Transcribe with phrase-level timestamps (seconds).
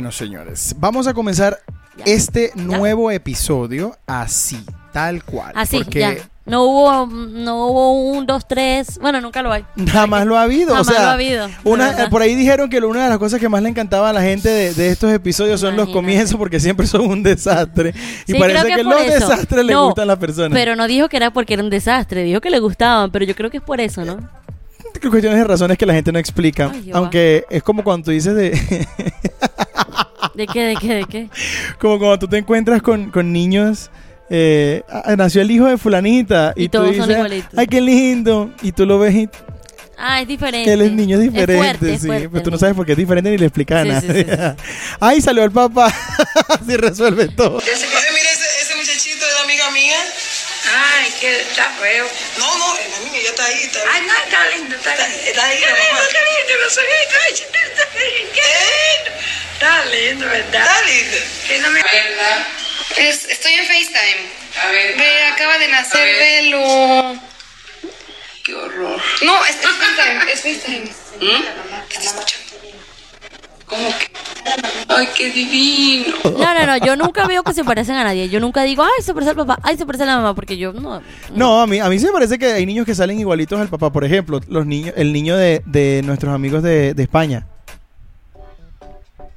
[0.00, 1.58] Bueno, señores, vamos a comenzar
[1.98, 2.04] Ya.
[2.06, 4.64] este nuevo episodio así,
[4.94, 5.52] tal cual.
[5.54, 6.14] Así, porque ya.
[6.46, 8.98] No hubo, no hubo un, dos, tres.
[8.98, 9.62] Bueno, nunca lo hay.
[9.92, 10.70] Jamás lo ha habido.
[10.70, 13.38] Jamás o sea, lo ha habido, Una, por ahí dijeron que una de las cosas
[13.40, 16.58] que más le encantaba a la gente de, de estos episodios son los comienzos porque
[16.60, 17.92] siempre son un desastre.
[18.26, 19.28] Y Sí, parece que, que los eso.
[19.28, 20.52] desastres le No, gustan a las personas.
[20.58, 22.22] Pero no dijo que era porque era un desastre.
[22.22, 24.16] Dijo que le gustaban, pero yo creo que es por eso, ¿no?
[24.98, 26.70] Creo cuestiones de razones que la gente no explica.
[26.72, 28.50] Ay, aunque es como cuando tú dices de.
[30.34, 31.28] ¿De qué, de qué, de qué?
[31.78, 33.90] como cuando tú te encuentras con, con niños.
[34.28, 34.82] eh,
[35.16, 37.58] nació el hijo de fulanita y, Y tú todos son dices, igualitos.
[37.58, 39.28] ay qué lindo y tú lo ves y
[40.02, 40.64] Ah, es diferente.
[40.64, 42.86] que él es niño diferente, fuerte, es sí, fuerte pero tú el no sabes por
[42.86, 44.26] qué es diferente ni le explicas a Sí, sí, sí,
[45.00, 45.92] ay, salió el papá,
[46.48, 47.58] así resuelve todo.
[47.58, 49.96] Ese, mira ese, ese muchachito es la amiga mía.
[50.72, 52.06] Ay, que está feo.
[52.38, 52.64] No, no,
[53.40, 53.64] está ahí.
[53.64, 55.24] Está, Ay, no, está lindo, está está, lindo.
[55.26, 57.18] está ahí la lindo, qué lindo, los ojitos.
[57.26, 59.20] Ay, está lindo, qué lindo.
[59.54, 60.62] Está lindo, ¿verdad?
[60.62, 61.16] Está linda.
[61.46, 61.82] Que no me...
[61.82, 62.46] ¿Verdad?
[62.96, 64.30] Es- estoy en FaceTime.
[64.62, 64.96] A ver.
[64.96, 66.16] Ve, acaba de nacer.
[66.18, 67.20] Velo.
[68.44, 69.02] Qué horror.
[69.22, 70.90] No, es, es FaceTime, es FaceTime.
[71.20, 71.42] ¿Mm?
[71.88, 72.49] Te está escuchando.
[73.70, 74.10] ¿Cómo que?
[74.88, 76.12] Ay, qué divino.
[76.24, 76.76] No, no, no.
[76.84, 78.28] Yo nunca veo que se parecen a nadie.
[78.28, 80.56] Yo nunca digo, ay, se parece al papá, ay, se parece a la mamá, porque
[80.58, 81.00] yo no.
[81.34, 83.68] No, a mí, a mí sí me parece que hay niños que salen igualitos al
[83.68, 83.90] papá.
[83.92, 87.46] Por ejemplo, los niños, el niño de, de nuestros amigos de, de España.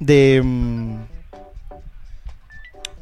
[0.00, 0.96] De mm,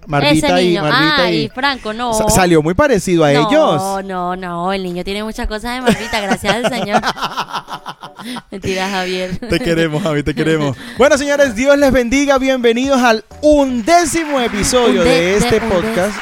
[0.06, 0.82] Marvita Ese y niño.
[0.82, 2.12] Marvita ay, y Franco, no.
[2.12, 4.04] sa- salió muy parecido a no, ellos.
[4.04, 7.00] No, no, el niño tiene muchas cosas de Marvita, gracias al Señor.
[8.50, 9.38] Mentira, Javier.
[9.38, 10.76] Te queremos, Javi, te queremos.
[10.98, 12.38] Bueno, señores, Dios les bendiga.
[12.38, 16.16] Bienvenidos al undécimo episodio de este de- podcast.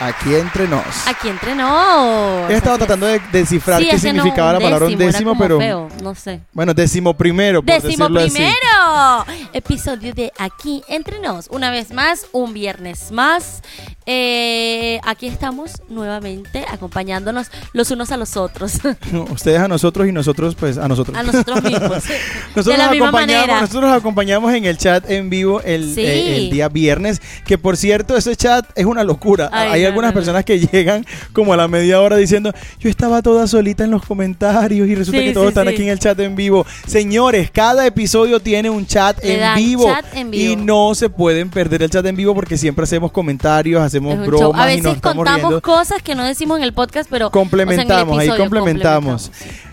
[0.00, 1.06] Aquí entre nos.
[1.06, 2.48] Aquí entrenó.
[2.50, 5.58] He estado tratando de descifrar Sí, qué no, significaba la palabra undécimo, pero.
[5.58, 6.40] feo, no sé.
[6.52, 8.30] Bueno, décimo primero, por Décimo decirlo así.
[8.32, 11.46] primero episodio de Aquí Entre Nos.
[11.48, 13.62] Una vez más, un viernes más.
[14.06, 18.74] Eh, aquí estamos nuevamente acompañándonos los unos a los otros.
[19.30, 21.16] Ustedes a nosotros y nosotros, pues, a nosotros.
[21.16, 22.04] a nosotros mismos.
[22.54, 23.60] Nosotros, de la nos misma acompañamos, manera.
[23.62, 26.02] nosotros nos acompañamos en el chat en vivo el, Sí.
[26.02, 27.20] eh, el día viernes.
[27.46, 29.48] Que por cierto, ese chat es una locura.
[29.52, 32.88] Ay, Hay no, algunas no, personas que llegan como a la media hora diciendo: Yo
[32.88, 35.88] estaba toda solita en los comentarios y resulta Sí, que todos sí, están aquí en
[35.88, 36.64] el chat en vivo.
[36.86, 40.52] Señores, cada episodio tiene un chat en vivo, chat en vivo.
[40.52, 44.26] Y no se pueden perder el chat en vivo porque siempre hacemos comentarios, hacemos show.
[44.26, 45.62] bromas A y nos veces contamos riendo.
[45.62, 49.30] cosas que no decimos en el podcast, pero Complementamos, o sea, ahí complementamos,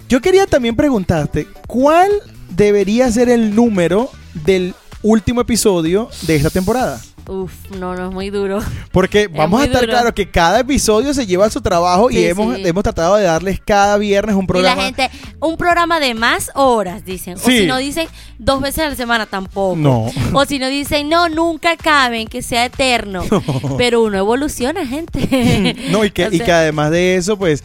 [0.08, 2.12] Yo quería también preguntarte, ¿cuál
[2.50, 4.10] debería ser el número
[4.46, 7.00] del último episodio de esta temporada?
[7.28, 8.60] Uf, no, no es muy duro.
[8.92, 9.94] Porque vamos a estar duro.
[9.94, 12.64] claro que cada episodio se lleva su trabajo y hemos, sí.
[12.66, 14.76] hemos tratado de darles cada viernes un Y programa.
[14.76, 15.10] la gente,
[15.40, 17.36] un programa de más horas, dicen.
[17.36, 17.60] O Sí.
[17.60, 18.08] si no dicen
[18.40, 19.76] dos veces a la semana, tampoco.
[19.78, 20.08] No.
[20.34, 23.24] O si no dicen, no, nunca acaben, que sea eterno.
[23.78, 25.76] Pero uno evoluciona, gente.
[25.92, 27.64] No, y que, O y que además de eso, pues,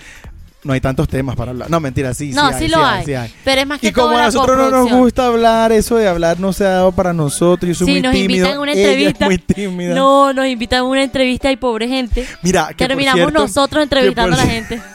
[0.66, 1.71] no hay tantos temas para hablar.
[1.71, 3.04] No, mentira, sí, No, sí, sí lo sí hay.
[3.06, 3.32] sí hay.
[3.44, 6.38] Pero es más que Y como a nosotros no nos gusta hablar, eso de hablar
[6.41, 7.69] no se ha dado para nosotros.
[7.69, 8.34] Yo soy Si muy nos tímido.
[8.37, 9.25] invitan a una ella es entrevista.
[9.26, 9.94] muy tímida.
[9.94, 12.26] No, nos invitan a una entrevista y pobre gente.
[12.43, 14.82] Mira, que por Terminamos cierto- nosotros entrevistando a la gente.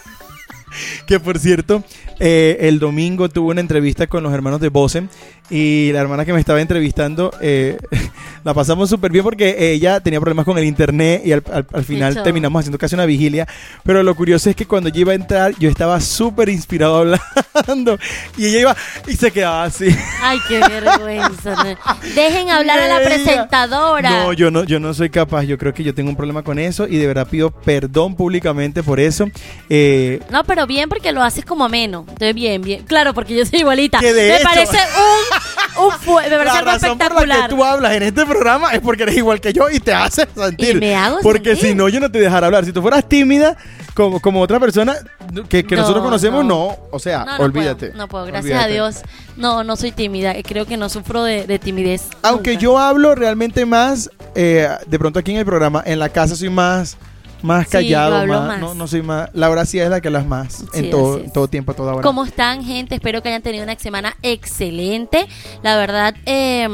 [1.05, 1.83] Que por cierto,
[2.19, 5.09] eh, el domingo tuve una entrevista con los hermanos de Bosen
[5.51, 7.78] y la hermana que me estaba entrevistando eh,
[8.44, 11.84] la pasamos súper bien porque ella tenía problemas con el internet y al, al- al
[11.84, 13.47] final terminamos haciendo casi una vigilia.
[13.84, 16.97] Pero lo curioso es que cuando yo iba a entrar, yo estaba súper inspirado
[17.53, 17.99] hablando
[18.37, 18.75] y ella iba
[19.08, 19.87] y se quedaba así.
[20.22, 21.78] Ay, qué vergüenza.
[22.16, 24.09] Dejen hablar a la presentadora.
[24.23, 25.43] No, yo no, yo no soy capaz.
[25.43, 28.84] Yo creo que yo tengo un problema con eso y de verdad pido perdón públicamente
[28.84, 29.25] por eso.
[29.70, 32.05] Eh, No, pero bien porque lo haces como ameno.
[32.08, 32.84] Entonces, bien, bien.
[32.84, 33.99] Claro, porque yo soy igualita.
[33.99, 35.41] Que de me hecho- parece un,
[35.79, 37.49] un me parece la razón por la espectacular.
[37.49, 40.28] que tú hablas en este programa es porque eres igual que yo y te haces
[40.35, 40.78] sentir.
[40.78, 41.70] Y me hago porque sentir.
[41.70, 42.66] si no, yo no te dejara hablar.
[42.66, 43.58] Si tú fueras tímida,
[43.93, 44.96] como, como otra persona
[45.49, 46.67] que, que No, nosotros conocemos, no.
[46.67, 46.78] no.
[46.91, 47.88] O sea, no olvídate.
[47.88, 48.66] puedo, no puedo, gracias Olvídate.
[48.66, 48.96] a Dios.
[49.38, 50.34] No, no soy tímida.
[50.43, 52.03] Creo que no sufro de, de timidez.
[52.22, 52.61] Aunque nunca.
[52.61, 56.49] yo hablo realmente más, eh, de pronto aquí en el programa, en la casa soy
[56.49, 56.97] más,
[57.43, 58.59] más callado, más, más.
[58.59, 59.29] No, no soy más.
[59.34, 62.03] Laura sí es la que hablas más en todo, todo tiempo, toda hora.
[62.03, 62.96] ¿Cómo están, gente?
[62.96, 65.28] Espero que hayan tenido una semana excelente.
[65.64, 66.67] La verdad, eh,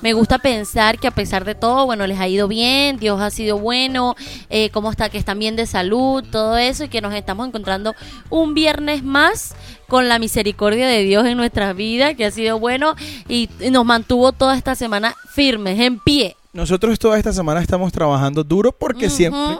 [0.00, 3.30] me gusta pensar que a pesar de todo, bueno, les ha ido bien, Dios ha
[3.30, 4.14] sido bueno,
[4.50, 7.94] eh, cómo está, que están bien de salud, todo eso, y que nos estamos encontrando
[8.30, 9.54] un viernes más
[9.88, 12.94] con la misericordia de Dios en nuestras vidas, que ha sido bueno
[13.28, 16.36] y nos mantuvo toda esta semana firmes, en pie.
[16.52, 19.58] Nosotros toda esta semana estamos trabajando duro porque siempre,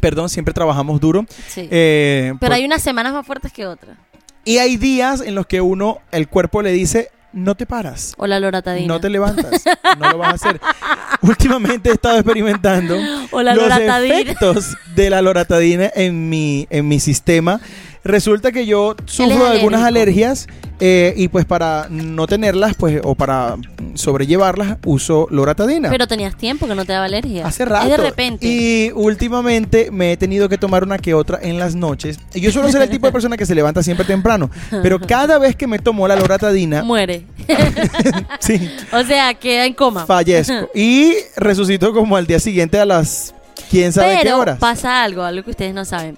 [0.00, 1.24] perdón, siempre trabajamos duro.
[1.48, 1.68] Sí.
[1.70, 3.96] Eh, Pero por- hay unas semanas más fuertes que otras.
[4.44, 8.14] Y hay días en los que uno, el cuerpo le dice, no te paras.
[8.16, 8.86] O la loratadina.
[8.86, 9.62] No te levantas,
[9.98, 10.60] no lo vas a hacer.
[11.22, 12.96] Últimamente he estado experimentando
[13.30, 14.18] O la los loratadina.
[14.20, 17.60] efectos de la loratadina en mi, en mi sistema.
[18.04, 20.46] Resulta que yo sufro de algunas alergias
[20.80, 23.56] eh, y pues para no tenerlas pues o para
[23.94, 25.90] sobrellevarlas uso loratadina.
[25.90, 27.46] Pero tenías tiempo que no te daba alergia.
[27.46, 27.84] Hace rato.
[27.86, 28.46] Es de repente.
[28.46, 32.18] Y últimamente me he tenido que tomar una que otra en las noches.
[32.32, 34.50] Y yo suelo ser el tipo de persona que se levanta siempre temprano.
[34.70, 37.24] Pero cada vez que me tomo la loratadina, Muere.
[38.40, 40.06] sí, o sea, queda en coma.
[40.06, 40.68] fallezco.
[40.74, 43.34] Y resucito como al día siguiente a las
[43.70, 44.58] quién sabe qué Pero horas.
[44.58, 46.16] pasa algo, algo que ustedes no saben.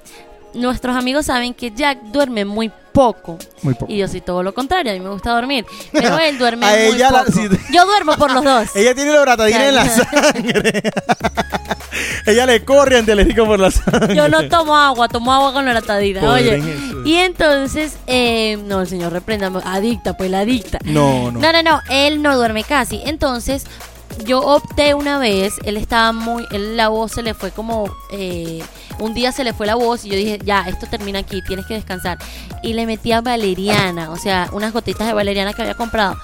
[0.55, 3.38] Nuestros amigos saben que Jack duerme muy poco.
[3.62, 3.93] Muy poco.
[3.93, 5.64] Y yo soy todo lo contrario, a mí me gusta dormir.
[5.93, 7.41] Pero él duerme A muy ella la- poco.
[7.73, 8.69] Yo duermo por los dos.
[8.76, 10.82] Ella tiene loratadina en la sangre.
[12.26, 14.14] Ella le corre antialérgico por la sangre.
[14.14, 16.20] Yo no tomo agua, tomo agua con loratadina.
[16.20, 16.76] Pobre Oye.
[17.05, 20.79] Y entonces, eh, no, el señor reprenda, adicta, pues la adicta.
[20.85, 21.41] No, no.
[21.41, 23.00] No, no, no, él no duerme casi.
[23.05, 23.64] Entonces,
[24.25, 28.62] yo opté una vez, él estaba muy, él la voz se le fue como, eh,
[29.00, 31.67] un día se le fue la voz y yo dije, ya, esto termina aquí, tienes
[31.67, 32.19] que descansar.
[32.62, 36.17] Y le metía valeriana, o sea, unas gotitas de valeriana que había comprado.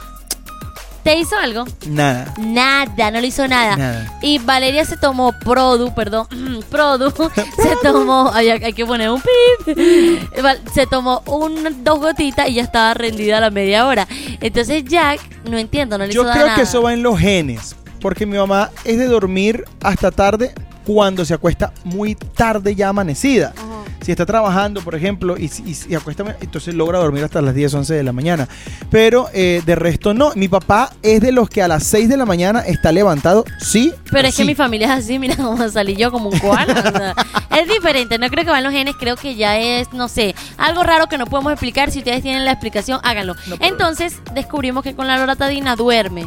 [1.07, 1.65] ¿Te hizo algo?
[1.87, 2.35] Nada.
[2.37, 3.77] Nada, no le hizo nada.
[3.77, 4.19] Nada.
[4.23, 6.27] Y Valeria se tomó Produ, perdón,
[6.69, 9.79] Produ, se tomó, ay, hay que poner un pip,
[10.75, 14.09] se tomó un, dos gotitas y ya estaba rendida a la media hora.
[14.41, 16.57] Entonces Jack, no entiendo, no le Yo hizo creo nada.
[16.57, 17.77] que eso va en los genes.
[18.01, 20.55] Porque mi mamá es de dormir hasta tarde
[20.87, 23.53] cuando se acuesta muy tarde ya amanecida.
[23.57, 23.65] Ajá.
[24.03, 27.75] Si está trabajando, por ejemplo, y, y, y acuesta, entonces logra dormir hasta las 10,
[27.75, 28.47] 11 de la mañana.
[28.89, 30.31] Pero eh, de resto no.
[30.37, 33.93] Mi papá es de los que a las 6 de la mañana está levantado, sí.
[34.11, 36.75] Pero es que mi familia es así, mira cómo salí yo como un koala.
[36.95, 37.15] o sea,
[37.61, 40.85] es diferente, no creo que van los genes, creo que ya es, no sé, algo
[40.85, 41.91] raro que no podemos explicar.
[41.91, 43.35] Si ustedes tienen la explicación, háganlo.
[43.49, 46.27] No, pero- Entonces descubrimos que con la loratadina duerme.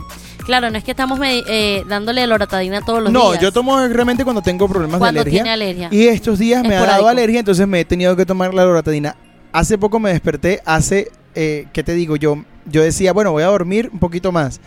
[0.50, 3.44] Claro, no es que estamos eh, dándole loratadina todos los No, días.
[3.44, 5.44] yo tomo realmente cuando tengo problemas Cuando de alergia.
[5.44, 5.90] tiene alergia.
[5.92, 9.16] Y estos días me ha dado alergia, entonces me he tenido que tomar la loratadina.
[9.52, 12.16] Hace poco me desperté, hace, eh, ¿qué te digo?
[12.16, 14.60] Yo, yo decía, bueno, voy a dormir un poquito más.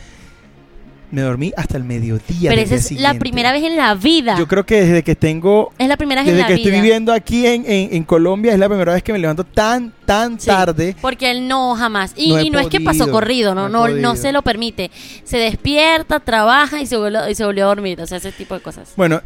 [1.12, 2.50] Me dormí hasta el mediodía.
[2.50, 4.34] Pero esa es la primera vez en la vida.
[4.38, 6.64] Yo creo que desde que tengo, es la primera vez en desde la que vida.
[6.70, 9.92] estoy viviendo aquí en, en- en Colombia, es la primera vez que me levanto tan,
[10.06, 10.96] tan Sí, tarde.
[11.02, 12.14] Porque él no jamás.
[12.16, 14.90] Y No y es que pasó corrido, no no, no, se lo permite.
[15.22, 18.00] Se despierta, trabaja y se volvió, y se volvió a dormir.
[18.00, 18.94] O sea, ese tipo de cosas.
[18.96, 19.20] Bueno,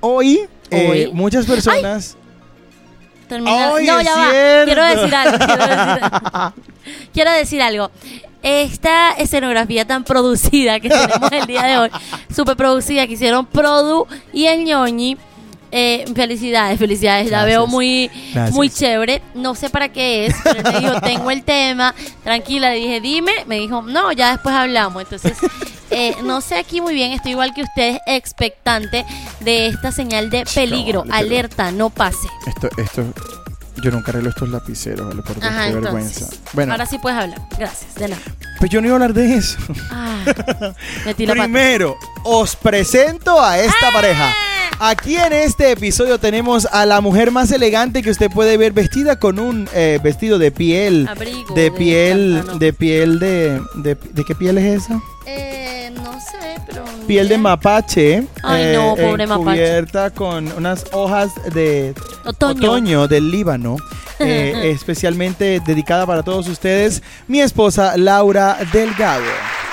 [0.00, 0.40] hoy,
[0.70, 1.10] eh, Hoy.
[1.12, 2.16] muchas personas...
[3.28, 3.74] Termina.
[3.74, 4.30] Ay, no, ya va.
[4.64, 5.38] Quiero decir algo.
[5.38, 6.10] Quiero decir,
[7.12, 7.90] quiero decir algo.
[8.42, 11.90] Esta escenografía tan producida que tenemos el día de hoy,
[12.34, 15.16] súper producida, que hicieron Produ y el ñoñi.
[15.72, 17.30] Eh, felicidades, felicidades.
[17.30, 18.54] La veo muy, Gracias.
[18.54, 19.22] muy chévere.
[19.34, 21.94] No sé para qué es, pero me dijo, tengo el tema.
[22.24, 23.32] Tranquila, le dije, dime.
[23.46, 25.02] Me dijo, no, ya después hablamos.
[25.02, 25.36] Entonces,
[25.90, 27.12] eh, no sé aquí muy bien.
[27.12, 29.04] Estoy igual que ustedes, expectante
[29.40, 31.04] de esta señal de peligro.
[31.10, 32.28] Alerta, no pase.
[32.46, 33.04] Esto, esto,
[33.82, 35.82] yo nunca arreglo estos lapiceros, vale, por Ajá, qué entonces.
[35.82, 36.26] vergüenza.
[36.54, 37.40] Bueno, Ahora sí puedes hablar.
[37.58, 37.94] Gracias.
[37.96, 38.22] De nada.
[38.58, 39.58] pues yo no iba a hablar de eso.
[39.90, 40.24] Ah.
[41.16, 44.34] Primero, os presento a esta pareja.
[44.78, 49.18] Aquí en este episodio tenemos a la mujer más elegante que usted puede ver vestida
[49.18, 51.08] con un eh, vestido de piel.
[51.08, 55.00] Abrigo de piel, de piel de, de, ¿de qué piel es esa?
[55.26, 56.84] Eh, no sé, pero.
[57.06, 58.26] Piel de mapache.
[58.42, 59.44] Ay, no, pobre eh, mapache.
[59.44, 61.94] Cubierta con unas hojas de
[62.26, 63.08] Otoño.
[63.08, 63.76] del Líbano.
[64.18, 69.24] eh, especialmente dedicada para todos ustedes, mi esposa Laura Delgado.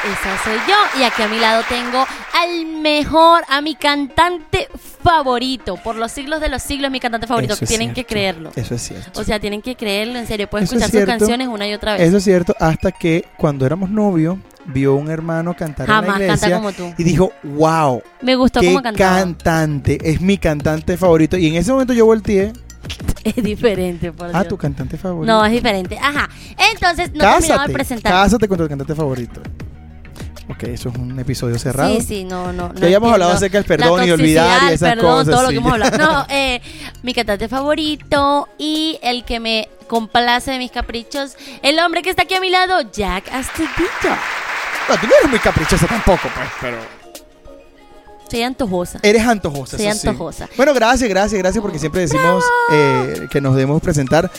[0.05, 0.99] Esa soy yo.
[0.99, 4.67] Y aquí a mi lado tengo al mejor, a mi cantante
[5.03, 5.77] favorito.
[5.77, 7.53] Por los siglos de los siglos, mi cantante favorito.
[7.53, 8.51] Eso tienen que creerlo.
[8.55, 9.21] Eso es cierto.
[9.21, 10.47] O sea, tienen que creerlo, en serio.
[10.47, 12.01] Eso es escuchar sus canciones una y otra vez.
[12.01, 16.33] Eso es cierto, hasta que cuando éramos novios, vio un hermano cantar Jamás en la
[16.33, 16.93] canta iglesia como tú.
[16.97, 19.19] y dijo, wow, Me gustó qué cómo cantaba.
[19.19, 21.37] cantante, es mi cantante favorito.
[21.37, 22.51] Y en ese momento yo volteé,
[23.23, 24.47] Es diferente, por ah, Dios.
[24.49, 25.31] tu cantante favorito.
[25.33, 25.97] No, es diferente.
[25.97, 26.29] Ajá.
[26.71, 28.11] Entonces, no terminamos cásate, de presentar.
[28.11, 29.41] cásate con tu cantante favorito.
[30.49, 31.95] Ok, eso es un episodio cerrado.
[31.95, 32.69] Sí, sí, no, no.
[32.69, 35.49] no Ya habíamos hablado acerca del perdón y olvidar y esas perdón, cosas, todo lo
[35.49, 35.97] que hemos hablado.
[35.97, 36.61] No, eh,
[37.01, 42.23] mi cantante favorito y el que me complace de mis caprichos, el hombre que está
[42.23, 44.15] aquí a mi lado, Jack Astudillo.
[44.89, 46.77] No, tú no eres muy caprichosa tampoco, pues, pero
[48.29, 48.99] Soy antojosa.
[49.01, 49.77] eres antojosa.
[49.77, 50.07] Soy eso sí.
[50.09, 50.49] antojosa.
[50.57, 54.29] Bueno, gracias, gracias, gracias, porque siempre decimos eh, que nos debemos presentar.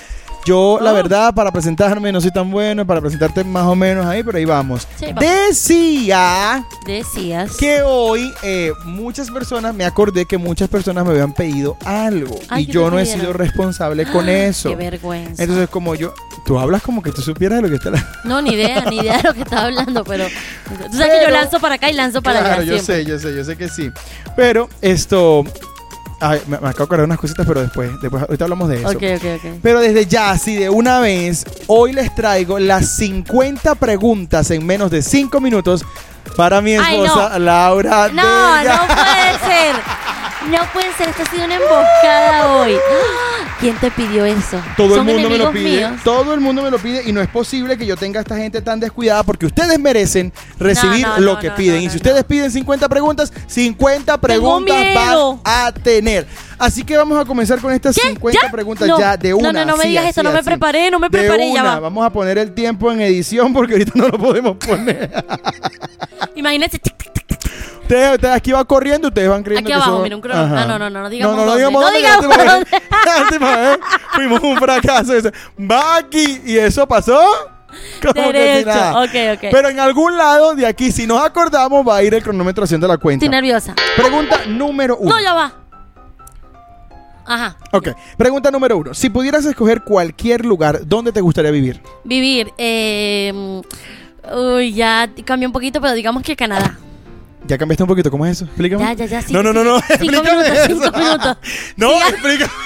[0.44, 0.94] Yo, la Oh.
[0.94, 4.44] verdad, para presentarme no soy tan bueno, para presentarte más o menos ahí, pero ahí
[4.44, 4.86] vamos.
[4.96, 5.24] Sí, vamos.
[5.24, 7.56] Decía Decías.
[7.56, 12.64] que hoy eh, muchas personas, me acordé que muchas personas me habían pedido algo Ay,
[12.64, 14.68] y ¿qué yo no he sido responsable con eso.
[14.68, 15.42] Qué vergüenza.
[15.42, 16.12] Entonces, como yo,
[16.44, 18.06] tú hablas como que tú supieras de lo que está la...
[18.24, 20.26] No, ni idea, ni idea de lo que estaba hablando, pero
[20.90, 23.04] tú sabes que yo lanzo para acá y lanzo para claro, allá yo siempre.
[23.04, 23.90] sé, yo sé, yo sé que sí.
[24.36, 25.44] Pero esto,
[26.20, 28.88] ay, me, me acabo de acordar unas cositas, pero después, después, ahorita hablamos de eso.
[28.88, 29.58] Ok, ok, ok.
[29.62, 34.90] Pero desde ya, así de una vez, hoy les traigo las 50 preguntas en menos
[34.90, 35.84] de 5 minutos
[36.36, 37.38] para mi Ay, esposa no.
[37.40, 39.74] Laura No, no puede ser.
[40.50, 42.76] No puede ser, esto ha sido una emboscada hoy.
[43.60, 44.60] ¿Quién te pidió eso?
[44.76, 45.76] Todo el ¿Son mundo me lo pide.
[45.78, 45.92] míos?
[46.04, 48.36] Todo el mundo me lo pide y no es posible que yo tenga a esta
[48.36, 51.76] gente tan descuidada porque ustedes merecen recibir No, no, lo no, que no, piden.
[51.76, 52.26] no, y no, si ustedes no.
[52.26, 56.26] piden 50 preguntas, 50 preguntas van a tener.
[56.58, 58.08] Así que vamos a comenzar con estas ¿Qué?
[58.10, 58.50] 50 ¿Ya?
[58.50, 58.98] preguntas No.
[58.98, 59.52] ya de No, una.
[59.52, 61.62] no, no me así, digas así, esto, no me preparé, no me De preparé, ya
[61.62, 61.80] va.
[61.80, 65.10] Vamos a poner el tiempo en edición porque ahorita no lo podemos poner.
[66.34, 67.43] Tic, tic, tic.
[67.82, 70.40] Ustedes, ustedes aquí va corriendo, ustedes van creyendo Aquí que abajo, eso- mira, un crono-
[70.44, 70.62] Ajá.
[70.62, 71.98] Ah, no, no, no, no digamos No, no, no dónde.
[71.98, 72.36] digamos.
[74.14, 75.12] Fuimos un fracaso.
[75.60, 77.20] Va aquí y eso pasó.
[78.02, 78.68] Como que si Derecho.
[78.68, 79.02] nada.
[79.02, 79.48] Ok, ok.
[79.50, 82.86] Pero en algún lado de aquí, si nos acordamos, va a ir el cronómetro haciendo
[82.86, 83.24] la cuenta.
[83.24, 83.74] Estoy nerviosa.
[83.96, 85.14] Pregunta número uno.
[85.14, 85.52] No, ya va.
[87.26, 87.56] Ajá.
[87.72, 88.92] Ok, pregunta número uno.
[88.94, 91.80] Si pudieras escoger cualquier lugar, ¿dónde te gustaría vivir?
[92.04, 92.52] Vivir.
[92.58, 93.62] Eh,
[94.32, 96.78] uy, ya cambió un poquito, pero digamos que Canadá.
[97.46, 98.44] Ya cambiaste un poquito, ¿cómo es eso?
[98.46, 98.84] Explícame.
[98.84, 99.76] Ya, ya, ya, sí, no, no, no, no.
[99.80, 100.66] Cinco explícame minutos, eso.
[100.82, 101.36] cinco minutos.
[101.76, 102.08] No, Siga.
[102.08, 102.52] explícame.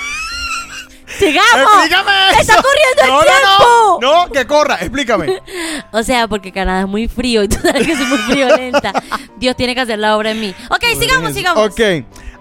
[1.19, 1.85] ¡Sigamos!
[1.85, 3.49] Explícame ¡Se está corriendo el no, tiempo!
[3.59, 5.43] No, no, no, que corra, explícame.
[5.93, 8.93] O sea, porque Canadá es muy frío y tú sabes que soy muy friolenta.
[9.39, 10.55] Dios tiene que hacer la obra en mí.
[10.71, 11.67] Ok, sigamos, sigamos.
[11.67, 11.81] Ok,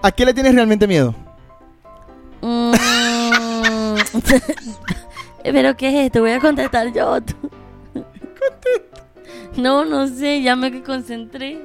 [0.02, 1.14] ¿a qué le tienes realmente miedo?
[2.42, 2.72] Mm.
[5.42, 6.20] ¿Pero qué es esto?
[6.20, 7.20] Voy a contestar yo.
[7.22, 7.34] tú.
[9.56, 11.58] No, no sé, ya me concentré.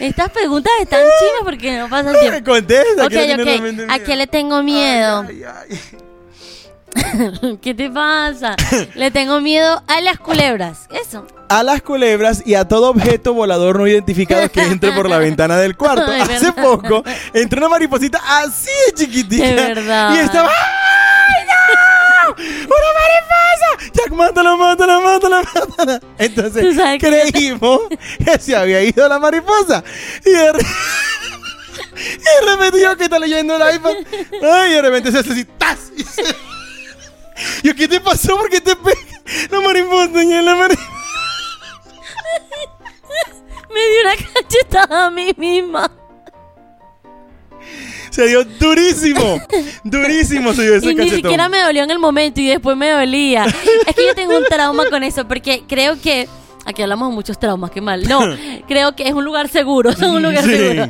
[0.00, 2.50] Estas preguntas están chinas porque no pasa el tiempo.
[2.52, 3.44] Contesta, ¿a Ok, qué le tienes ok.
[3.46, 5.24] realmente ¿A qué le tengo miedo?
[5.28, 7.58] Ay, ay, ay.
[7.62, 8.56] ¿Qué te pasa?
[8.94, 10.86] Le tengo miedo a las culebras.
[10.90, 11.26] Eso.
[11.48, 15.56] A las culebras y a todo objeto volador no identificado que entre por la ventana
[15.58, 16.10] del cuarto.
[16.10, 16.54] Hace verdad.
[16.62, 17.02] poco
[17.34, 19.44] entró una mariposita así de chiquitita.
[19.46, 20.14] De verdad.
[20.14, 20.48] Y estaba.
[20.48, 22.30] ¡Ay, no!
[22.36, 23.27] ¡Una mariposa!
[23.92, 26.00] Jack, mátala, mátala, mátala, mátala.
[26.18, 27.80] Entonces creímos
[28.24, 29.82] que se había ido la mariposa.
[30.24, 30.60] Y de, re-
[31.96, 33.94] y de repente yo que está leyendo el iPad.
[34.52, 35.44] Ay, y de repente se hace así.
[35.44, 35.78] ¡Tas!
[35.96, 36.22] Y se-
[37.62, 38.36] Yo, ¿qué te pasó?
[38.36, 38.96] ¿Por qué te pega?
[39.50, 40.88] La mariposa, ya la mariposa.
[43.74, 45.90] Me dio una cachetada a mí misma.
[48.10, 49.40] Se dio durísimo.
[49.84, 52.90] Durísimo se dio ese Y ni siquiera me dolió en el momento y después me
[52.90, 53.44] dolía.
[53.86, 56.28] Es que yo tengo un trauma con eso porque creo que...
[56.64, 58.06] Aquí hablamos de muchos traumas, qué mal.
[58.06, 58.20] No,
[58.68, 60.50] creo que es un lugar seguro, es un lugar Sí.
[60.56, 60.88] seguro.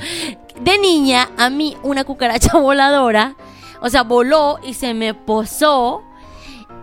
[0.60, 3.36] De niña, a mí una cucaracha voladora,
[3.80, 6.02] o sea, voló y se me posó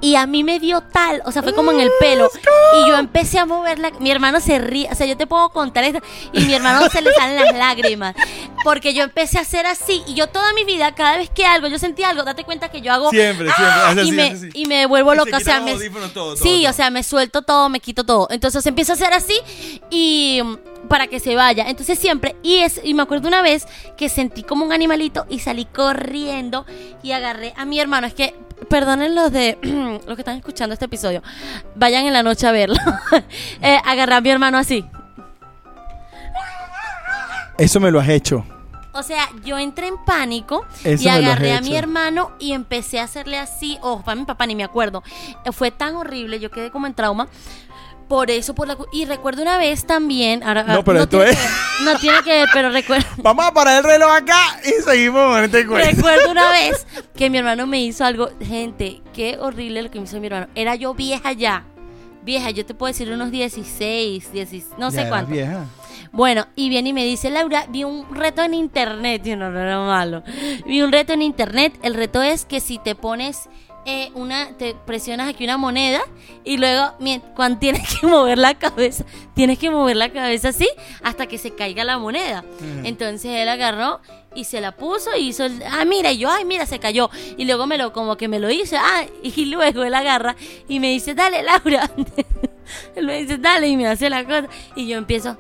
[0.02, 2.30] y a mí me dio tal, o sea, fue como en el pelo.
[2.78, 3.92] Y yo empecé a moverla.
[4.00, 6.00] Mi hermano se ríe, o sea, yo te puedo contar esto.
[6.34, 8.16] Y mi hermano se le salen las lágrimas.
[8.64, 10.04] Porque yo empecé a hacer así.
[10.08, 12.82] Y yo toda mi vida, cada vez que algo, yo sentí algo, date cuenta que
[12.82, 13.10] yo hago.
[13.10, 13.94] Siempre, siempre, ¡ah!
[13.96, 14.50] y, así, me, hace así.
[14.54, 15.38] y me vuelvo Y se loca.
[15.38, 16.70] O sea, me, todo, todo, sí, todo.
[16.70, 18.28] o sea, me suelto todo, me quito todo.
[18.30, 19.40] Entonces empiezo a hacer así
[19.90, 21.66] y mm, para que se vaya.
[21.68, 23.66] Entonces siempre, y es, y me acuerdo una vez
[23.98, 26.66] que sentí como un animalito y salí corriendo
[27.04, 28.08] y agarré a mi hermano.
[28.08, 28.36] Es que,
[28.66, 29.58] perdonen los de
[30.08, 31.22] los que están escuchando este episodio,
[31.76, 32.76] vayan en la noche a verlo.
[33.62, 34.86] Eh, agarré a mi hermano así.
[37.58, 38.46] Eso me lo has hecho.
[38.94, 43.04] O sea, yo entré en pánico Eso y agarré a mi hermano y empecé a
[43.04, 45.04] hacerle así, o para mi papá ni me acuerdo.
[45.44, 47.28] Eh, Fue tan horrible, yo quedé como en trauma.
[48.08, 51.36] Por eso, por la y recuerdo una vez también, ahora, No, ah, pero esto es-
[51.36, 55.22] que no tiene que ver, pero recuerdo, Vamos a parar el reloj acá y seguimos
[55.34, 55.90] con este cuento.
[55.96, 56.86] recuerdo una vez
[57.16, 60.48] que mi hermano me hizo algo, gente, qué horrible lo que me hizo mi hermano.
[60.54, 61.64] Era yo vieja ya,
[62.22, 65.32] vieja, yo te puedo decir unos 16, 16 no Ya sé cuánto.
[65.32, 65.66] vieja.
[66.12, 69.22] Bueno, y viene y me dice, Laura, vi un reto en internet.
[69.26, 70.24] Yo no, no era malo.
[70.66, 71.74] Vi un reto en internet.
[71.82, 73.50] El reto es que si te pones
[73.86, 76.02] eh, una, te presionas aquí una moneda
[76.44, 76.94] y luego
[77.36, 80.68] cuando tienes que mover la cabeza, tienes que mover la cabeza así
[81.04, 82.44] hasta que se caiga la moneda.
[82.84, 84.02] Entonces él agarró
[84.36, 87.10] y se la puso y hizo el, ah, mira, y yo, ay, mira, se cayó.
[87.38, 90.36] Y luego me lo, como que me lo hizo, ah, y luego él agarra
[90.68, 91.90] y me dice, dale, Laura.
[92.96, 94.48] él me dice, dale, y me hace la cosa.
[94.76, 95.38] Y yo empiezo,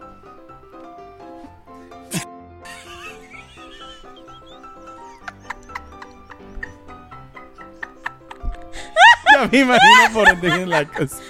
[9.35, 11.17] Ya me imagino por dónde viene la cosa.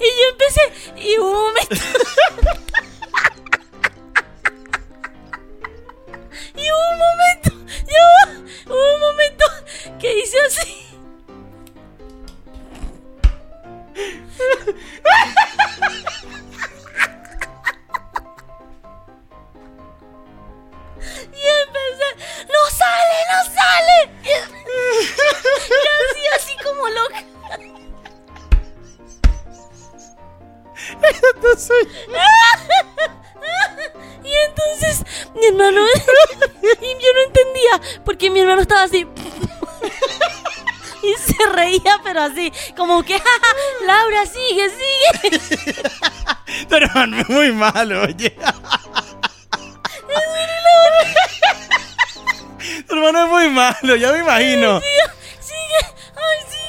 [0.00, 0.60] Y yo empecé,
[0.96, 1.74] y hubo un momento.
[6.54, 7.50] y hubo un momento,
[7.84, 8.04] yo,
[8.66, 9.44] hubo un momento
[9.98, 10.86] que hice así.
[21.32, 21.40] Y
[22.46, 23.98] no sale, no sale.
[25.68, 27.24] Y, así, así como loca.
[34.24, 35.04] Y entonces
[35.34, 35.80] mi hermano
[36.62, 39.06] y yo no entendía porque mi hermano estaba así
[41.02, 45.78] y se reía pero así como que "Ja, ja, Laura sigue sigue
[46.68, 48.36] tu hermano es muy malo, oye.
[52.86, 54.80] Tu hermano es muy malo, ya me imagino.
[54.80, 55.80] sigue
[56.14, 56.68] ay sigue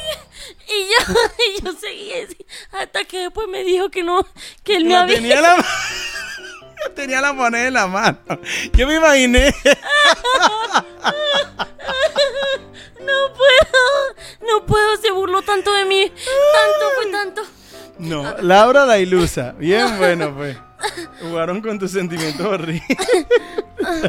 [0.67, 0.97] y yo
[1.45, 4.25] y yo seguí así hasta que después me dijo que no
[4.63, 5.65] que él me La había tenía la
[6.95, 8.19] tenía la moneda en la mano.
[8.73, 9.53] Yo me imaginé.
[12.99, 17.43] no puedo no puedo se burló tanto de mí tanto fue tanto
[17.99, 19.51] No, Laura la ilusa.
[19.59, 20.57] Bien bueno, pues.
[21.21, 22.83] Jugaron con tus sentimientos horribles.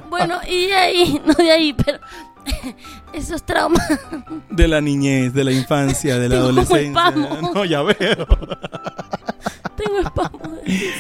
[0.08, 1.98] bueno y de ahí no de ahí pero
[3.12, 3.86] esos traumas
[4.50, 6.88] De la niñez, de la infancia, de la Tengo adolescencia.
[7.08, 7.52] espasmo.
[7.54, 8.26] No, ya veo.
[9.76, 10.90] tengo espasmos de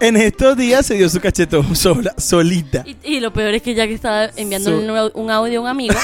[0.00, 2.84] En estos días se dio su cachetón sola, solita.
[2.86, 5.62] Y, y lo peor es que ya que estaba enviando So- un, un audio a
[5.64, 5.94] un amigo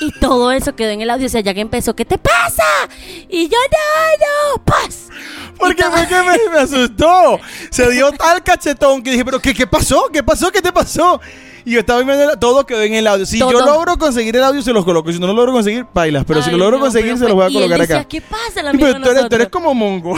[0.00, 2.62] y todo eso quedó en el audio, o sea, ya que empezó, ¿qué te pasa?
[3.28, 5.08] Y yo, no, no, paz.
[5.58, 7.40] Porque Y todo- fue que me, me asustó.
[7.70, 10.08] Se dio tal cachetón que dije, pero ¿qué, qué pasó?
[10.12, 10.50] ¿Qué pasó?
[10.52, 11.20] ¿Qué te pasó?
[11.64, 13.26] Y yo estaba viendo, el- todo quedó en el audio.
[13.26, 15.12] Si yo logro conseguir el audio, se los coloco.
[15.12, 16.24] Si no lo logro conseguir, bailas.
[16.26, 17.62] Pero si Ay, lo logro no, conseguir, pero se los voy a fue- y él
[17.64, 18.08] colocar decía, acá.
[18.08, 18.62] ¿qué pasa?
[18.62, 19.48] La pero tú eres, tú eres nosotros.
[19.50, 20.16] como mongo.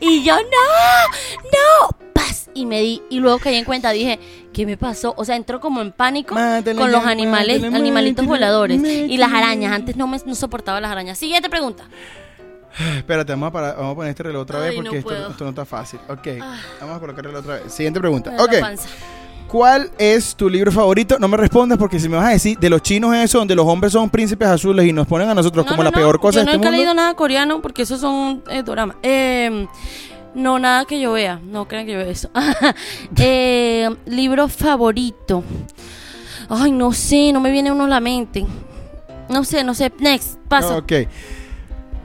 [0.00, 1.08] Y yo, no,
[1.52, 2.03] no.
[2.54, 4.18] Y me di, y luego caí en cuenta, dije,
[4.52, 5.12] ¿qué me pasó?
[5.16, 9.16] O sea, entró como en pánico Mátale, con los animales, mátale, animalitos mátale, voladores y
[9.16, 9.72] las arañas.
[9.72, 11.18] Antes no me no soportaba las arañas.
[11.18, 11.84] Siguiente pregunta.
[12.96, 14.96] Espérate, vamos a, parar- vamos a poner este reloj otra vez porque no
[15.30, 16.00] esto, no está fácil.
[16.08, 16.56] Ok, Ah.
[16.80, 17.72] vamos a colocar el reloj otra vez.
[17.72, 18.32] Siguiente pregunta.
[18.38, 18.52] Ok.
[19.48, 21.16] ¿cuál es tu libro favorito?
[21.20, 23.64] No me respondas porque si me vas a decir de los chinos eso, donde los
[23.66, 26.40] hombres son príncipes azules y nos ponen a nosotros No, como no, la peor cosa
[26.40, 26.78] Yo de este nunca he mundo.
[26.78, 28.96] leído nada coreano porque esos son eh, doramas.
[29.04, 29.66] Eh,
[30.34, 31.40] no, nada que yo vea.
[31.42, 32.30] No crean que yo vea eso.
[33.16, 35.44] eh, libro favorito.
[36.48, 38.44] Ay, no sé, no me viene uno a la mente.
[39.28, 39.92] No sé, no sé.
[39.98, 40.78] Next, paso.
[40.78, 40.92] Ok.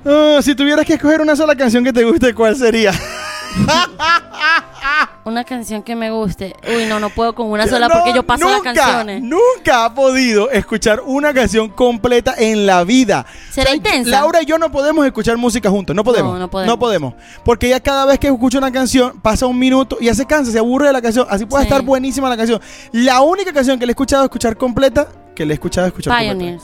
[0.06, 2.92] Ah, si tuvieras que escoger una sola canción que te guste, ¿cuál sería?
[5.26, 6.56] Una canción que me guste.
[6.68, 9.22] Uy, no, no puedo con una sola No, porque yo paso las nunca, canciones.
[9.22, 13.26] Nunca ha podido escuchar una canción completa en la vida.
[13.52, 14.10] ¿Será intensa?
[14.10, 15.96] Laura y yo no podemos escuchar música juntos.
[15.96, 16.34] No podemos.
[16.34, 16.78] No, no podemos.
[16.78, 17.14] podemos.
[17.44, 20.52] Porque ella cada vez que escucha una canción pasa un minuto y ya se cansa,
[20.52, 21.28] se aburre de la canción.
[21.30, 21.68] Así puede Sí.
[21.70, 22.60] estar buenísima la canción.
[22.92, 26.64] La única canción que le he escuchado escuchar completa, que le he escuchado escuchar Pioneers.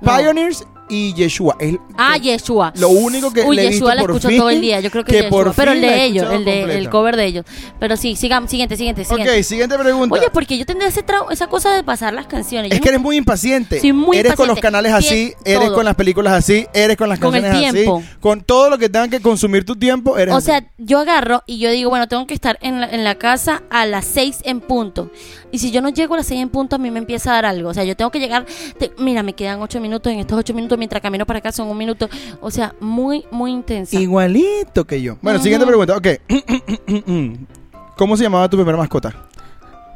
[0.00, 0.18] completa.
[0.18, 1.56] Pioneers y Yeshua.
[1.60, 2.72] El- Ah, Yeshua.
[2.76, 4.80] Lo único que Uy, le Yeshua la escucho fin, todo el día.
[4.80, 5.30] Yo creo que, que Yeshua.
[5.44, 7.44] por Pero el de ellos, el, de, el cover de ellos.
[7.80, 9.38] Pero sí, sigamos, siguiente, siguiente, siguiente.
[9.38, 10.14] Ok, siguiente pregunta.
[10.14, 12.70] Oye, porque yo tendría ese esa cosa de pasar las canciones.
[12.70, 13.80] Yo Es que eres muy impaciente.
[13.80, 15.74] Sí, muy eres con los canales así, eres todo.
[15.74, 17.98] con las películas así, eres con las Con el canciones tiempo.
[17.98, 20.46] así, con todo lo que tengan que consumir tu tiempo, eres O así.
[20.46, 23.62] sea, yo agarro y yo digo, bueno, tengo que estar en la, en la casa
[23.70, 25.10] a las 6 en punto.
[25.52, 27.34] Y si yo no llego a las 6 en punto, a mí me empieza a
[27.34, 27.70] dar algo.
[27.70, 28.44] O sea, yo tengo que llegar.
[28.78, 30.12] te- mira, me quedan 8 minutos.
[30.12, 32.08] En estos 8 minutos, mientras camino para acá, son un minuto.
[32.40, 33.96] O sea, muy, muy intensa.
[33.98, 35.16] igualito que yo.
[35.22, 35.96] Bueno, siguiente pregunta.
[35.96, 36.06] Ok.
[37.96, 39.14] ¿Cómo se llamaba tu primera mascota?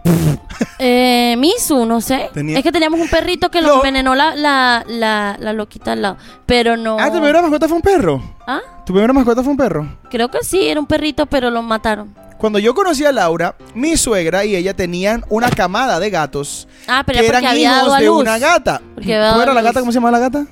[0.79, 2.31] Eh, Misu, no sé.
[2.33, 6.03] Tenía- Es que teníamos un perrito que lo envenenó la, la, la, la loquita al
[6.03, 6.17] lado.
[6.47, 6.97] Pero no.
[6.99, 8.23] Ah, tu primera mascota fue un perro.
[8.47, 8.61] ¿Ah?
[8.87, 9.87] Tu primera mascota fue un perro.
[10.11, 12.15] Creo que sí, era un perrito, pero lo mataron.
[12.39, 17.03] Cuando yo conocí a Laura, mi suegra y ella tenían una camada de gatos Ah,
[17.05, 18.81] pero que era eran dado hijos de una gata.
[18.97, 19.81] ¿Cómo era la gata?
[19.81, 20.47] ¿Cómo se llama la gata?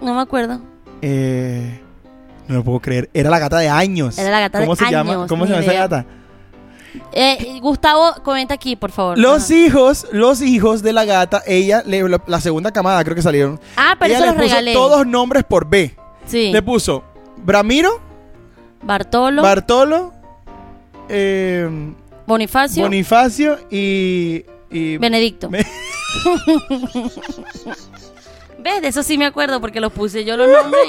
[0.00, 0.60] No me acuerdo.
[1.02, 1.80] Eh,
[2.48, 3.10] no lo puedo creer.
[3.14, 4.16] Era la gata de años.
[4.18, 5.12] Era la gata de ¿Cómo se llama?
[5.12, 6.06] años, ¿Cómo se llama esa gata?
[7.12, 9.18] Eh, Gustavo, comenta aquí, por favor.
[9.18, 9.54] Los Ajá.
[9.54, 13.60] hijos, los hijos de la gata, ella, le- la, la segunda camada creo que salieron.
[13.76, 14.72] Ah, pero ella eso le puso regalé.
[14.72, 15.94] todos nombres por B.
[16.26, 16.50] Sí.
[16.50, 17.04] Le puso
[17.36, 18.00] Bramiro,
[18.82, 20.12] Bartolo, Bartolo,
[21.08, 21.68] eh,
[22.26, 24.44] Bonifacio, Bonifacio y...
[24.70, 25.50] y Benedicto.
[25.50, 25.64] Me-
[28.58, 28.82] ¿Ves?
[28.82, 30.82] De eso sí me acuerdo porque los puse yo los nombres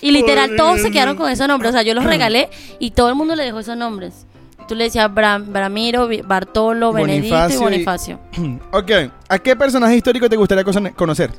[0.00, 1.70] y, y literal todos se quedaron con esos nombres.
[1.70, 2.48] O sea, yo los regalé
[2.78, 4.26] y todo el mundo le dejó esos nombres.
[4.66, 8.58] Tú le decías Bra- Bramiro, Bartolo, Benedito y Bonifacio y-.
[8.72, 8.90] Ok,
[9.28, 11.30] ¿a qué personaje histórico te gustaría cono- conocer?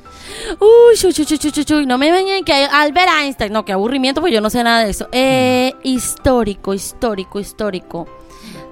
[0.60, 3.52] Uy, chu, chu, chu, chu, chu, chu, no me vengan que hay Albert Einstein.
[3.52, 5.08] No, qué aburrimiento, pues yo no sé nada de eso.
[5.10, 8.06] Eh, histórico, histórico, histórico.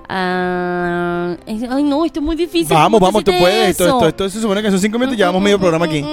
[0.08, 2.74] Ah, es- ay, no, esto es muy difícil.
[2.76, 3.70] Vamos, ¿Cómo vamos, tú hiciste puedes.
[3.70, 3.94] Esto, eso?
[3.96, 6.04] esto, esto se supone que son cinco minutos y llevamos medio programa aquí.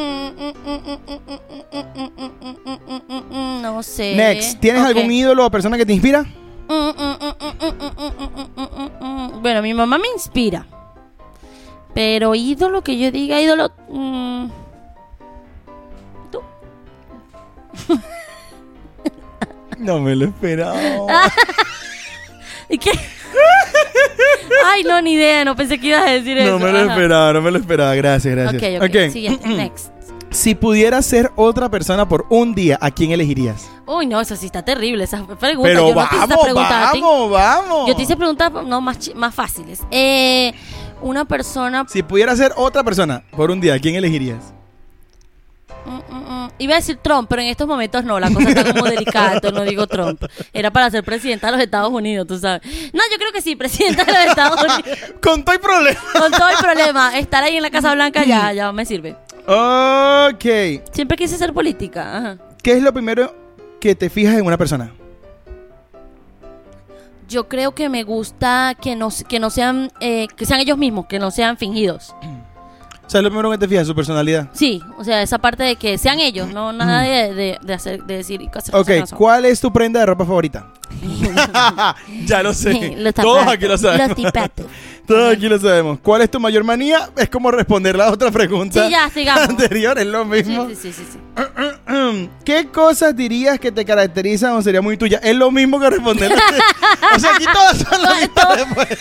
[3.62, 4.16] No sé.
[4.16, 4.88] Next, ¿tienes Ok.
[4.90, 6.26] algún ídolo o persona que te inspira?
[9.42, 10.66] Bueno, mi mamá me inspira.
[11.94, 13.72] Pero ídolo que yo diga, ídolo.
[13.90, 14.46] mm,
[16.32, 16.40] Tú.
[19.78, 20.80] No me lo esperaba.
[22.70, 22.92] ¿Y qué?
[24.66, 25.46] Ay, no, ni idea.
[25.46, 26.52] No pensé que ibas a decir eso.
[26.52, 26.94] No me lo Ajá.
[26.94, 27.96] esperaba, no me lo esperaba.
[27.96, 28.62] Gracias, gracias.
[28.62, 28.90] Ok, ok.
[28.90, 29.12] Ok.
[29.12, 29.48] Siguiente.
[29.48, 29.92] Next.
[30.30, 33.70] Si pudieras ser otra persona por un día, ¿a quién elegirías?
[33.86, 35.04] Uy, no, eso sí está terrible.
[35.04, 35.70] Esa pregunta.
[35.70, 37.88] Pero yo no te vamos, vamos, vamos.
[37.90, 39.82] Yo te hice preguntas no, más, más fáciles.
[39.92, 40.54] Eh,
[41.02, 41.86] una persona.
[41.90, 44.54] Si pudieras ser otra persona por un día, ¿a quién elegirías?
[45.86, 46.52] Mm, mm, mm.
[46.60, 49.62] Iba a decir Trump, pero en estos momentos no, la cosa está como delicada, no
[49.64, 50.24] digo Trump.
[50.54, 52.62] Era para ser presidenta de los Estados Unidos, tú sabes.
[52.94, 55.00] No, yo creo que sí, presidenta de los Estados Unidos.
[55.22, 56.00] Con todo el problema.
[56.18, 59.16] Con todo el problema, estar ahí en la Casa Blanca ya, ya me sirve.
[59.48, 60.84] Ok.
[60.92, 62.18] Siempre quise ser política.
[62.18, 62.38] Ajá.
[62.62, 63.36] ¿Qué es lo primero
[63.80, 64.92] que te fijas en una persona?
[67.28, 71.08] Yo creo que me gusta que no, que no sean, eh, que sean ellos mismos,
[71.08, 72.14] que no sean fingidos.
[73.12, 74.48] Sea, es lo primero que te fijas, su personalidad.
[74.54, 78.04] Sí, o sea, esa parte de que sean ellos, no nada de, de, de hacer,
[78.06, 79.18] de decir hacer Ok, cosas que no son.
[79.18, 80.68] ¿cuál es tu prenda de ropa favorita?
[82.26, 82.96] ya lo sé.
[82.98, 84.18] Los Todos zapatos, aquí lo sabemos.
[85.08, 86.00] Todos aquí lo sabemos.
[86.02, 87.10] ¿Cuál es tu mayor manía?
[87.18, 89.50] Es como responder la otra pregunta Sí, ya, sigamos.
[89.50, 90.70] anterior, es lo Sí, mismo.
[90.70, 92.30] sí, sí, sí, sí.
[92.46, 95.20] ¿Qué cosas dirías que te caracterizan o sería muy tuya?
[95.22, 96.32] Es lo mismo que responder.
[97.14, 99.00] o sea, aquí todas son las mismas respuestas.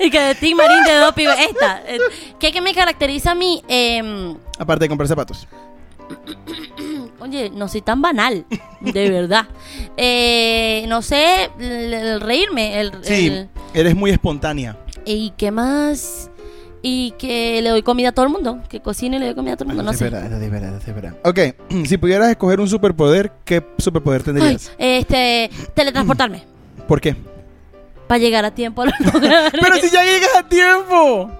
[0.06, 1.36] Y que de ti, Marín, de dos pibes.
[1.50, 1.82] Esta.
[1.86, 1.98] eh,
[2.38, 3.62] ¿Qué, qué me caracteriza a mí?
[3.68, 5.46] Em, Aparte de comprar zapatos.
[7.20, 8.44] oye, no soy tan banal,
[8.80, 9.46] de verdad.
[9.96, 12.80] Eh, no sé, el, el reírme.
[12.80, 14.76] El, Sí, el- eres muy espontánea.
[15.04, 16.30] ¿Y qué más?
[16.82, 18.60] Y que le doy comida a todo el mundo.
[18.68, 19.82] Que cocine y le doy comida a todo el mundo.
[19.82, 20.04] No es sé.
[20.04, 21.14] verdad, es verdad, es verdad.
[21.24, 21.38] Ok,
[21.86, 24.72] si pudieras escoger un superpoder, ¿qué superpoder Ay, tendrías?
[24.78, 26.42] este, teletransportarme.
[26.88, 27.14] ¿Por qué?
[28.10, 29.52] Para llegar a tiempo a los lugares.
[29.52, 31.30] Pero si ya llegas a tiempo.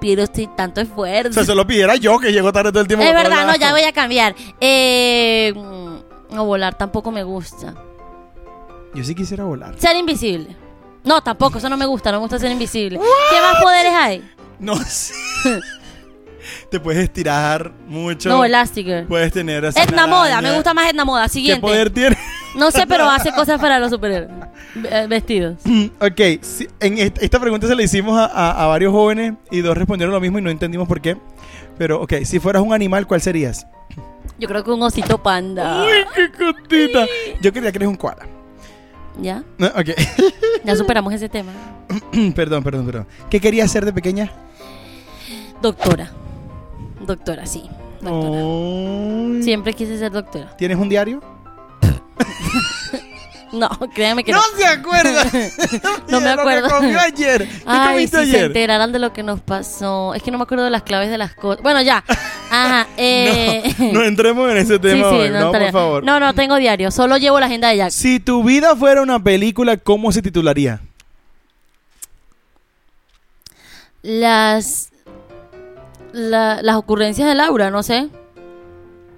[0.00, 1.34] Pero si tanto O esfuerzo.
[1.34, 3.04] sea, se lo pidiera yo que llego tarde todo el tiempo.
[3.04, 4.34] Es verdad, no, ya voy a cambiar.
[4.58, 7.74] Eh, mm, no, volar tampoco me gusta.
[8.94, 9.74] Yo sí quisiera volar.
[9.78, 10.56] Ser invisible.
[11.04, 12.98] No, tampoco, eso no me gusta, no me gusta ser invisible.
[12.98, 14.30] ¿Qué más poderes hay?
[14.58, 15.12] No sé.
[16.70, 18.30] Te puedes estirar mucho.
[18.30, 19.06] No, Elastigirl.
[19.06, 19.78] Puedes tener así.
[19.78, 21.24] Etna Moda, me gusta más Etna Moda.
[21.24, 21.60] ¿Qué Siguiente.
[21.60, 22.16] poder tiene?
[22.56, 24.30] No sé, pero hace cosas para los superhéroes.
[24.90, 25.56] Eh, Vestidos.
[26.00, 26.20] ok,
[26.80, 30.14] en est- esta pregunta se la hicimos a, a- a varios jóvenes y dos respondieron
[30.14, 31.16] lo mismo y no entendimos por qué.
[31.76, 33.66] Pero, ok, si fueras un animal, ¿cuál serías?
[34.38, 35.84] Yo creo que un osito panda.
[35.84, 37.06] ¡Uy, qué cotita!
[37.40, 38.26] Yo creía que eres un koala.
[39.20, 39.42] ¿Ya?
[39.58, 39.90] No, ok.
[40.64, 41.52] Ya superamos ese tema.
[42.34, 43.06] perdón, perdón, perdón.
[43.30, 44.30] ¿Qué querías ser de pequeña?
[45.62, 46.10] Doctora.
[47.06, 47.62] Doctora, sí.
[48.00, 48.40] Doctora.
[48.42, 49.42] Ay.
[49.42, 50.56] Siempre quise ser doctora.
[50.56, 51.22] ¿Tienes un diario?
[53.52, 54.40] No, créanme que no.
[54.56, 55.24] se acuerda.
[56.08, 56.68] No me Mira lo que acuerdo.
[56.76, 57.48] comió ayer.
[57.48, 58.44] ¿Qué Ay, si se ayer?
[58.44, 60.14] enteraran de lo que nos pasó.
[60.14, 61.62] Es que no me acuerdo de las claves de las cosas.
[61.62, 62.04] Bueno, ya.
[62.50, 62.86] Ajá.
[62.98, 63.74] Eh...
[63.92, 66.04] No entremos en ese tema sí, hoy, no, por estaría- favor.
[66.04, 66.90] No, no tengo diario.
[66.90, 67.90] Solo llevo la agenda de Jack.
[67.90, 70.80] Si tu vida fuera una película, ¿cómo se titularía?
[74.02, 74.90] Las.
[76.12, 78.08] la- las ocurrencias de Laura, no sé.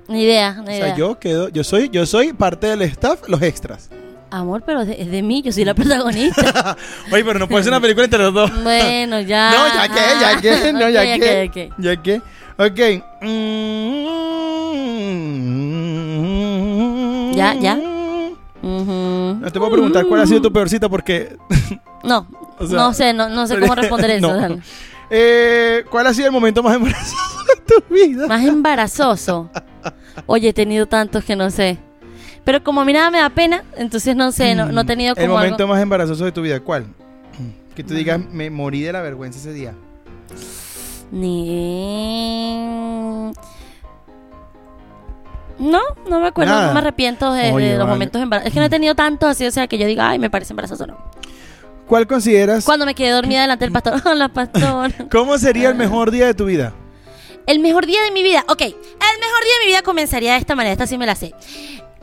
[0.09, 0.87] Ni idea, ni O idea.
[0.87, 3.89] sea, yo quedo, yo soy, yo soy parte del staff, los extras.
[4.31, 6.77] Amor, pero es de, mí, yo soy la protagonista.
[7.13, 8.63] Oye, pero no puede ser una película entre los dos.
[8.63, 9.51] bueno, ya.
[9.57, 11.71] No, ya que, ya que, no, ya que.
[11.79, 12.23] Ya que.
[12.57, 12.81] Ok.
[16.01, 17.35] Mm.
[17.35, 17.79] Ya, ya.
[18.63, 19.39] Ujú.
[19.41, 21.37] No te puedo preguntar cuál ha sido tu peor cita porque.
[22.05, 22.27] No,
[22.59, 24.29] O sea, no sé, no, no sé cómo responder eso.
[24.29, 24.37] No.
[24.37, 24.61] dale.
[25.11, 27.17] Eh, ¿Cuál ha sido el momento más embarazoso
[27.47, 28.27] de tu vida?
[28.29, 29.51] Más embarazoso.
[30.27, 31.79] Oye, he tenido tantos que no sé.
[32.45, 35.15] Pero como a mí nada me da pena, entonces no sé, no, no he tenido
[35.15, 35.19] Mm.
[35.19, 35.75] El como momento algo...
[35.75, 36.87] más embarazoso de tu vida, ¿cuál?
[37.75, 39.75] Que tú digas, me morí de la vergüenza ese día.
[41.13, 42.57] Ni...
[45.59, 46.69] No, no me acuerdo, Nada.
[46.69, 47.85] no me arrepiento de, los vale.
[47.85, 48.49] momentos embarazosos.
[48.49, 50.53] Es que no he tenido tantos así, o sea, que yo diga, ay, me parece
[50.55, 50.97] embarazoso, no.
[51.87, 52.65] ¿Cuál consideras?
[52.65, 54.93] Cuando me quedé dormida delante del pastor, hola, pastor.
[55.11, 56.73] ¿Cómo sería el mejor día de tu vida?
[57.47, 58.45] El mejor día de mi vida.
[58.49, 60.73] Ok, el mejor día de mi vida comenzaría de esta manera.
[60.73, 61.35] Esta sí me la sé.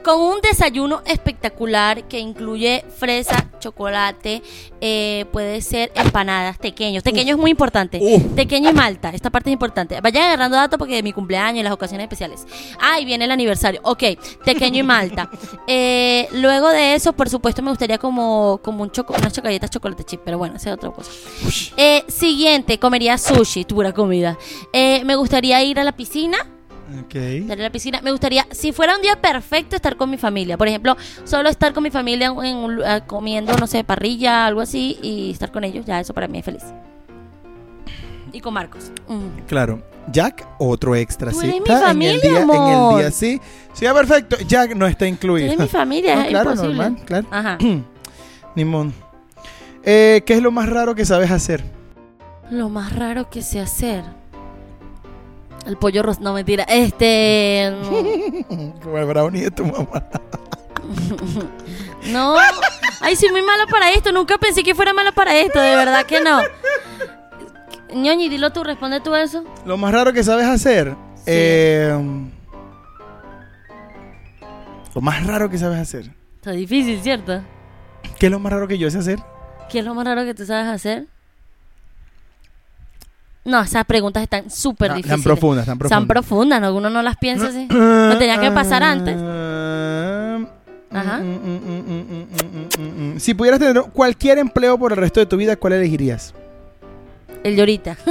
[0.08, 4.42] Con un desayuno espectacular que incluye fresa, chocolate,
[4.80, 7.04] eh, puede ser empanadas, tequeños.
[7.04, 8.00] Tequeño es muy importante.
[8.34, 9.10] Tequeño y malta.
[9.10, 10.00] Esta parte es importante.
[10.00, 12.48] Vayan agarrando datos porque de mi cumpleaños y las ocasiones especiales.
[12.80, 13.82] Ah, y viene el aniversario.
[13.84, 14.04] Ok,
[14.46, 15.30] tequeño y malta.
[15.70, 20.06] Eh, luego de eso, por supuesto, me gustaría como, como un choco, unas chocolatas chocolate
[20.06, 20.22] chip.
[20.24, 21.12] Pero bueno, esa es otra cosa.
[21.76, 24.38] Eh, siguiente, comería sushi, pura comida.
[24.72, 26.38] Eh, me gustaría ir a la piscina.
[27.04, 27.16] Ok.
[27.16, 28.02] Estar en la piscina.
[28.02, 30.58] Me gustaría, si fuera un día perfecto, estar con mi familia.
[30.58, 30.96] Por ejemplo,
[31.26, 35.32] solo estar con mi familia en, un ah, comiendo, no sé, parrilla, algo así, y
[35.32, 35.86] estar con ellos.
[35.86, 36.64] Ya, eso para mí es feliz.
[38.32, 38.92] Y con Marcos.
[39.08, 39.46] Mm.
[39.48, 39.82] Claro.
[40.12, 41.48] Jack, otro extra, Tú sí.
[41.48, 42.94] eres mi Está en el día, en amor.
[42.94, 43.42] el día, sí.
[43.74, 44.38] Sí, ah, perfecto.
[44.48, 45.48] Jack no está Tú incluido.
[45.48, 46.76] eres mi familia, No, es claro, imposible.
[46.78, 47.28] normal, claro.
[47.32, 47.58] Ajá.
[48.56, 48.92] Ni modo.
[49.84, 51.64] Eh, ¿Qué es lo más raro que sabes hacer?
[52.50, 54.04] Lo más raro que sé hacer.
[55.68, 56.22] El pollo rosa.
[56.22, 56.64] No, mentira.
[56.64, 57.72] Este.
[58.82, 60.04] Como el brownie de tu mamá.
[62.08, 62.38] No.
[63.02, 64.14] Ay, soy muy mala para esto.
[64.14, 65.60] Nunca pensé que fuera mala para esto.
[65.60, 66.40] De verdad que no.
[67.94, 69.44] Ñoñi, dilo tú, responde tú eso.
[69.66, 70.96] Lo más raro que sabes hacer.
[71.26, 71.94] Eh,
[74.96, 76.12] lo más raro que sabes hacer.
[76.36, 77.42] Está difícil, ¿cierto?
[78.18, 79.20] ¿Qué es lo más raro que yo sé hacer?
[79.70, 81.08] ¿Qué es lo más raro que tú sabes hacer?
[83.48, 85.16] No, esas preguntas están súper difíciles.
[85.16, 86.00] Tan profundas, tan profundas.
[86.00, 86.76] Son profundas, ¿no?
[86.76, 87.66] Uno no las piensa así.
[87.72, 89.16] No tenía que pasar antes.
[90.92, 91.22] Ajá.
[93.18, 96.34] Si pudieras tener cualquier empleo por el resto de tu vida, ¿cuál elegirías?
[97.44, 97.98] El de ahorita.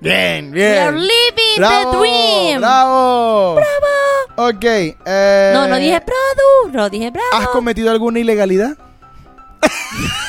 [0.00, 2.60] Bien, We are living the dream.
[2.60, 3.54] ¡Bravo!
[3.56, 4.48] ¡Bravo!
[4.50, 4.64] Ok.
[4.64, 7.26] eh, No, no dije produ, no dije bravo.
[7.32, 8.76] ¿Has cometido alguna ilegalidad?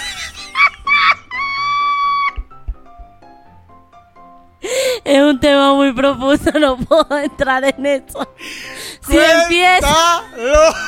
[5.03, 8.35] Es un tema muy profundo, no puedo entrar en eso.
[9.07, 10.23] Si empieza...
[10.35, 10.73] Cuéntalo.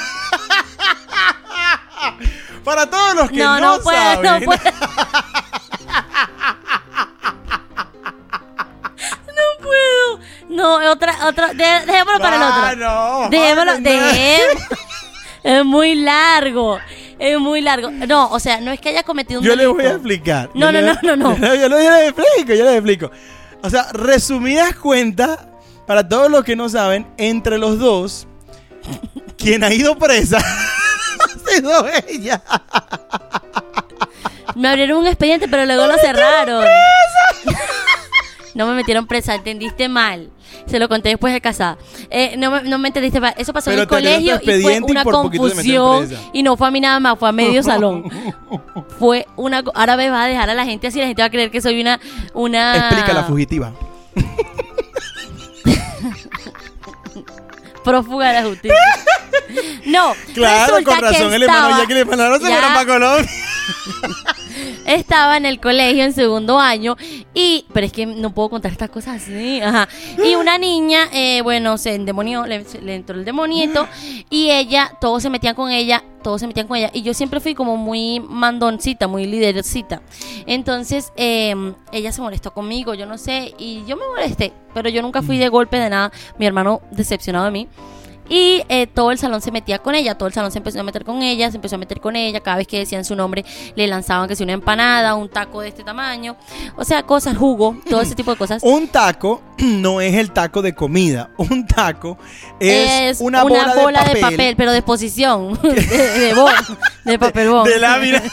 [2.63, 4.23] Para todos los que no, No, no puedo, saben.
[4.23, 4.61] no puedo.
[9.27, 10.19] No puedo.
[10.49, 13.23] No, otra, otra, de- dejémoslo para el Ah, otro.
[13.23, 13.29] no.
[13.29, 13.89] Dejémoslo, Ay, no.
[13.89, 14.77] dejémoslo.
[15.43, 16.79] Es muy largo.
[17.17, 17.89] Es muy largo.
[17.91, 19.75] No, o sea, no es que haya cometido un Yo le delito.
[19.75, 20.49] voy a explicar.
[20.53, 21.55] No, Yo no, le- no, no, no.
[21.55, 23.11] Yo, le- yo explico, yo les explico.
[23.63, 25.39] O sea, resumidas cuentas,
[25.85, 28.27] para todos los que no saben, entre los dos,
[29.37, 30.37] quien ha ido presa
[31.19, 32.41] ha sido ella.
[34.55, 36.65] Me abrieron un expediente, pero luego lo cerraron.
[38.53, 40.29] No me metieron presa, entendiste mal.
[40.65, 41.77] Se lo conté después de casada.
[42.09, 43.19] Eh, no, me, no me entendiste.
[43.37, 46.09] Eso pasó Pero en el colegio y fue y una confusión.
[46.33, 48.09] Y no fue a mí nada más, fue a medio salón.
[48.99, 49.63] Fue una.
[49.73, 51.61] Ahora me vas a dejar a la gente así, la gente va a creer que
[51.61, 51.99] soy una.
[52.33, 53.71] una Explica la fugitiva.
[57.83, 58.77] prófuga de la justicia.
[59.85, 62.49] No, Claro, con razón, que el hermano estaba- Jack y el hermano se Ya.
[62.51, 63.31] fueron para Colombia.
[64.95, 66.95] Estaba en el colegio en segundo año
[67.33, 69.87] y pero es que no puedo contar estas cosas así ajá.
[70.23, 73.87] y una niña eh, bueno se endemonió le, le entró el demonieto
[74.29, 76.91] y ella todos se metían con ella todos se metían con ella.
[76.93, 80.03] Y yo siempre fui como muy mandoncita muy lidercita.
[80.45, 81.55] Entonces eh,
[81.91, 85.37] ella se molestó conmigo yo no sé y yo me molesté pero yo nunca fui
[85.37, 86.11] de golpe de nada.
[86.37, 87.67] Mi hermano decepcionado de mí
[88.31, 90.83] y eh, todo el salón se metía con ella, todo el salón se empezó a
[90.83, 93.43] meter con ella, se empezó a meter con ella, cada vez que decían su nombre
[93.75, 96.37] le lanzaban que si una empanada, un taco de este tamaño,
[96.77, 98.63] o sea, cosas, jugo, todo ese tipo de cosas.
[98.71, 101.31] Un taco no es el taco de comida.
[101.35, 102.17] Un taco
[102.57, 104.55] es, una, bola, de, papel.
[104.55, 106.35] pero de posición, de, de,
[107.03, 107.51] de papel.
[107.65, 108.23] De lámina.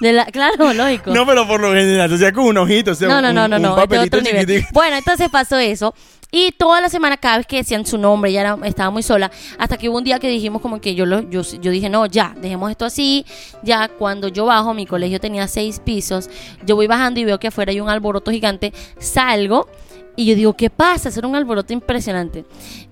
[0.00, 1.12] De la, claro, lógico.
[1.12, 3.34] No, pero por lo general, o sea, con un ojito, o sea, No, no, un,
[3.34, 4.66] no, no, un este papelito otro nivel.
[4.72, 5.94] Bueno, entonces pasó eso.
[6.30, 9.30] Y toda la semana, cada vez que decían su nombre, era- estaba muy sola.
[9.58, 12.06] Hasta que hubo un día que dijimos como que yo, lo, yo, yo dije, no,
[12.06, 13.24] ya, dejemos esto así.
[13.62, 16.30] Ya cuando yo bajo, mi colegio tenía seis pisos.
[16.64, 18.72] Yo voy bajando y veo que afuera hay un alboroto gigante.
[18.98, 19.66] Salgo
[20.20, 21.08] y yo digo, ¿qué pasa?
[21.08, 22.44] Era un alboroto impresionante.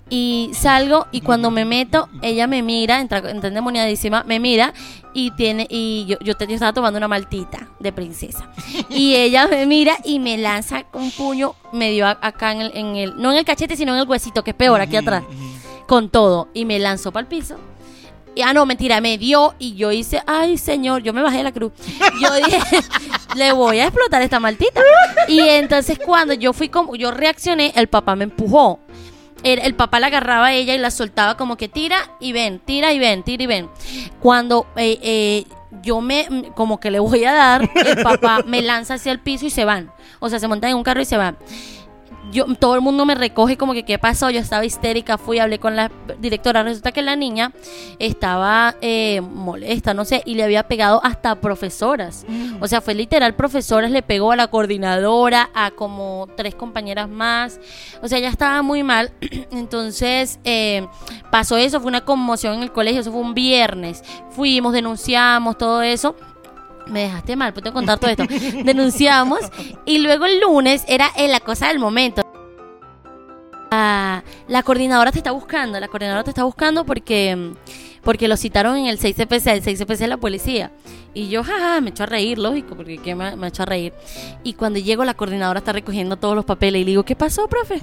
[0.08, 4.72] Y salgo y cuando me meto, ella me mira, entra, entra endemoniadísima, me mira
[5.12, 8.50] y tiene y yo, yo, estaba tomando una maltita de princesa.
[8.88, 13.20] Y ella me mira y me lanza un puño medio acá en el, en el,
[13.20, 15.22] no en el cachete, sino en el huesito, que es peor, aquí atrás,
[15.86, 16.48] con todo.
[16.54, 17.58] Y me lanzó para el piso.
[18.44, 21.52] Ah, no, mentira, me dio y yo hice, ay, señor, yo me bajé de la
[21.52, 21.72] cruz.
[22.20, 22.58] Yo dije,
[23.36, 24.80] le voy a explotar esta maltita.
[25.28, 28.80] Y entonces cuando yo fui como, yo reaccioné, el papá me empujó.
[29.44, 32.58] El, el papá la agarraba a ella y la soltaba como que tira y ven,
[32.58, 33.70] tira y ven, tira y ven.
[34.20, 35.44] Cuando eh, eh,
[35.82, 39.20] yo me, mm, como que le voy a dar, el papá me lanza hacia el
[39.20, 39.92] piso y se van.
[40.18, 41.36] O sea, se montan en un carro y se van.
[42.30, 45.58] Yo todo el mundo me recoge como que qué pasó, yo estaba histérica, fui, hablé
[45.58, 47.52] con la directora, resulta que la niña
[47.98, 52.26] estaba eh, molesta, no sé, y le había pegado hasta a profesoras.
[52.60, 57.60] O sea, fue literal, profesoras le pegó a la coordinadora, a como tres compañeras más.
[58.02, 59.12] O sea, ya estaba muy mal.
[59.50, 60.86] Entonces, eh,
[61.30, 64.02] pasó eso, fue una conmoción en el colegio, eso fue un viernes.
[64.30, 66.14] Fuimos, denunciamos, todo eso.
[66.88, 68.24] Me dejaste mal, que contar todo esto.
[68.64, 69.40] Denunciamos
[69.84, 72.22] y luego el lunes era eh, la cosa del momento.
[73.70, 77.52] Ah, la coordinadora te está buscando, la coordinadora te está buscando porque,
[78.02, 80.72] porque lo citaron en el 6CPC, el 6CPC es la policía.
[81.12, 83.92] Y yo, jaja, me echo a reír, lógico, porque ¿qué me, me echo a reír.
[84.42, 87.46] Y cuando llego, la coordinadora está recogiendo todos los papeles y le digo, ¿qué pasó,
[87.48, 87.80] profe?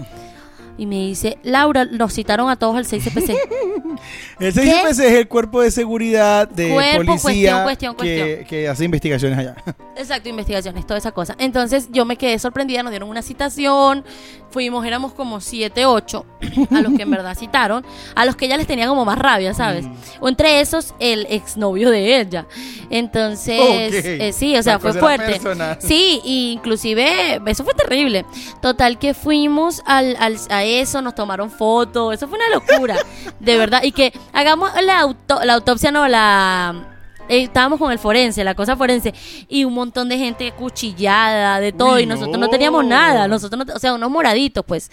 [0.78, 3.38] Y me dice, Laura, nos citaron a todos al 6CPC.
[4.40, 8.46] El 6CPC es el cuerpo de seguridad de Cuerpo, policía cuestión, cuestión, que, cuestión.
[8.48, 9.56] que hace investigaciones allá.
[9.96, 11.36] Exacto, investigaciones, toda esa cosa.
[11.40, 14.04] Entonces yo me quedé sorprendida, nos dieron una citación,
[14.50, 16.26] fuimos, éramos como 7, 8,
[16.72, 17.86] a los que en verdad citaron,
[18.16, 19.86] a los que ella les tenía como más rabia, ¿sabes?
[19.86, 19.94] Mm.
[20.20, 22.46] O entre esos, el exnovio de ella.
[22.90, 23.60] Entonces,
[24.06, 25.26] eh, sí, o sea, La fue fuerte.
[25.26, 25.78] personal.
[25.80, 28.26] Sí, y inclusive, eso fue terrible.
[28.62, 32.96] Total que fuimos al, al- a eso, nos tomaron fotos, eso fue una locura,
[33.40, 33.84] de verdad.
[33.84, 36.92] Y que hagamos la, auto- la autopsia, no, la...
[37.30, 39.14] eh, estábamos con el forense, la cosa forense,
[39.48, 42.46] y un montón de gente cuchillada, de todo, Uy, y nosotros no.
[42.46, 44.92] no teníamos nada, nosotros no- o sea, unos moraditos, pues.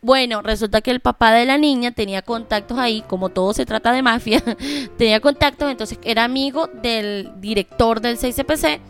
[0.00, 3.92] Bueno, resulta que el papá de la niña tenía contactos ahí, como todo se trata
[3.92, 4.42] de mafia,
[4.98, 8.80] tenía contactos, entonces era amigo del director del 6CPC,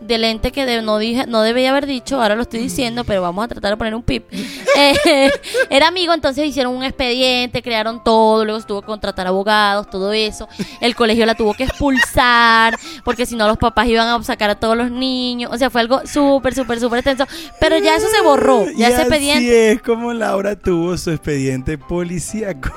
[0.00, 3.22] del ente que de- no dije, no debía haber dicho, ahora lo estoy diciendo, pero
[3.22, 4.24] vamos a tratar de poner un pip.
[4.76, 5.30] Eh,
[5.68, 10.48] era amigo, entonces hicieron un expediente, crearon todo, luego tuvo que contratar abogados, todo eso.
[10.80, 14.54] El colegio la tuvo que expulsar, porque si no los papás iban a sacar a
[14.54, 15.50] todos los niños.
[15.52, 17.26] O sea, fue algo súper, súper, súper extenso.
[17.60, 19.72] Pero ya eso se borró, ya y ese así expediente.
[19.72, 22.70] es como Laura tuvo su expediente policíaco.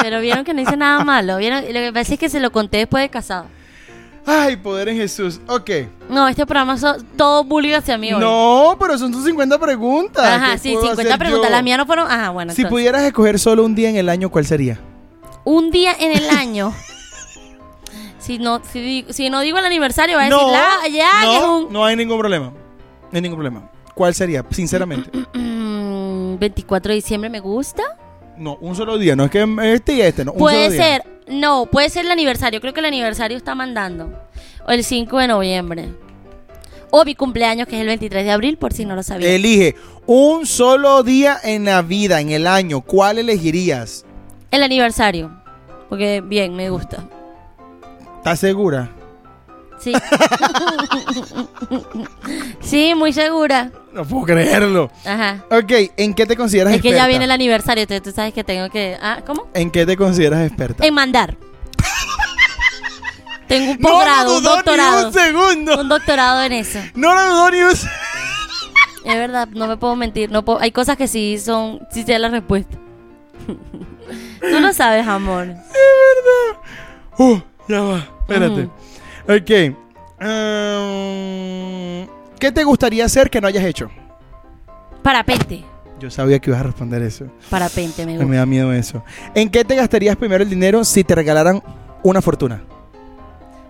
[0.00, 1.36] Pero vieron que no hice nada malo.
[1.36, 1.64] ¿vieron?
[1.66, 3.46] Lo que pasa es que se lo conté después de casado.
[4.26, 5.40] Ay, poder en Jesús.
[5.48, 5.70] Ok.
[6.08, 6.84] No, este programa es
[7.16, 8.20] todo bullying hacia mí hoy.
[8.20, 10.24] No, pero son tus 50 preguntas.
[10.24, 11.50] Ajá, ¿Qué sí, puedo 50 hacer preguntas.
[11.50, 12.10] Las mías no fueron.
[12.10, 12.52] Ajá, bueno.
[12.52, 12.70] Si entonces.
[12.70, 14.78] pudieras escoger solo un día en el año, ¿cuál sería?
[15.44, 16.72] un día en el año.
[18.18, 21.36] si no, si, digo- si no digo el aniversario, va a decir la, ya, que
[21.36, 22.46] es no, un no hay ningún problema.
[22.50, 22.54] No
[23.16, 23.70] hay ningún problema.
[23.94, 24.44] ¿Cuál sería?
[24.50, 25.10] Sinceramente.
[25.32, 27.82] Mm, 24 de diciembre me gusta.
[28.40, 29.14] No, un solo día.
[29.14, 30.32] No es que este y este, no.
[30.32, 30.82] Un Puede solo día.
[30.82, 32.62] ser, no, puede ser el aniversario.
[32.62, 34.18] Creo que el aniversario está mandando.
[34.66, 35.90] O el 5 de noviembre.
[36.90, 39.28] O mi cumpleaños, que es el 23 de abril, por si no lo sabía.
[39.28, 39.76] Elige
[40.06, 42.80] un solo día en la vida, en el año.
[42.80, 44.06] ¿Cuál elegirías?
[44.50, 45.30] El aniversario.
[45.90, 47.04] Porque bien, me gusta.
[48.16, 48.90] ¿Estás segura?
[49.78, 49.92] Sí.
[52.60, 53.70] sí, muy segura.
[53.92, 54.90] No puedo creerlo.
[55.04, 55.44] Ajá.
[55.50, 57.04] Ok, ¿en qué te consideras Es que experta?
[57.04, 58.96] ya viene el aniversario, entonces tú sabes que tengo que...
[59.02, 59.48] Ah, ¿cómo?
[59.54, 60.86] ¿En qué te consideras experta?
[60.86, 61.36] En mandar.
[63.48, 65.00] Tengo un no posgrado, lo un doctorado.
[65.00, 65.80] ni un segundo.
[65.80, 66.78] Un doctorado en eso.
[66.94, 68.00] No lo dudó ni un segundo.
[69.04, 70.30] Es verdad, no me puedo mentir.
[70.30, 72.76] No puedo- hay cosas que sí son, sí sé la respuesta.
[73.46, 75.48] Tú lo sabes, amor.
[77.18, 78.68] Uh, ya va, espérate.
[79.28, 79.76] Ok.
[80.20, 82.06] um,
[82.40, 83.90] ¿Qué te gustaría hacer que no hayas hecho?
[85.02, 85.64] Parapente.
[85.98, 87.26] Yo sabía que ibas a responder eso.
[87.50, 88.36] Parapente, me Me gusta.
[88.38, 89.04] da miedo eso.
[89.34, 91.62] ¿En qué te gastarías primero el dinero si te regalaran
[92.02, 92.62] una fortuna?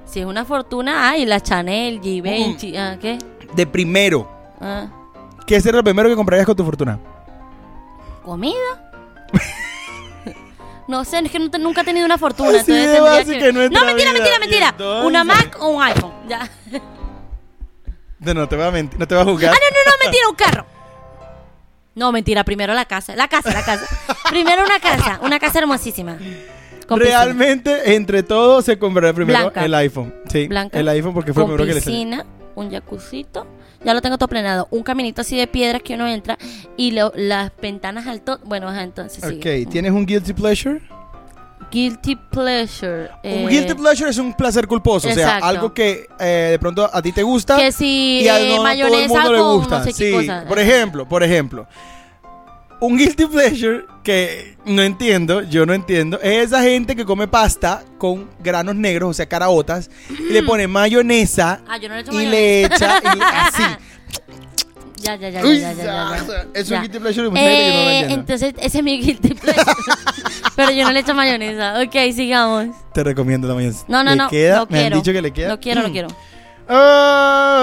[0.06, 3.18] Si es una fortuna, ay, la Chanel, Givenchy, ah, ¿qué?
[3.54, 4.28] De primero.
[4.60, 4.86] Ah,
[5.46, 6.98] ¿Qué sería lo primero que comprarías con tu fortuna?
[8.24, 8.92] ¿Comida?
[10.88, 12.50] no sé, es que no te- nunca he tenido una fortuna.
[12.50, 14.20] Así entonces de tendría básica en nuestra No, mentira, vida.
[14.20, 14.68] mentira, Y mentira.
[14.70, 16.12] entonces- Una Mac o un iPhone.
[16.28, 16.48] Ya.
[18.20, 19.52] No, no te voy a mentir, no te voy a jugar.
[19.54, 20.66] Ah, no, no, no, mentira, un carro.
[21.94, 23.16] No, mentira, primero la casa.
[23.16, 23.86] La casa, la casa.
[24.30, 26.16] primero una casa, una casa hermosísima.
[26.16, 26.96] Piscina.
[26.96, 29.64] Realmente, entre todos, se comprará primero Blanca.
[29.64, 30.14] el iPhone.
[30.28, 30.78] Sí, Blanca.
[30.78, 31.96] el iPhone porque fue con primero que le salió.
[31.98, 32.26] piscina,
[32.56, 33.46] un jacuzito.
[33.84, 34.68] Ya lo tengo todo planeado.
[34.70, 36.36] Un caminito así de piedras que uno entra
[36.76, 38.38] y lo- las ventanas alto.
[38.44, 39.36] Bueno, ajá, entonces sí.
[39.36, 40.80] Ok, ¿tienes un guilty pleasure?
[41.70, 43.10] Guilty pleasure.
[43.22, 46.88] eh, un guilty pleasure es un placer culposo, o sea, algo que eh, de pronto
[46.92, 48.56] a ti te gusta Que si y a eh, no
[48.88, 49.78] todo el mundo le gusta.
[49.78, 50.44] no sé qué sí, cosa.
[50.48, 51.66] por ejemplo, por ejemplo,
[52.80, 57.84] un guilty pleasure que no entiendo, yo no entiendo, es esa gente que come pasta
[57.98, 62.12] con granos negros, o sea, caraotas, y le pone mayonesa Ah, yo no le echo
[62.12, 62.30] y mayonesa.
[62.30, 63.62] le echa y así.
[65.02, 66.46] Ya, ya, ya, Uy, ya, ya, ya, ya, ya.
[66.52, 69.00] Es un guilty pleasure de mucha gente que no lo Eh, entonces, ese es mi
[69.00, 69.64] guilty pleasure.
[70.56, 71.80] Pero yo no le echo mayonesa.
[71.82, 72.68] Ok, sigamos.
[72.92, 73.86] Te recomiendo la mayonesa.
[73.88, 74.28] No, no, ¿Le no.
[74.28, 74.60] queda?
[74.66, 74.96] Me quiero.
[74.96, 75.48] han dicho que le queda.
[75.48, 76.08] No quiero, no quiero.
[76.72, 77.60] Ah,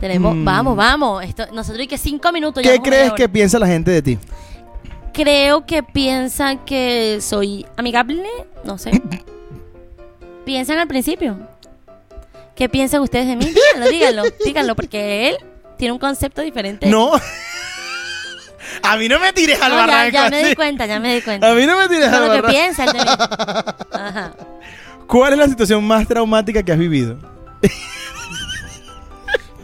[0.00, 0.44] Tenemos, mm.
[0.44, 1.24] vamos, vamos.
[1.24, 2.62] Esto, nosotros y que cinco minutos.
[2.62, 4.18] ¿Qué crees que piensa la gente de ti?
[5.12, 8.28] Creo que piensan que soy amigable,
[8.64, 9.02] no sé.
[10.46, 11.36] piensan al principio.
[12.54, 13.44] ¿Qué piensan ustedes de mí?
[13.44, 15.36] Díganlo, díganlo, díganlo, porque él
[15.76, 16.86] tiene un concepto diferente.
[16.88, 17.12] No.
[18.82, 21.14] A mí no me tires al No, ya, barranco ya me di cuenta, ya me
[21.14, 21.50] di cuenta.
[21.50, 22.48] A mí no me tires al es lo que barranco.
[22.48, 23.10] piensa él de mí.
[23.92, 24.32] Ajá.
[25.06, 27.16] ¿Cuál es la situación más traumática que has vivido?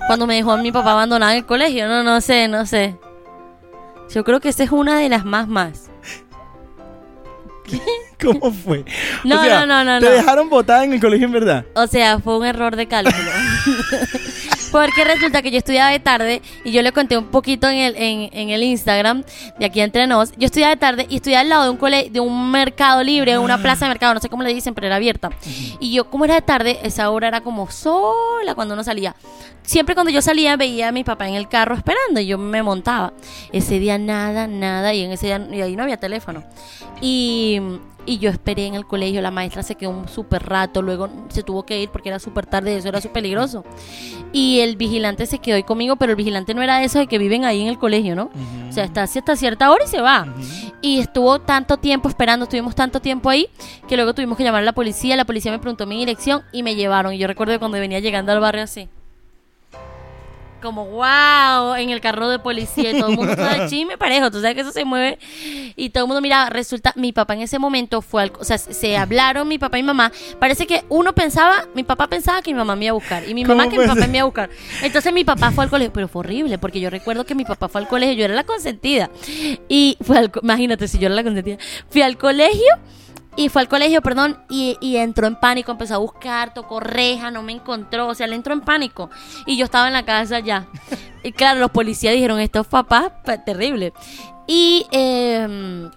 [0.06, 2.96] Cuando me dejó a mi papá abandonado en el colegio, no, no sé, no sé.
[4.14, 5.90] Yo creo que esa es una de las más más.
[8.20, 8.84] ¿Cómo fue?
[9.24, 10.12] No, O sea, no, no, no, ¿Te no.
[10.12, 11.64] dejaron botada en el colegio en verdad?
[11.74, 13.16] O sea, fue un error de cálculo.
[14.73, 17.97] Porque resulta que yo estudiaba de tarde y yo le conté un poquito en el,
[17.97, 19.23] en, en el Instagram
[19.59, 20.33] de aquí entre nos.
[20.39, 23.39] Yo estudiaba de tarde y estudiaba al lado de un cole, de un mercado libre,
[23.39, 25.31] una plaza de mercado, no sé cómo le dicen, pero era abierta.
[25.79, 29.14] Y yo, como era de tarde, esa hora era como sola cuando uno salía.
[29.62, 32.62] Siempre cuando yo salía veía a mi papá en el carro esperando y yo me
[32.62, 33.12] montaba.
[33.53, 36.43] Ese día nada, nada, y en ese día y ahí no había teléfono.
[37.01, 37.61] Y,
[38.07, 41.42] y yo esperé en el colegio, la maestra se quedó un súper rato, luego se
[41.42, 43.64] tuvo que ir porque era súper tarde, eso era súper peligroso.
[44.32, 47.07] Y el vigilante se quedó ahí conmigo, pero el vigilante no era de esos de
[47.07, 48.30] que viven ahí en el colegio, ¿no?
[48.68, 50.26] O sea, está hasta cierta hora y se va.
[50.80, 53.48] Y estuvo tanto tiempo esperando, estuvimos tanto tiempo ahí,
[53.88, 56.62] que luego tuvimos que llamar a la policía, la policía me preguntó mi dirección y
[56.62, 57.12] me llevaron.
[57.12, 58.88] Y yo recuerdo que cuando venía llegando al barrio así.
[60.62, 64.40] Como wow, en el carro de policía y todo el mundo estaba chisme parejo, tú
[64.40, 65.18] sabes que eso se mueve.
[65.76, 68.58] Y todo el mundo miraba, resulta, mi papá en ese momento fue al, o sea,
[68.58, 72.52] se hablaron mi papá y mi mamá, parece que uno pensaba, mi papá pensaba que
[72.52, 74.22] mi mamá me iba a buscar y mi mamá ¿Cómo que mi papá me iba
[74.22, 74.50] a buscar.
[74.82, 77.68] Entonces mi papá fue al colegio, pero fue horrible porque yo recuerdo que mi papá
[77.68, 79.10] fue al colegio, yo era la consentida.
[79.68, 81.58] Y fue al, imagínate si yo era la consentida,
[81.90, 82.78] fui al colegio
[83.37, 87.30] y fue al colegio, perdón, y, y entró en pánico, empezó a buscar, tocó reja,
[87.30, 89.09] no me encontró, o sea, le entró en pánico.
[89.47, 90.66] Y yo estaba en la casa ya.
[91.22, 93.93] Y claro, los policías dijeron, estos papás, pa- terrible.
[94.47, 95.89] Y eh,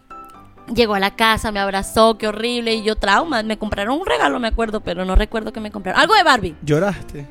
[0.74, 3.44] llegó a la casa, me abrazó, qué horrible, y yo trauma.
[3.44, 6.00] Me compraron un regalo, me acuerdo, pero no recuerdo que me compraron.
[6.00, 6.56] Algo de Barbie.
[6.64, 7.28] ¿Lloraste?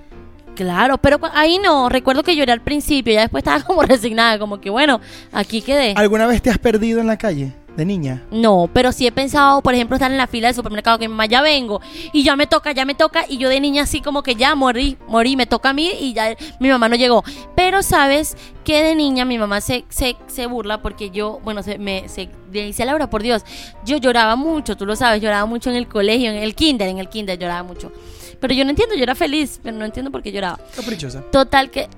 [0.54, 4.60] Claro, pero ahí no, recuerdo que lloré al principio, ya después estaba como resignada, como
[4.60, 5.00] que bueno,
[5.32, 5.94] aquí quedé.
[5.96, 8.22] ¿Alguna vez te has perdido en la calle de niña?
[8.30, 11.12] No, pero sí he pensado, por ejemplo, estar en la fila del supermercado, que mi
[11.12, 11.80] mamá ya vengo,
[12.12, 14.54] y ya me toca, ya me toca, y yo de niña así como que ya
[14.54, 17.24] morí, morí, me toca a mí, y ya mi mamá no llegó.
[17.54, 21.78] Pero sabes que de niña mi mamá se, se, se burla porque yo, bueno, se,
[21.78, 23.44] me, se le dice a Laura, por Dios,
[23.84, 26.98] yo lloraba mucho, tú lo sabes, lloraba mucho en el colegio, en el kinder, en
[26.98, 27.92] el kinder lloraba mucho.
[28.40, 30.58] Pero yo no entiendo, yo era feliz, pero no entiendo por qué lloraba.
[30.76, 31.22] Caprichosa.
[31.30, 31.88] Total que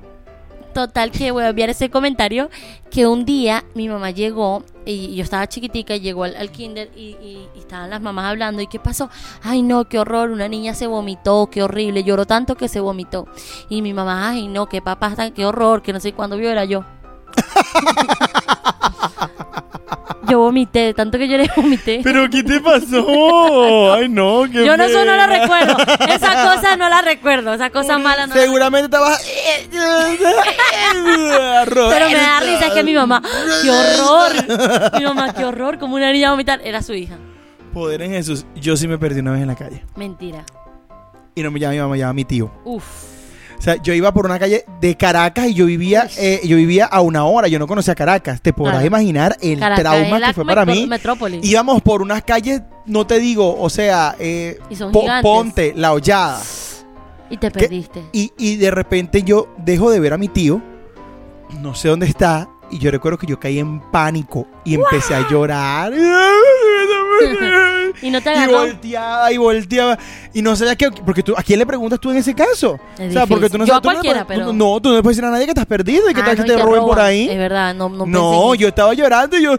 [0.77, 2.51] total que voy a enviar ese comentario
[2.91, 6.91] que un día mi mamá llegó y yo estaba chiquitica y llegó al, al kinder
[6.95, 9.09] y, estaban las mamás hablando y qué pasó
[9.43, 13.27] ay no qué horror una niña se vomitó qué horrible lloró tanto que se vomitó.
[13.70, 16.66] Y mi mamá ay no qué papá qué horror que no sé cuándo vio era
[16.66, 16.85] yo
[20.29, 23.95] yo vomité tanto que lloré vomité ¿Pero qué te pasó?
[23.95, 25.41] Ay, no, qué yo no eso no la pena.
[25.41, 25.77] recuerdo
[26.09, 29.24] esa cosa no la recuerdo esa cosa mala no la Seguramente estabas...
[30.95, 33.22] Pero me da risa es que mi mamá,
[33.62, 34.33] qué horror.
[34.99, 36.61] Mi mamá, qué horror, como una niña vomitar.
[36.64, 37.16] Era su hija.
[37.72, 38.47] Poder en Jesús.
[38.55, 39.85] Yo sí me perdí una vez en la calle.
[39.97, 40.45] Mentira.
[41.35, 42.51] Y no me llama mi mamá, me llama mi tío.
[42.64, 42.85] Uf.
[43.59, 46.85] O sea, yo iba por una calle de Caracas y yo vivía, eh, yo vivía
[46.87, 47.49] a una hora.
[47.49, 48.41] Yo no conocía Caracas.
[48.41, 48.87] Te podrás Claro.
[48.87, 50.87] imaginar el Caracas trauma que fue para mí.
[50.87, 51.41] metrópoli.
[51.43, 55.23] Íbamos por unas calles, no te digo, o sea, eh, Y son Po- gigantes.
[55.23, 56.41] Ponte, La Hollada.
[57.31, 58.05] Y te perdiste.
[58.13, 60.63] Y, y de repente yo dejo de ver a mi tío,
[61.61, 65.29] no sé dónde está, y yo recuerdo que yo caí en pánico y empecé a
[65.29, 65.93] llorar.
[68.03, 68.59] Y no te Y agarró.
[68.59, 69.99] volteaba y volteaba.
[70.35, 70.91] Y no sabía qué.
[70.91, 72.79] Porque tú, ¿a quién le preguntas tú en ese caso?
[72.99, 73.64] Es o sea, porque tú no.
[73.64, 73.79] Yo sabes.
[73.79, 75.53] a tú no cualquiera, puedes- pero- No, tú no le puedes decir a nadie que
[75.53, 77.29] estás perdido y que Ah, tal no, y te roben por ahí.
[77.31, 79.57] Es verdad, no, no, No, yo estaba llorando y yo.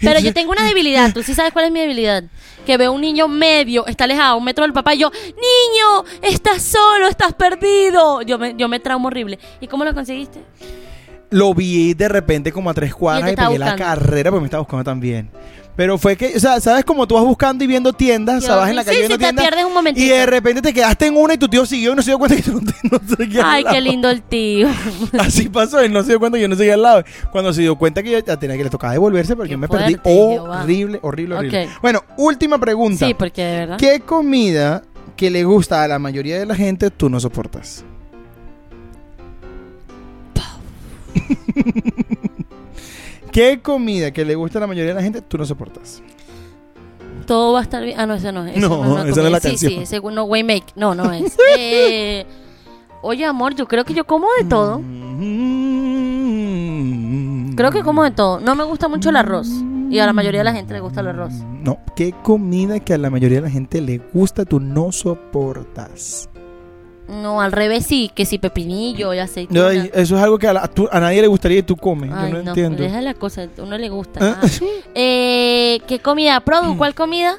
[0.00, 1.12] Pero yo tengo una debilidad.
[1.12, 2.24] Tú sí sabes cuál es mi debilidad.
[2.64, 6.04] Que veo un niño medio, está alejado, a un metro del papá, y yo, niño,
[6.22, 8.20] estás solo, estás perdido.
[8.22, 9.38] Yo me, yo me traumo horrible.
[9.60, 10.40] ¿Y cómo lo conseguiste?
[11.30, 14.40] Lo vi de repente como a tres cuadras te y, estaba pegué la carrera porque
[14.40, 15.28] me estaba buscando también.
[15.76, 18.42] Pero fue que, o sea, ¿sabes como tú vas buscando y viendo tiendas?
[18.42, 19.44] O sea, vas en la sí, calle sí, viendo te tiendas.
[19.44, 20.04] pierdes un momentito.
[20.04, 22.18] Y de repente te quedaste en una y tu tío siguió y no se dio
[22.18, 23.80] cuenta que tú no, te- no seguías al Ay, qué lado.
[23.84, 24.68] lindo el tío.
[25.20, 27.04] Así pasó, él no se dio cuenta que yo no seguía al lado.
[27.30, 29.58] Cuando se dio cuenta que yo ya tenía que le tocaba devolverse, pero Qué yo
[29.58, 29.94] me perdí.
[29.94, 30.10] fuerte.
[30.10, 31.68] Horrible, horrible, horrible.
[31.80, 33.06] Bueno, última pregunta.
[33.06, 33.76] Sí, porque de verdad.
[33.78, 34.82] ¿Qué comida
[35.16, 37.84] que le gusta a la mayoría de la gente tú no soportas?
[43.32, 46.02] ¿Qué comida que le gusta a la mayoría de la gente tú no soportas?
[47.28, 48.00] todo va a estar bien.
[48.00, 48.56] Ah, no, esa no es.
[48.56, 49.40] No, una esa no es la.
[49.40, 49.72] Sí, canción.
[49.72, 50.64] sí, ese no way make.
[50.74, 51.36] No, no es.
[51.58, 52.26] Eh,
[53.02, 54.80] oye, amor, yo creo que yo como de todo.
[57.54, 58.40] Creo que como de todo.
[58.40, 59.48] No me gusta mucho el arroz.
[59.90, 61.32] Y a la mayoría de la gente le gusta el arroz.
[61.62, 66.28] No, ¿qué comida que a la mayoría de la gente le gusta tú no soportas?
[67.08, 69.72] No, al revés sí, que si pepinillo y No, aceituna.
[69.74, 72.10] y eso es algo que a, la- tú- a nadie le gustaría y tú comes.
[72.12, 72.82] Ay, Yo no, no, entiendo.
[72.82, 74.20] deja la cosa, a uno le gusta.
[74.22, 74.40] Ah.
[74.42, 74.46] Ah.
[74.94, 76.38] Eh, ¿Qué comida?
[76.40, 77.38] Produ, ¿cuál comida?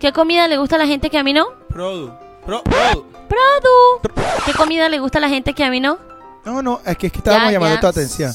[0.00, 1.46] ¿Qué comida le gusta a la gente que a mí no?
[1.68, 2.10] Produ.
[2.44, 3.04] Pro- produ.
[3.28, 4.14] Produ.
[4.46, 5.98] ¿Qué comida le gusta a la gente que a mí no?
[6.44, 7.80] No, no, es que, es que estábamos Ya, llamando ya.
[7.80, 8.32] tu atención.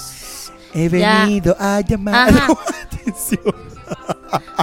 [0.73, 1.21] He Ya.
[1.25, 2.53] venido a llamar tu
[2.97, 3.55] atención.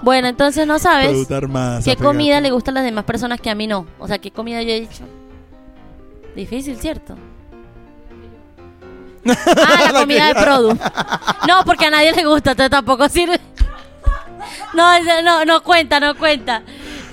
[0.03, 1.85] Bueno, entonces no sabes más.
[1.85, 3.87] qué comida le gusta a las demás personas que a mí no.
[3.99, 5.05] O sea, ¿qué comida yo he dicho?
[6.35, 7.17] Difícil, ¿cierto?
[9.27, 10.79] Ah, la comida de Produ.
[11.47, 13.41] No, porque a nadie le gusta, entonces tampoco sirve.
[14.73, 16.63] No, no, no cuenta, no cuenta.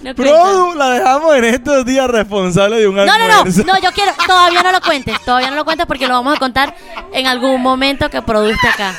[0.03, 0.13] No.
[0.15, 3.63] Produ la dejamos en estos días responsable de un no, no, no, almuerzo.
[3.65, 6.39] no, yo quiero, todavía no lo cuentes, todavía no lo cuentes porque lo vamos a
[6.39, 6.76] contar
[7.11, 8.93] en algún momento que produce acá.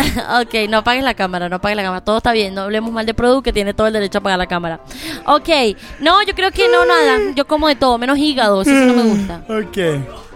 [0.42, 3.06] ok, no apagues la cámara, no apagues la cámara, todo está bien, no hablemos mal
[3.06, 4.80] de Produ que tiene todo el derecho a apagar la cámara.
[5.26, 5.48] Ok,
[6.00, 9.02] no, yo creo que no, nada, yo como de todo, menos hígado, eso no me
[9.02, 9.42] gusta.
[9.48, 10.29] Ok.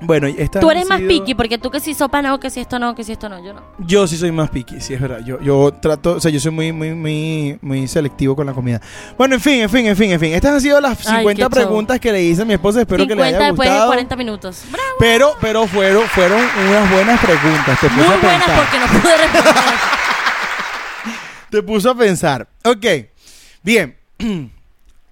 [0.00, 2.78] Bueno, esta Tú eres más picky porque tú que si sopa no, que si esto
[2.78, 3.62] no, que si esto no, yo no.
[3.78, 5.20] Yo sí soy más picky, sí es verdad.
[5.24, 8.80] Yo, yo trato, o sea, yo soy muy, muy, muy, muy selectivo con la comida.
[9.16, 10.32] Bueno, en fin, en fin, en fin, en fin.
[10.34, 11.50] Estas han sido las Ay, 50 qué show.
[11.50, 12.80] preguntas que le hice a mi esposa.
[12.80, 13.88] Espero que le 50 haya después de gustado.
[13.90, 14.62] 40 minutos.
[14.70, 14.88] Bravo.
[15.00, 17.80] Pero, pero fueron, fueron unas buenas preguntas.
[17.80, 18.56] Te Muy buenas pensar.
[18.56, 19.54] porque no pude responder.
[21.50, 22.48] Te puso a pensar.
[22.64, 22.86] Ok.
[23.62, 23.96] Bien.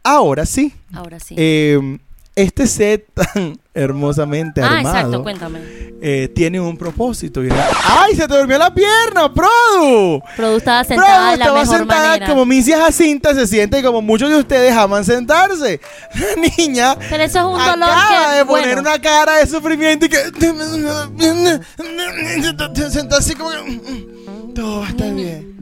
[0.04, 0.72] Ahora sí.
[0.94, 1.34] Ahora sí.
[1.36, 1.98] eh,
[2.36, 5.58] este set tan hermosamente ah, armado exacto, cuéntame.
[6.00, 7.42] eh, tiene un propósito.
[7.42, 10.22] y era- ¡Ay, se te durmió la pierna, Produ!
[10.36, 12.26] Produ estaba sentada de la estaba mejor sentada manera.
[12.26, 15.80] como Misia Jacinta se siente y como muchos de ustedes aman sentarse.
[16.14, 16.26] La
[16.58, 18.80] niña Pero eso es un dolor acaba que, de poner bueno.
[18.90, 20.16] una cara de sufrimiento y que
[22.90, 25.55] sentarse así como que todo va a estar bien.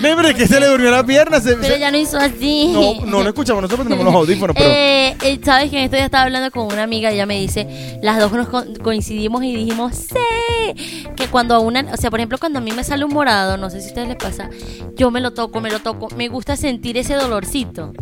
[0.00, 1.40] Ve, pero es que se le durmió la pierna.
[1.40, 2.70] se- Pero se- ya no hizo así.
[2.72, 5.96] no, no lo escuchamos, nosotros tenemos los audífonos, pero Eh, eh, Sabes que en estos
[5.98, 9.42] días estaba hablando con una amiga y ella me dice, las dos nos co- coincidimos
[9.44, 10.14] y dijimos, sí,
[10.74, 13.56] que cuando a una, o sea, por ejemplo, cuando a mí me sale un morado,
[13.56, 14.48] no sé si a ustedes les pasa,
[14.96, 17.92] yo me lo toco, me lo toco, me gusta sentir ese dolorcito.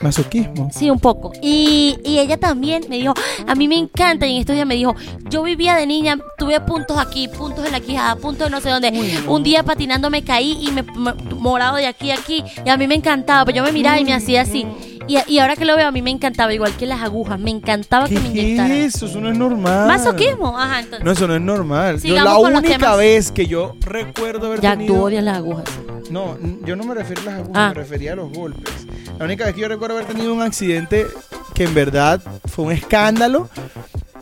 [0.00, 0.70] masoquismo.
[0.72, 1.32] Sí, un poco.
[1.42, 3.14] Y, y ella también me dijo,
[3.46, 4.26] a mí me encanta.
[4.26, 4.94] Y en estos días me dijo,
[5.28, 8.70] yo vivía de niña, tuve puntos aquí, puntos en la quijada, puntos de no sé
[8.70, 9.22] dónde.
[9.28, 12.44] Un día patinando me caí y me, me- morado de aquí a aquí.
[12.64, 14.66] Y a mí me encantaba, pero yo me miraba y me hacía así.
[15.08, 17.38] Y, y ahora que lo veo, a mí me encantaba, igual que las agujas.
[17.38, 18.72] Me encantaba ¿Qué que me inyectaran.
[18.72, 19.06] es eso?
[19.06, 19.88] Eso no es normal.
[19.88, 21.04] Masoquismo, ajá, entonces.
[21.04, 22.00] No, eso no es normal.
[22.02, 24.94] Yo, la única vez que yo recuerdo haber ya tenido...
[24.94, 25.64] tú odias las agujas.
[26.10, 27.68] No, yo no me refiero a las agujas, Ah.
[27.68, 28.86] me refería a los golpes.
[29.18, 31.06] La única vez que yo recuerdo haber tenido un accidente
[31.54, 33.48] que en verdad fue un escándalo.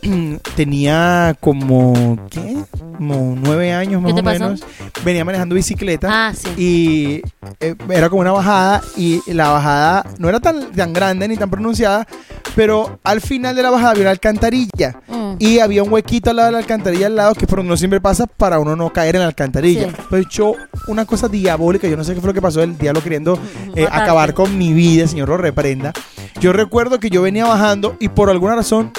[0.55, 2.57] Tenía como, ¿qué?
[2.97, 4.39] Como nueve años más ¿Qué o pasó?
[4.39, 4.63] menos.
[5.03, 6.07] Venía manejando bicicleta.
[6.11, 6.49] Ah, sí.
[6.57, 7.21] Y
[7.59, 11.49] eh, era como una bajada y la bajada no era tan, tan grande ni tan
[11.49, 12.07] pronunciada,
[12.55, 15.01] pero al final de la bajada había una alcantarilla.
[15.07, 15.35] Mm.
[15.39, 18.01] Y había un huequito al lado de la alcantarilla al lado que por uno siempre
[18.01, 19.89] pasa para uno no caer en la alcantarilla.
[19.89, 19.95] Sí.
[20.09, 20.53] Pues yo,
[20.87, 23.35] una cosa diabólica, yo no sé qué fue lo que pasó, el diablo queriendo
[23.75, 24.01] eh, Matarte.
[24.03, 25.93] acabar con mi vida, Señor lo reprenda.
[26.39, 28.91] Yo recuerdo que yo venía bajando y por alguna razón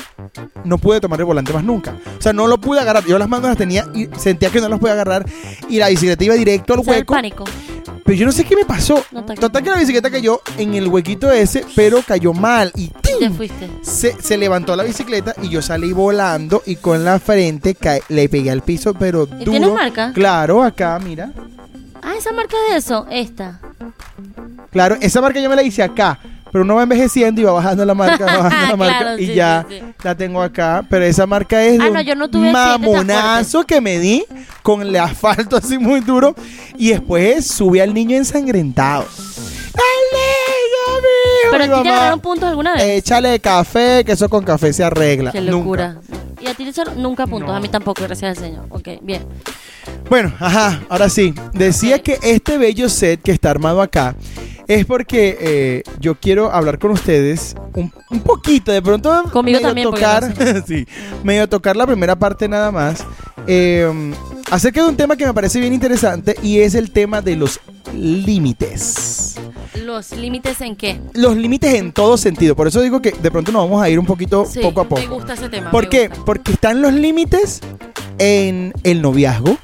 [0.65, 1.97] no pude tomar el volante más nunca.
[2.19, 3.05] O sea, no lo pude agarrar.
[3.05, 5.25] Yo las manos las tenía y sentía que no las podía agarrar
[5.69, 7.15] y la bicicleta iba directo al es el hueco.
[7.15, 7.45] pánico.
[8.05, 9.05] Pero yo no sé qué me pasó.
[9.13, 12.89] No Total que la bicicleta cayó en el huequito ese, pero cayó mal y.
[13.19, 13.69] Te fuiste.
[13.83, 18.29] se, se levantó la bicicleta y yo salí volando y con la frente cae- le
[18.29, 19.51] pegué al piso, pero ¿Y duro.
[19.53, 20.13] tienes marca?
[20.13, 21.33] Claro, acá, mira.
[22.03, 23.61] Ah, esa marca de eso, esta.
[24.73, 26.19] Claro, esa marca yo me la hice acá.
[26.53, 29.27] Pero uno va envejeciendo y va bajando la marca, va bajando la marca Claro, y
[29.27, 29.85] sí, ya sí, sí.
[30.03, 30.85] la tengo acá.
[30.89, 33.81] Pero esa marca es de Ah, un no, yo no tuve accidente tan mamonazo que
[33.81, 34.25] me di
[34.63, 36.35] con el asfalto así muy duro
[36.77, 39.07] y después subí al niño ensangrentado.
[39.75, 41.51] ¡El niño mío!
[41.51, 42.83] ¿Pero a ti te mamá, agarraron puntos alguna vez?
[42.85, 45.33] Échale café, que eso con café se arregla.
[45.33, 45.53] Qué Nunca.
[45.53, 45.97] locura.
[46.41, 48.67] Y a ti te echaron nunca puntos, a mí tampoco, gracias al Señor.
[48.69, 49.25] Ok, bien.
[50.11, 51.33] Bueno, ajá, ahora sí.
[51.55, 54.15] Decía que este bello set que está armado acá
[54.75, 59.61] es porque eh, yo quiero hablar con ustedes un, un poquito, de pronto Conmigo medio
[59.61, 60.35] también, tocar,
[60.67, 60.87] sí,
[61.25, 63.05] medio tocar la primera parte nada más,
[63.47, 64.13] eh,
[64.51, 67.61] acerca de un tema que me parece bien interesante y es el tema de los
[67.95, 69.37] límites.
[69.85, 71.01] ¿Los límites en qué?
[71.15, 73.99] Los límites en todo sentido, por eso digo que de pronto nos vamos a ir
[73.99, 75.01] un poquito Sí, poco a poco.
[75.01, 75.71] Me gusta ese tema.
[75.71, 76.09] ¿Por qué?
[76.09, 76.25] gusta.
[76.25, 77.61] Porque están los límites
[78.19, 79.57] en el noviazgo,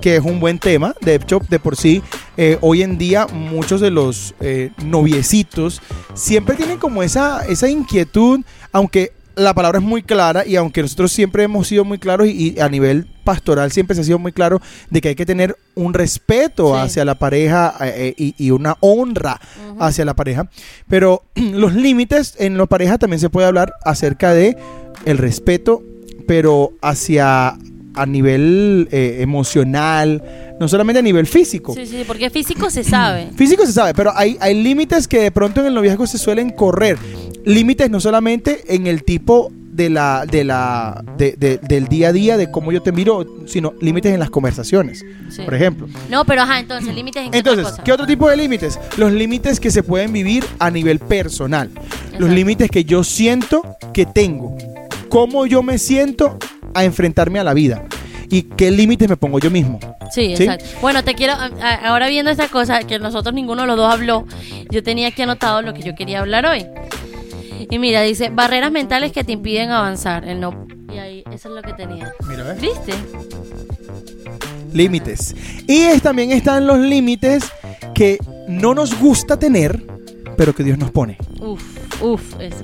[0.00, 0.94] que es un buen tema.
[1.00, 2.02] De hecho, de por sí,
[2.38, 5.82] eh, hoy en día muchos de los eh, noviecitos
[6.14, 8.40] siempre tienen como esa, esa inquietud,
[8.72, 12.54] aunque la palabra es muy clara y aunque nosotros siempre hemos sido muy claros y,
[12.56, 14.60] y a nivel pastoral siempre se ha sido muy claro
[14.90, 16.80] de que hay que tener un respeto Sí.
[16.80, 19.40] hacia la pareja eh, eh, y, y una honra
[19.78, 20.48] hacia la pareja.
[20.88, 24.56] Pero los límites en la pareja también se puede hablar acerca de
[25.04, 25.82] el respeto,
[26.26, 27.56] pero hacia
[28.00, 30.22] a nivel eh, emocional,
[30.60, 31.74] no solamente a nivel físico.
[31.74, 33.28] Sí, sí, porque físico se sabe.
[33.36, 36.50] Físico se sabe, pero hay, hay límites que de pronto en el noviazgo se suelen
[36.50, 36.98] correr.
[37.44, 42.12] Límites no solamente en el tipo de la, de la, de- de- del día a
[42.12, 45.42] día, de cómo yo te miro, sino límites en las conversaciones, Sí.
[45.42, 45.86] por ejemplo.
[46.10, 47.84] No, pero ajá, entonces, límites en otra Entonces, cosa?
[47.84, 48.78] ¿qué otro tipo de límites?
[48.96, 51.70] Los límites que se pueden vivir a nivel personal.
[52.18, 53.62] Los límites que yo siento
[53.94, 54.56] que tengo.
[55.08, 56.36] Cómo yo me siento
[56.74, 57.84] a enfrentarme a la vida.
[58.30, 59.78] Y qué límites me pongo yo mismo.
[60.10, 60.42] Sí, ¿Sí?
[60.44, 60.64] exacto.
[60.82, 61.34] Bueno, te quiero,
[61.84, 64.26] ahora viendo esta cosa, que nosotros ninguno de los dos habló,
[64.70, 66.66] yo tenía aquí anotado lo que yo quería hablar hoy.
[67.70, 70.26] Y mira, dice, barreras mentales que te impiden avanzar.
[70.28, 72.12] El no, y ahí, eso es lo que tenía.
[72.28, 72.60] Mira, ¿ves?
[72.60, 72.92] ¿Viste?
[74.72, 75.34] límites.
[75.66, 77.50] Y es- también están los límites
[77.94, 79.82] que no nos gusta tener,
[80.36, 81.16] pero que Dios nos pone.
[81.40, 81.62] Uf,
[82.00, 82.22] uf.
[82.40, 82.54] Es,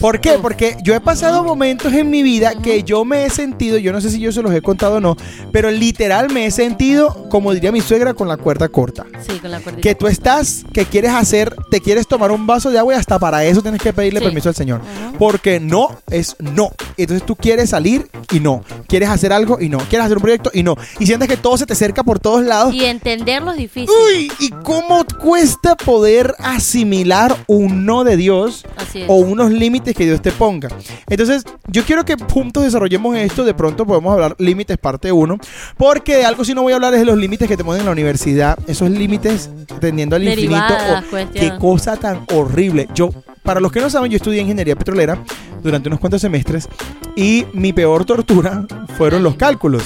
[0.00, 0.32] ¿Por qué?
[0.36, 0.40] Uf.
[0.42, 4.00] Porque yo he pasado momentos en mi vida que yo me he sentido, yo no
[4.00, 5.16] sé si yo se los he contado o no,
[5.52, 9.06] pero literal me he sentido, como diría mi suegra, con la cuerda corta.
[9.26, 9.82] sí, con la cuerdita.
[9.82, 13.18] Que tú estás, que quieres hacer, te quieres tomar un vaso de agua y hasta
[13.18, 14.24] para eso tienes que pedirle Sí.
[14.26, 14.80] permiso al Señor.
[15.18, 16.70] Porque no es no.
[16.96, 18.62] Entonces tú quieres salir y no.
[18.88, 19.78] Quieres hacer algo y no.
[19.78, 20.76] Quieres hacer un proyecto y no.
[20.98, 22.74] Y sientes que todo se te acerca por todos lados.
[22.74, 23.90] Y entenderlo es difícil.
[24.06, 28.64] Uy, ¿y cómo cuesta poder asimilar un no de Dios.
[29.08, 30.68] O unos límites que Dios te ponga?
[31.08, 33.44] Entonces, yo quiero que juntos desarrollemos esto.
[33.44, 35.38] De pronto podemos hablar límites parte 1.
[35.76, 37.80] Porque de algo si no voy a hablar es de los límites que te ponen
[37.80, 38.58] en la universidad.
[38.66, 39.50] Esos límites
[39.80, 41.10] tendiendo al Derivadas, infinito.
[41.10, 41.50] Cuestión.
[41.50, 42.88] qué cosa tan horrible.
[42.94, 43.10] Yo,
[43.42, 45.18] para los que no saben, yo estudié ingeniería petrolera
[45.62, 46.68] durante unos cuantos semestres.
[47.14, 48.66] Y mi peor tortura
[48.96, 49.82] fueron los cálculos.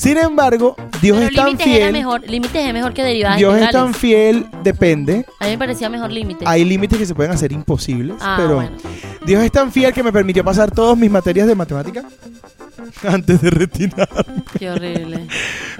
[0.00, 1.92] Sin embargo, Dios Pero es tan límites era fiel.
[1.92, 5.26] mejor, límites es mejor que derivadas Dios es tan fiel, depende.
[5.40, 6.44] A mí me parecía mejor límite.
[6.48, 8.76] Hay límites que se pueden hacer imposibles, Ah, pero bueno.
[9.26, 12.02] Dios es tan fiel que me permitió pasar todas mis materias de matemática
[13.06, 14.42] antes de retirarme.
[14.58, 15.26] Qué horrible.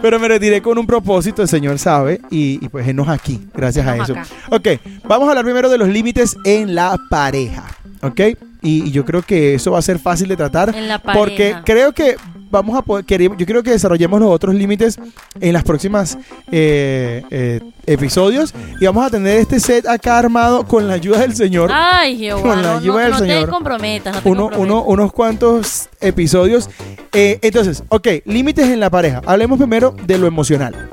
[0.02, 3.86] Pero me retiré con un propósito, el Señor sabe, y, y pues enos aquí, gracias
[3.86, 4.12] a eso.
[4.12, 4.26] acá.
[4.50, 4.68] Ok,
[5.04, 7.64] vamos a hablar primero de los límites en la pareja,
[8.02, 8.20] ¿ok?
[8.60, 10.74] Y, y yo creo que eso va a ser fácil de tratar.
[10.76, 11.18] En la pareja.
[11.18, 12.16] Porque creo que
[12.50, 14.98] vamos a poder, queremos- yo creo que desarrollemos los otros límites
[15.40, 16.18] en las próximas
[16.50, 21.34] eh, eh, episodios y vamos a tener este set acá armado con la ayuda del
[21.34, 21.70] Señor.
[21.72, 23.44] Ay, Jehová, Con la ayuda no, del no Señor.
[23.44, 24.70] te comprometas, no te Uno, comprometas.
[24.76, 26.68] uno- unos cuantos episodios.
[27.12, 29.20] Eh, entonces, ok, límites en la pareja.
[29.26, 30.88] Hablemos primero de lo emocional.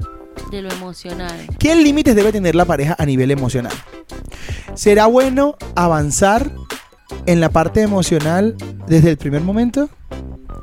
[0.51, 1.35] De lo emocional.
[1.59, 3.73] ¿Qué límites debe tener la pareja a nivel emocional?
[4.75, 6.51] ¿Será bueno avanzar
[7.25, 8.55] en la parte emocional
[8.87, 9.89] desde el primer momento?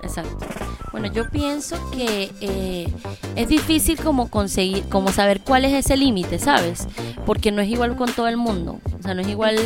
[0.02, 0.46] Exacto.
[0.92, 2.88] Bueno, yo pienso que eh,
[3.36, 6.86] es difícil como conseguir, como saber cuál es ese límite, ¿sabes?
[7.26, 8.80] Porque no es igual con todo el mundo.
[8.98, 9.56] O sea, no es igual.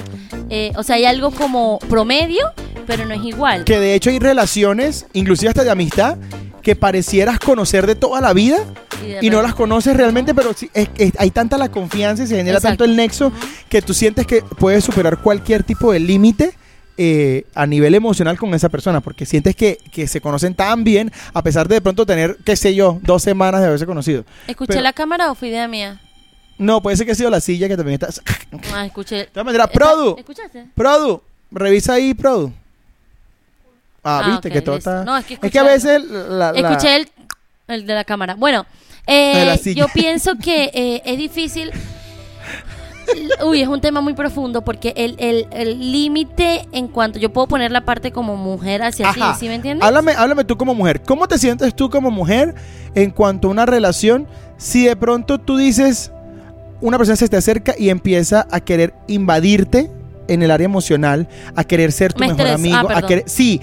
[0.50, 2.46] eh, o sea, hay algo como promedio,
[2.86, 3.64] pero no es igual.
[3.64, 6.16] Que de hecho hay relaciones, inclusive hasta de amistad,
[6.62, 8.58] que parecieras conocer de toda la vida
[9.20, 12.36] y no las conoces realmente, pero sí, es- es- hay tanta la confianza y se
[12.36, 12.78] genera Exacto.
[12.78, 13.32] tanto el nexo
[13.68, 16.54] que tú sientes que puedes superar cualquier tipo de límite.
[16.98, 21.10] Eh, a nivel emocional con esa persona, porque sientes que, que se conocen tan bien,
[21.32, 24.24] a pesar de de pronto tener, qué sé yo, dos semanas de haberse conocido.
[24.48, 26.00] ¿Escuché pero- la cámara o fue idea mía?
[26.58, 28.08] No, puede ser que ha sido la silla que también está.
[28.74, 29.28] Ah, escuché.
[29.32, 30.66] De Esta- Produ, ¿Escuchaste?
[30.74, 31.22] Produ,
[31.52, 32.52] revisa ahí, Produ.
[34.02, 35.04] Ah, Ah, viste ok, que todo está.
[35.04, 37.08] No, es que es que a veces la, la- Escuché el,
[37.68, 38.34] el de la cámara.
[38.34, 38.66] Bueno,
[39.06, 41.70] eh, yo pienso que eh, es difícil.
[43.44, 47.46] Uy, es un tema muy profundo porque el el- el límite en cuanto yo puedo
[47.46, 49.86] poner la parte como mujer hacia ti, ¿sí me entiendes?
[49.86, 51.02] Háblame, háblame tú como mujer.
[51.02, 52.54] ¿Cómo te sientes tú como mujer
[52.94, 56.10] en cuanto a una relación si de pronto tú dices,
[56.80, 59.90] una persona se te acerca y empieza a querer invadirte
[60.28, 63.08] en el área emocional, a querer ser tu Me mejor amigo, Ah, a perdón.
[63.08, 63.24] querer...
[63.26, 63.60] Sí,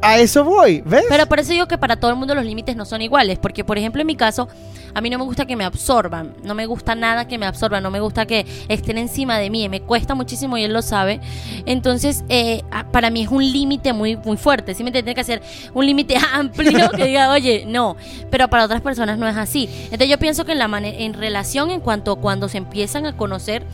[0.00, 1.04] a eso voy, ¿ves?
[1.08, 3.62] Pero por eso digo que para todo el mundo los límites no son iguales, porque
[3.62, 4.48] por ejemplo en mi caso,
[4.94, 7.82] a mí no me gusta que me absorban, no me gusta nada que me absorban,
[7.82, 11.20] no me gusta que estén encima de mí, me cuesta muchísimo y él lo sabe.
[11.66, 14.92] Entonces, eh, a- para mí es un límite muy muy fuerte, ¿sí me?
[14.92, 15.42] Tiene que hacer
[15.74, 17.96] un límite amplio que diga, oye, no,
[18.30, 19.68] pero para otras personas no es así.
[19.84, 23.64] Entonces yo pienso que en la en relación en cuanto cuando se empiezan a conocer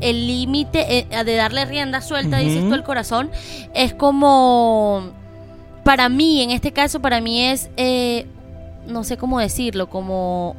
[0.00, 2.68] el límite eh, de darle rienda suelta, dices Ujú.
[2.68, 3.30] tú, al corazón,
[3.74, 5.10] es como
[5.84, 8.26] para mí, en este caso, para mí es, eh,
[8.86, 10.54] no sé cómo decirlo, como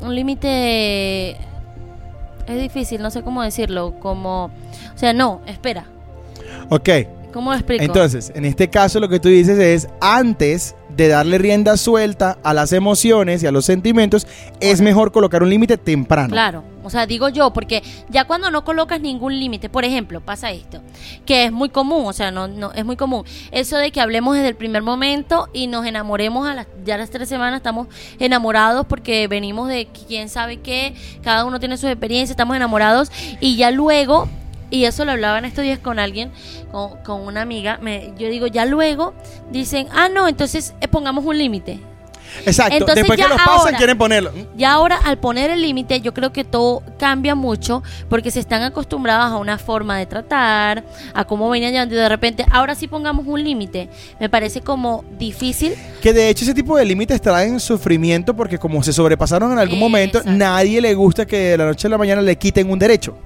[0.00, 5.86] un límite es difícil, no sé cómo decirlo, como, o sea, no, espera,
[6.70, 6.88] Ok.
[7.32, 7.82] ¿Cómo lo explico?
[7.82, 12.52] Entonces, en este caso lo que tú dices es, antes de darle rienda suelta a
[12.54, 14.26] las emociones y a los sentimientos,
[14.60, 16.30] es mejor colocar un límite temprano.
[16.30, 20.50] Claro, o sea, digo yo, porque ya cuando no colocas ningún límite, por ejemplo, pasa
[20.50, 20.80] esto,
[21.24, 24.34] que es muy común, o sea, no, no es muy común, eso de que hablemos
[24.34, 27.88] desde el primer momento y nos enamoremos a las, ya a las tres semanas estamos
[28.18, 33.56] enamorados porque venimos de quién sabe qué, cada uno tiene su experiencia, estamos enamorados y
[33.56, 34.28] ya luego
[34.70, 36.30] y eso lo hablaba en estos días con alguien,
[36.70, 37.78] con, con una amiga.
[37.80, 39.14] Me, yo digo, ya luego
[39.50, 41.80] dicen, ah, no, entonces eh, pongamos un límite.
[42.44, 42.74] Exacto.
[42.74, 44.30] Entonces Después que ya los pasan, ahora- quieren ponerlo.
[44.56, 48.62] Y ahora al poner el límite yo creo que todo cambia mucho porque se están
[48.62, 52.86] acostumbrados a una forma de tratar, a cómo venían llevando y de repente ahora sí
[52.86, 53.88] pongamos un límite.
[54.20, 55.74] Me parece como difícil.
[56.02, 59.78] Que de hecho ese tipo de límites traen sufrimiento porque como se sobrepasaron en algún
[59.78, 63.16] momento, nadie le gusta que de la noche a la mañana le quiten un derecho.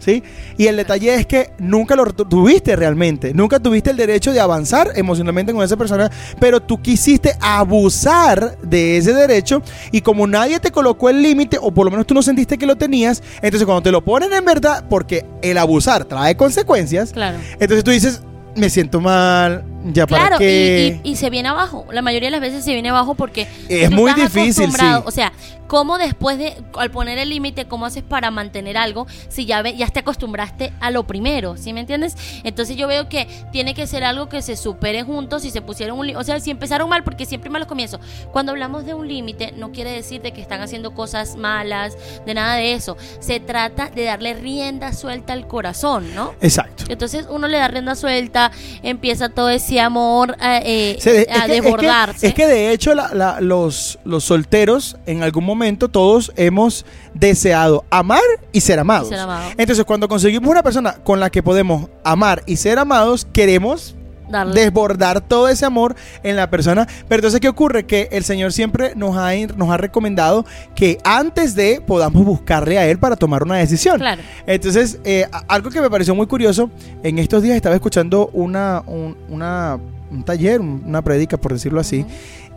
[0.00, 0.22] ¿Sí?
[0.56, 4.40] Y el detalle es que nunca lo tu- tuviste realmente, nunca tuviste el derecho de
[4.40, 10.58] avanzar emocionalmente con esa persona, pero tú quisiste abusar de ese derecho y como nadie
[10.58, 13.64] te colocó el límite, o por lo menos tú no sentiste que lo tenías, entonces
[13.66, 17.38] cuando te lo ponen en verdad, porque el abusar trae consecuencias, Claro.
[17.58, 18.22] entonces tú dices,
[18.56, 21.86] me siento mal, ya para Claro, y, y- y se viene abajo.
[21.92, 24.86] La mayoría de las veces se viene abajo porque Es muy estás difícil, sí.
[25.04, 25.32] O sea,
[25.66, 29.76] ¿cómo después de, al poner el límite, cómo haces para mantener algo si ya, ve,
[29.76, 31.56] ya te acostumbraste a lo primero?
[31.56, 32.16] ¿Sí me entiendes?
[32.44, 35.98] Entonces yo veo que tiene que ser algo que se supere juntos y se pusieron
[35.98, 36.20] un límite.
[36.20, 38.00] O sea, si empezaron mal, porque siempre malos comienzos.
[38.32, 42.34] Cuando hablamos de un límite, no quiere decir de que están haciendo cosas malas, de
[42.34, 42.96] nada de eso.
[43.20, 46.34] Se trata de darle rienda suelta al corazón, ¿no?
[46.40, 46.84] Exacto.
[46.88, 48.50] Entonces uno le da rienda suelta,
[48.82, 52.26] empieza todo ese amor eh, eh, Se a es que- desbordarse.
[52.26, 57.84] es que de hecho la- la- los, los solteros en algún momento todos hemos deseado
[57.90, 58.20] amar
[58.52, 59.08] y ser amados.
[59.08, 59.50] Y ser amado.
[59.56, 63.94] Entonces cuando conseguimos una persona con la que podemos amar y ser amados, queremos
[64.30, 64.60] Darle.
[64.60, 66.86] desbordar todo ese amor en la persona.
[67.08, 67.84] Pero entonces, ¿qué ocurre?
[67.84, 72.86] Que el Señor siempre nos ha, nos ha recomendado que antes de podamos buscarle a
[72.86, 73.98] Él para tomar una decisión.
[73.98, 74.22] Claro.
[74.46, 76.70] Entonces, eh, algo que me pareció muy curioso,
[77.02, 79.78] en estos días estaba escuchando una, un, una-
[80.10, 82.04] un taller, un- una prédica, por decirlo así,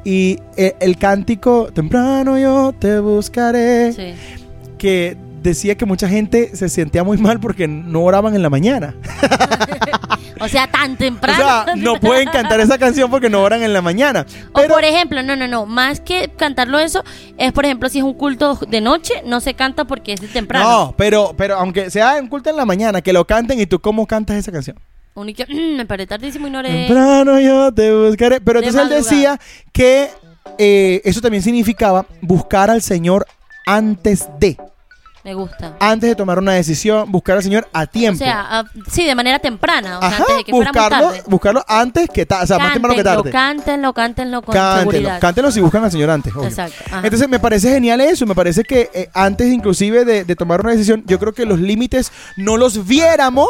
[0.03, 4.13] y eh, el cántico, temprano yo te buscaré, Sí.
[4.77, 8.95] que decía que mucha gente se sentía muy mal porque no oraban en la mañana.
[10.39, 11.37] O sea, tan O temprano.
[11.37, 14.25] sea, no pueden cantar esa canción porque no oran en la mañana.
[14.51, 17.03] O Pero, por ejemplo, no, no, no, más que cantarlo eso,
[17.37, 20.27] es por ejemplo si es un culto de noche, no se canta porque es de
[20.27, 20.69] temprano.
[20.69, 23.79] no, pero, pero aunque sea en culto en la mañana, que lo canten y tú
[23.79, 24.77] cómo cantas esa canción.
[25.15, 26.87] Único, mm, me paré tardísimo y no oré.
[26.87, 28.41] Temprano yo te buscaré.
[28.41, 29.39] Pero entonces él decía
[29.71, 30.09] que
[30.57, 33.25] eh, eso también significaba buscar al Señor
[33.65, 34.57] antes de.
[35.23, 35.77] Me gusta.
[35.79, 38.17] Antes de tomar una decisión, buscar al Señor a O tiempo.
[38.17, 41.23] sea, ah, sí, de manera temprana, o sea, Ajá, antes de que buscarlo, tarde.
[41.27, 42.43] buscarlo antes que tarde.
[42.43, 43.31] O sea, más temprano que Cántenlo, tarde.
[43.31, 45.19] cántenlo, cántenlo con Cántenlo, seguridad.
[45.21, 46.35] cántenlo si buscan al Señor antes.
[46.35, 46.49] obvio.
[46.49, 46.75] Exacto.
[46.87, 47.01] ajá.
[47.03, 50.71] Entonces me parece genial eso, me parece que eh, antes inclusive de, de tomar una
[50.71, 53.47] decisión, yo creo que los límites no los viéramos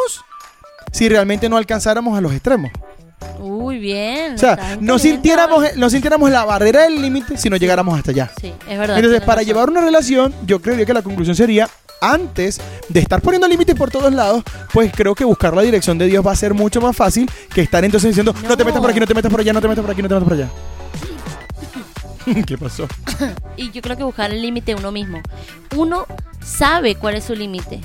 [0.92, 2.70] si realmente no alcanzáramos a los extremos.
[3.38, 4.34] Uy, bien.
[4.34, 8.30] O sea, no sintiéramos, no sintiéramos la barrera del límite si no llegáramos hasta allá.
[8.40, 8.96] Sí, es verdad.
[8.96, 9.46] Entonces, para razón.
[9.46, 11.68] llevar una relación, yo creería que la conclusión sería,
[12.00, 14.42] antes de estar poniendo límites por todos lados,
[14.72, 17.62] pues creo que buscar la dirección de Dios va a ser mucho más fácil que
[17.62, 18.66] estar entonces diciendo, no, te No.
[18.66, 20.14] metas por aquí, no te metas por allá, no te metas por aquí, no te
[20.14, 20.48] metas por allá.
[22.46, 22.86] ¿Qué pasó?
[23.56, 25.20] Y yo creo que buscar el límite uno mismo.
[25.76, 26.06] Uno
[26.44, 27.80] sabe cuál es su límite.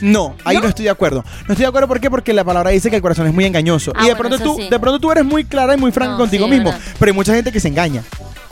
[0.00, 0.62] No, ahí no.
[0.62, 0.68] ¿No?
[0.68, 1.24] estoy de acuerdo.
[1.46, 2.10] No estoy de acuerdo ¿por qué?
[2.10, 3.92] porque la palabra dice que el corazón es muy engañoso.
[3.94, 4.68] Ah, y de bueno, pronto tú, sí.
[4.68, 6.84] de pronto tú eres muy clara y muy franca No, contigo sí, mismo, verdad.
[6.98, 8.02] pero hay mucha gente que se engaña.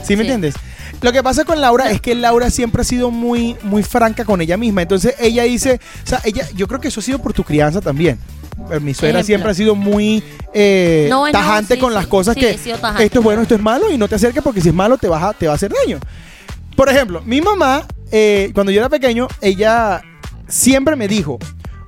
[0.03, 0.31] ¿Sí me Sí.
[0.31, 0.55] entiendes?
[1.01, 4.41] Lo que pasa con Laura es que Laura siempre ha sido muy, muy franca con
[4.41, 4.81] ella misma.
[4.81, 7.79] Entonces ella dice, o sea, ella, yo creo que eso ha sido por tu crianza
[7.79, 8.19] también.
[8.71, 9.25] Eh, Mi suegra Ejemplo.
[9.25, 10.21] siempre ha sido muy
[10.53, 13.55] eh, No, no, tajante sí, con sí, las cosas sí, que esto es bueno, esto
[13.55, 15.53] es malo y no te acerques porque si es malo te, vas a, te va
[15.53, 15.99] a hacer daño.
[16.75, 20.01] Por ejemplo, mi mamá, eh, cuando yo era pequeño, ella
[20.49, 21.39] siempre me dijo,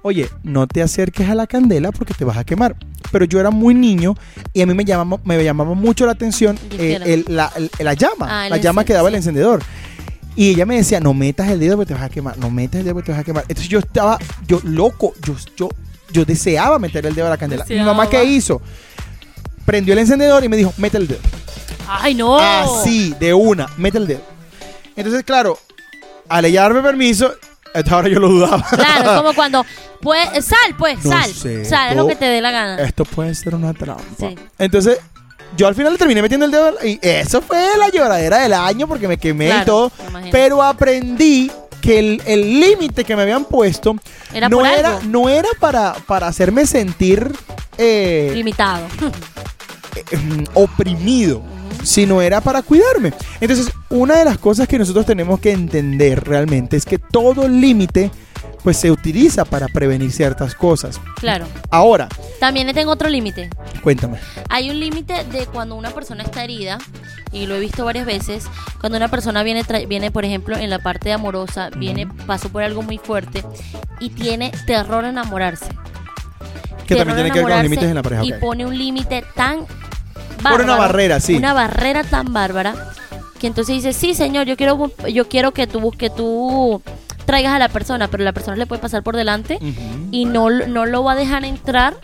[0.04, 2.76] oye, no te acerques a la candela porque te vas a quemar.
[3.12, 4.16] Pero yo era muy niño
[4.54, 7.70] y a mí me llamaba, me llamaba mucho la atención ¿Y eh, el- la, el-
[7.80, 9.62] la llama, Ah, la llama que daba el encendedor.
[10.36, 12.80] Y ella me decía, no metas el dedo porque te vas a quemar, no metas
[12.80, 13.44] el dedo porque te vas a quemar.
[13.50, 15.70] Entonces yo estaba, yo loco, yo, yo,
[16.14, 17.66] yo deseaba meter el dedo a la candela.
[17.68, 18.36] Mi mamá, ¿qué Deseaba.
[18.38, 18.62] hizo?
[19.66, 21.20] Prendió el encendedor y me dijo, mete el dedo.
[21.88, 22.40] ¡Ay, no!
[22.40, 24.22] Así, de una, mete el dedo.
[24.96, 25.60] Entonces, claro,
[26.30, 27.34] al ella darme permiso,
[27.74, 28.64] hasta ahora yo lo dudaba.
[28.70, 29.66] Claro, es como cuando.
[30.02, 31.32] Pues, sal, pues, No sal.
[31.32, 32.82] sé, sal, es todo- lo que te dé la gana.
[32.82, 34.02] Esto puede ser una trampa.
[34.18, 34.36] Sí.
[34.58, 34.98] Entonces,
[35.56, 38.88] yo al final le terminé metiendo el dedo y eso fue la lloradera del año
[38.88, 39.92] porque me quemé y todo.
[40.06, 40.32] me imagino.
[40.32, 41.52] Pero aprendí
[41.84, 43.96] que el el límite que me habían puesto
[44.34, 45.02] Era no, por era, algo.
[45.08, 47.32] no era para, para hacerme sentir
[47.78, 48.88] eh, Limitado.
[49.96, 51.44] eh, oprimido,
[51.84, 53.14] sino era para cuidarme.
[53.40, 58.12] Entonces, una de las cosas que nosotros tenemos que entender realmente es que todo límite
[58.64, 61.00] pues se utiliza para prevenir ciertas cosas.
[61.16, 61.46] claro.
[61.70, 62.08] Ahora,
[62.40, 63.50] También tengo otro límite.
[63.82, 64.20] cuéntame.
[64.50, 66.78] Hay un límite de cuando una persona está herida,
[67.32, 68.46] y lo he visto varias veces,
[68.80, 72.82] cuando una persona viene, viene por ejemplo, en la parte amorosa, viene, pasó por algo
[72.82, 73.44] muy fuerte
[74.00, 75.68] y tiene terror a enamorarse.
[76.88, 78.26] Que Terror también tiene que ver con los límites en la pareja.
[78.26, 79.66] Y pone un límite tan
[80.44, 81.36] Pone una barrera, sí.
[81.36, 82.76] Una barrera tan bárbara
[83.40, 86.82] que entonces dice, sí, señor, yo quiero, yo quiero que tú, que tú
[87.26, 89.60] traigas a la persona, pero la persona le puede pasar por delante
[90.12, 91.96] y no, no lo va a dejar entrar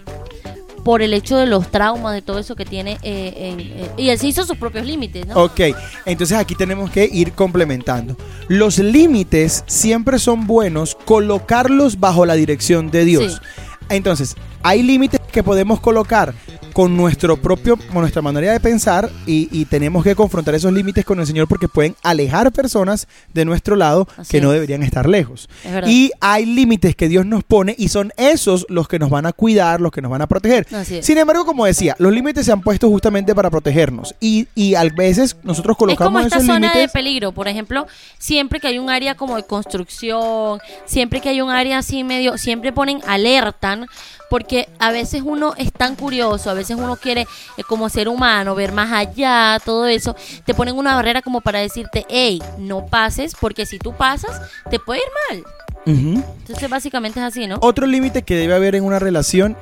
[0.84, 2.98] por el hecho de los traumas, de todo eso que tiene.
[3.04, 5.44] eh, en- eh, y él se hizo sus propios límites, ¿no?
[5.44, 5.60] Ok,
[6.06, 8.16] entonces aquí tenemos que ir complementando.
[8.48, 13.34] Los límites siempre son buenos colocarlos bajo la dirección de Dios.
[13.34, 13.48] Sí.
[13.90, 16.34] Entonces, hay límites que podemos colocar
[16.74, 21.06] con nuestro propio, con nuestra manera de pensar y, y tenemos que confrontar esos límites
[21.06, 25.08] con el Señor porque pueden alejar personas de nuestro lado Así que no deberían estar
[25.08, 25.48] lejos.
[25.64, 25.88] Es.
[25.88, 29.32] Y hay límites que Dios nos pone y son esos los que nos van a
[29.32, 30.66] cuidar, los que nos van a proteger.
[31.04, 34.86] Sin embargo, como decía, los límites se han puesto justamente para protegernos y, y a
[34.86, 37.86] veces nosotros Es como colocamos esta esos zona de peligro, por ejemplo,
[38.18, 42.40] siempre que hay un área como de construcción, siempre que hay un área así medio,
[42.40, 43.86] siempre ponen alertan,
[44.30, 47.22] porque a veces uno es tan curioso, a veces uno quiere
[47.58, 50.16] eh, como ser humano ver más allá, todo eso,
[50.46, 54.80] te ponen una barrera como para decirte, hey, no pases, porque si tú pasas, te
[54.80, 55.44] puede ir mal.
[55.86, 57.60] Entonces básicamente es así, ¿no?
[57.62, 59.56] Otro límite que debe haber en una relación,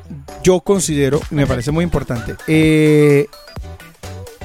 [0.43, 3.27] yo considero, me parece muy importante, eh,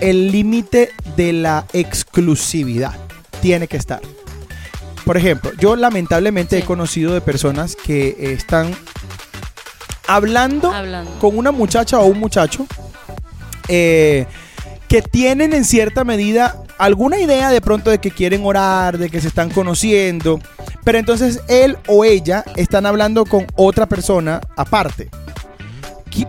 [0.01, 2.95] el límite de la exclusividad
[3.41, 4.01] tiene que estar.
[5.05, 8.77] Por ejemplo, yo lamentablemente he conocido de personas que están
[10.15, 11.11] hablando Hablando.
[11.21, 12.67] con una muchacha o un muchacho
[13.69, 14.27] eh,
[14.89, 19.21] que tienen en cierta medida alguna idea de pronto de que quieren orar, de que
[19.21, 20.41] se están conociendo,
[20.83, 25.11] pero entonces él o ella están hablando con otra persona aparte.
[26.11, 26.27] Que,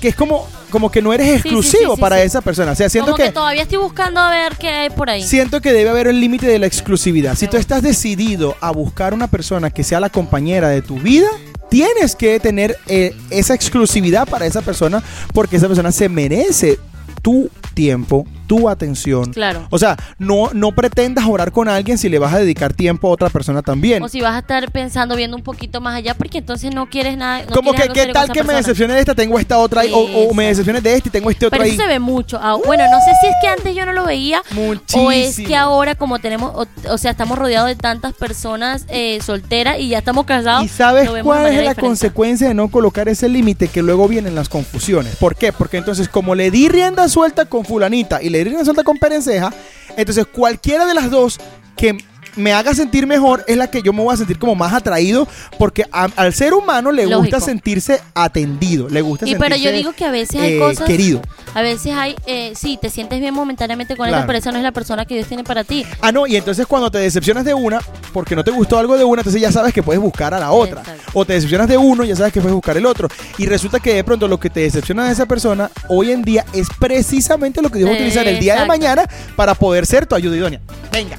[0.00, 2.72] que es como, como que no eres exclusivo sí, sí, para esa persona.
[2.72, 5.22] O sea, siento como que, que, todavía estoy buscando a ver qué hay por ahí.
[5.22, 7.34] siento que debe haber el límite de la exclusividad.
[7.34, 11.28] Si tú estás decidido a buscar una persona que sea la compañera de tu vida,
[11.68, 15.02] tienes que tener eh, esa exclusividad para esa persona
[15.32, 16.78] porque esa persona se merece
[17.22, 19.32] tu tiempo, tu atención.
[19.32, 19.66] Claro.
[19.70, 23.10] O sea, no, no pretendas orar con alguien si le vas a dedicar tiempo a
[23.10, 24.02] otra persona también.
[24.02, 27.16] O si vas a estar pensando, viendo un poquito más allá, porque entonces no quieres
[27.16, 27.44] nada.
[27.44, 29.14] no Como quieres que, ¿qué tal que me decepcione de esta?
[29.14, 29.90] Tengo esta otra ahí.
[29.92, 31.70] O, o me decepcione de este y tengo este otro Pero ahí.
[31.74, 32.38] eso se ve mucho.
[32.42, 34.42] Ah, bueno, no sé si es que antes yo no lo veía.
[34.50, 35.06] Muchísimo.
[35.08, 39.20] O es que ahora como tenemos, o, o sea, estamos rodeados de tantas personas eh,
[39.22, 40.64] solteras y ya estamos casados.
[40.64, 41.80] ¿Y sabes cuál es la diferente.
[41.80, 43.68] consecuencia de no colocar ese límite?
[43.68, 45.16] Que luego vienen las confusiones.
[45.16, 45.52] ¿Por qué?
[45.52, 49.52] Porque entonces, como le di rienda suelta con fulanita y le rienda suelta con perenceja,
[49.96, 51.38] entonces cualquiera de las dos
[51.76, 51.98] que
[52.36, 55.26] me haga sentir mejor es la que yo me voy a sentir como más atraído
[55.58, 57.20] porque a- al ser humano le Lógico.
[57.22, 60.58] gusta sentirse atendido, le gusta Y sentirse pero yo digo que a veces hay eh,
[60.58, 60.86] cosas.
[60.86, 61.20] querido.
[61.54, 64.18] A veces hay, eh, sí, te sientes bien momentáneamente con Claro.
[64.18, 65.84] ella, pero esa no es la persona que Dios tiene para ti.
[66.02, 67.80] Ah, no, y entonces cuando te decepcionas de una,
[68.12, 70.52] porque no te gustó algo de una, entonces ya sabes que puedes buscar a la
[70.52, 70.80] otra.
[70.80, 71.02] Exacto.
[71.14, 73.08] O te decepcionas de uno, ya sabes que puedes buscar el otro.
[73.38, 76.44] Y resulta que de pronto lo que te decepciona de esa persona hoy en día
[76.52, 80.04] es precisamente lo que Dios va a utilizar el día de mañana para poder ser
[80.06, 80.60] tu ayuda idónea.
[80.92, 81.18] Venga.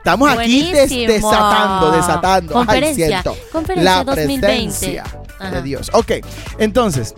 [0.00, 2.52] Estamos aquí des- desatando, desatando.
[2.58, 3.06] Ay, Conferencia.
[3.06, 4.46] siento Conferencia la 2020.
[4.46, 5.04] presencia
[5.52, 5.62] de.
[5.62, 5.90] Dios.
[5.92, 6.12] Ok,
[6.58, 7.14] entonces,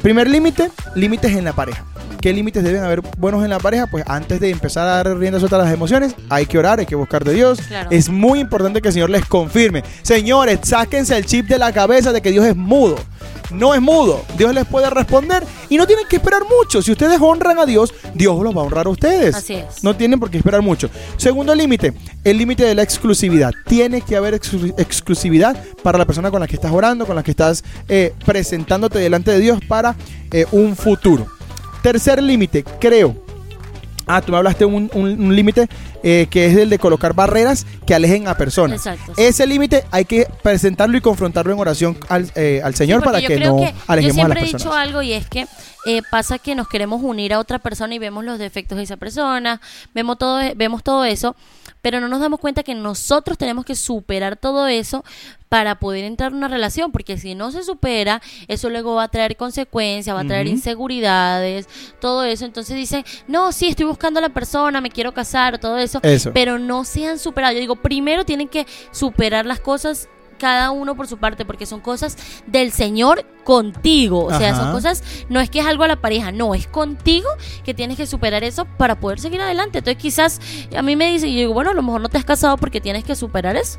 [0.00, 1.84] primer límite, límites en la pareja.
[2.20, 3.86] ¿Qué límites deben haber buenos en la pareja?
[3.86, 6.86] Pues antes de empezar a dar rienda suelta a las emociones, hay que orar, hay
[6.86, 7.60] que buscar de Dios.
[7.60, 7.88] Claro.
[7.92, 9.84] Es muy importante que el Señor les confirme.
[10.02, 12.96] Señores, sáquense el chip de la cabeza de que Dios es mudo.
[13.50, 14.22] No es mudo.
[14.36, 16.82] Dios les puede responder y no tienen que esperar mucho.
[16.82, 19.34] Si ustedes honran a Dios, Dios los va a honrar a ustedes.
[19.36, 19.82] Así es.
[19.84, 20.90] No tienen por qué esperar mucho.
[21.16, 21.94] Segundo límite,
[22.24, 23.52] el límite de la exclusividad.
[23.66, 27.22] Tiene que haber exclu- exclusividad para la persona con la que estás orando, con la
[27.22, 29.96] que estás eh, presentándote delante de Dios para
[30.30, 31.26] eh, un futuro.
[31.82, 33.16] Tercer límite, creo.
[34.10, 35.68] Ah, tú me hablaste de un, un- un límite
[36.02, 38.86] eh, que es el de colocar barreras que alejen a personas.
[38.86, 39.22] Exacto, sí.
[39.22, 43.20] Ese límite hay que presentarlo y confrontarlo en oración al, eh, al Señor Sí, para
[43.20, 44.78] que yo no que yo alejemos a las siempre he dicho personas.
[44.86, 45.46] algo y es que
[45.84, 48.96] eh, pasa que nos queremos unir a otra persona y vemos los defectos de esa
[48.96, 49.60] persona,
[49.94, 51.36] vemos todo, vemos todo eso,
[51.82, 55.04] pero no nos damos cuenta que nosotros tenemos que superar todo eso
[55.48, 59.08] para poder entrar en una relación, porque si no se supera, eso luego va a
[59.08, 61.68] traer consecuencias, va a traer inseguridades,
[62.00, 62.44] todo eso.
[62.44, 66.32] Entonces dicen, no, sí, estoy buscando a la persona, me quiero casar, todo eso, Eso.
[66.34, 67.54] pero no se han superado.
[67.54, 70.08] Yo digo, primero tienen que superar las cosas
[70.38, 72.16] cada uno por su parte, porque son cosas
[72.46, 74.24] del Señor contigo.
[74.24, 74.62] O sea, Ajá.
[74.62, 77.28] son cosas, no es que es algo a la pareja, no, es contigo
[77.64, 79.78] que tienes que superar eso para poder seguir adelante.
[79.78, 80.40] Entonces, quizás
[80.76, 82.56] a mí me dicen, y yo digo, bueno, a lo mejor no te has casado
[82.56, 83.78] porque tienes que superar eso.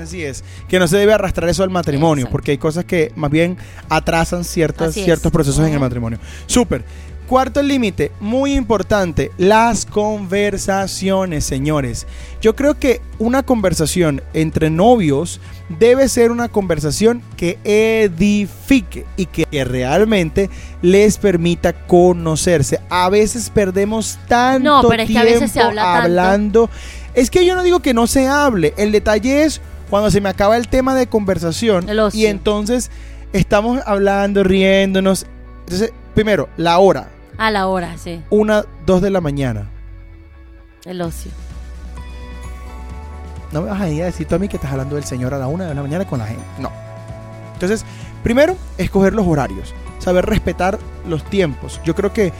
[0.00, 0.44] Así es.
[0.68, 2.32] Que no se debe arrastrar eso al matrimonio, Exacto.
[2.32, 3.56] porque hay cosas que más bien
[3.88, 6.18] atrasan ciertas, ciertos procesos en el matrimonio.
[6.46, 6.84] Súper.
[7.28, 12.06] Cuarto límite, muy importante, las conversaciones, señores.
[12.40, 15.38] Yo creo que una conversación entre novios
[15.78, 20.48] debe ser una conversación que edifique y que, realmente
[20.80, 22.80] les permita conocerse.
[22.88, 26.04] A veces perdemos tanto No, pero es que a veces se tiempo habla tanto.
[26.04, 26.70] hablando.
[27.12, 28.72] Es que yo no digo que no se hable.
[28.78, 29.60] El detalle es
[29.90, 32.90] cuando se me acaba el tema de conversación y entonces
[33.34, 35.26] estamos hablando, riéndonos.
[35.66, 37.10] Entonces, primero, la hora.
[37.38, 39.68] A la hora, sí, Una, dos de la mañana.
[40.84, 41.30] el ocio.
[43.52, 45.32] No me vas a ir a decir tú a mí que estás hablando del Señor
[45.32, 46.44] a la una de la mañana con la gente.
[46.58, 46.70] No.
[47.54, 47.84] Entonces,
[48.22, 49.74] primero, escoger los horarios.
[50.00, 51.80] Saber respetar los tiempos.
[51.84, 52.32] Yo creo que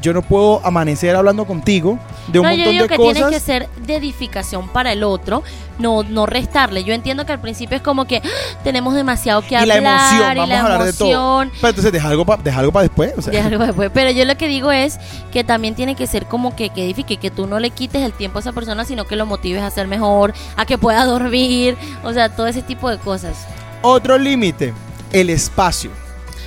[0.00, 3.14] yo no puedo amanecer hablando contigo de un no, yo montón digo de que cosas.
[3.14, 5.42] tiene que ser de edificación para el otro,
[5.78, 6.84] no, no restarle.
[6.84, 8.58] Yo entiendo que al principio es como que ¡ah!
[8.62, 11.38] tenemos demasiado que y la emoción, y vamos la a hablar de todo.
[11.60, 13.12] Pero entonces deja algo para deja algo para después.
[13.16, 13.90] O sea, de algo después.
[13.92, 14.98] Pero yo lo que digo es
[15.32, 18.12] que también tiene que ser como que, que edifique, que tú no le quites el
[18.12, 21.76] tiempo a esa persona, sino que lo motives a ser mejor, a que pueda dormir,
[22.04, 23.46] o sea, todo ese tipo de cosas.
[23.82, 24.74] Otro límite,
[25.12, 25.90] el espacio.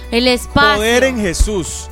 [0.10, 0.78] El espacio.
[0.78, 1.91] Poder en Jesús.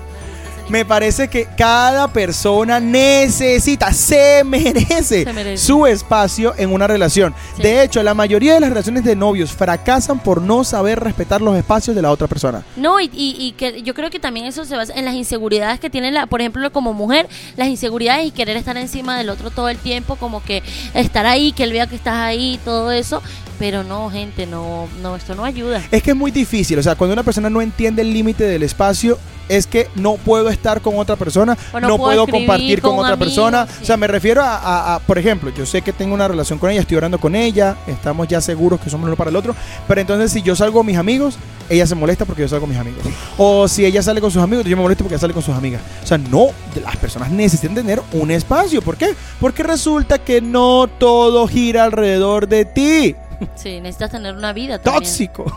[0.69, 5.57] Me parece que cada persona necesita, se merece, Se merece.
[5.65, 7.33] su espacio en una relación.
[7.55, 7.63] Sí.
[7.63, 11.57] De hecho, la mayoría de las relaciones de novios fracasan por no saber respetar los
[11.57, 12.63] espacios de la otra persona.
[12.75, 15.79] No, y, y, y que yo creo que también eso se basa en las inseguridades
[15.79, 19.49] que tiene, la, por ejemplo, como mujer, las inseguridades y querer estar encima del otro
[19.49, 20.61] todo el tiempo, como que
[20.93, 23.23] estar ahí, que él vea que estás ahí, todo eso.
[23.59, 25.83] Pero no, gente, no, no, esto no ayuda.
[25.91, 28.63] Es que es muy difícil, o sea, cuando una persona no entiende el límite del
[28.63, 33.13] espacio, es que no puedo estar con otra persona, no, no puedo compartir con, otra
[33.13, 33.65] amigo, persona.
[33.67, 33.79] sí.
[33.81, 36.59] O sea, me refiero a, a- a, por ejemplo, yo sé que tengo una relación
[36.59, 39.55] con ella, estoy orando con ella, estamos ya seguros que somos uno para el otro,
[39.87, 41.37] pero entonces si yo salgo con mis amigos,
[41.67, 43.01] ella se molesta porque yo salgo con mis amigos.
[43.39, 45.55] O si ella sale con sus amigos, yo me molesto porque ella sale con sus
[45.55, 45.81] amigas.
[46.03, 46.49] O sea, no,
[46.83, 48.81] las personas necesitan tener un espacio.
[48.83, 49.15] ¿Por qué?
[49.41, 53.15] Porque resulta que no todo gira alrededor de ti.
[53.55, 55.03] Sí, necesitas tener una vida también.
[55.03, 55.45] Tóxico.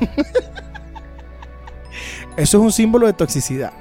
[2.37, 3.73] Eso es un símbolo de toxicidad.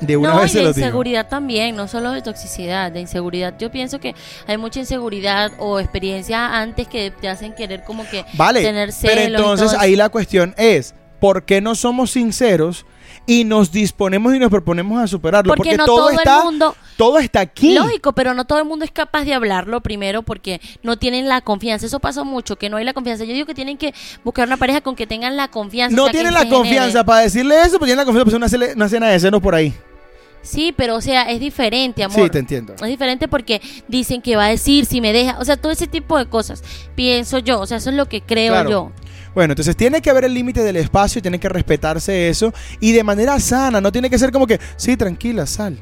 [0.00, 0.86] De una no, vez y se de lo digo.
[0.86, 3.54] inseguridad también, no solo de toxicidad, de inseguridad.
[3.58, 4.14] Yo pienso que
[4.46, 9.14] hay mucha inseguridad o experiencias antes que te hacen querer como que Vale, tener pero
[9.22, 12.84] celos y entonces ahí la cuestión es, ¿por qué no somos sinceros
[13.26, 15.54] y nos disponemos y nos proponemos a superarlo?
[15.54, 17.74] Porque, no todo, todo está, el mundo, todo está aquí.
[17.74, 21.40] lógico, pero no todo el mundo es capaz de hablarlo primero porque no tienen la
[21.40, 21.86] confianza.
[21.86, 23.24] Eso pasa mucho, que no hay la confianza.
[23.24, 23.94] Yo digo que tienen que
[24.24, 25.94] buscar una pareja con que tengan la confianza.
[25.94, 26.56] o No sea, tienen la genere.
[26.58, 29.40] confianza para decirle eso, pero tienen la confianza para hacer una, una cena de senos
[29.40, 29.74] por ahí.
[30.42, 32.24] Sí, pero o sea, es diferente, amor.
[32.24, 32.74] Sí, te entiendo.
[32.74, 35.86] Es diferente porque dicen que va a decir si me deja, o sea, todo ese
[35.86, 36.62] tipo de cosas.
[36.94, 38.70] Pienso yo, o sea, eso es lo que creo Claro.
[38.70, 38.92] yo.
[39.34, 43.02] Bueno, entonces tiene que haber el límite del espacio, tiene que respetarse eso y de
[43.02, 45.78] manera sana, no tiene que ser como que, sí, tranquila, sal.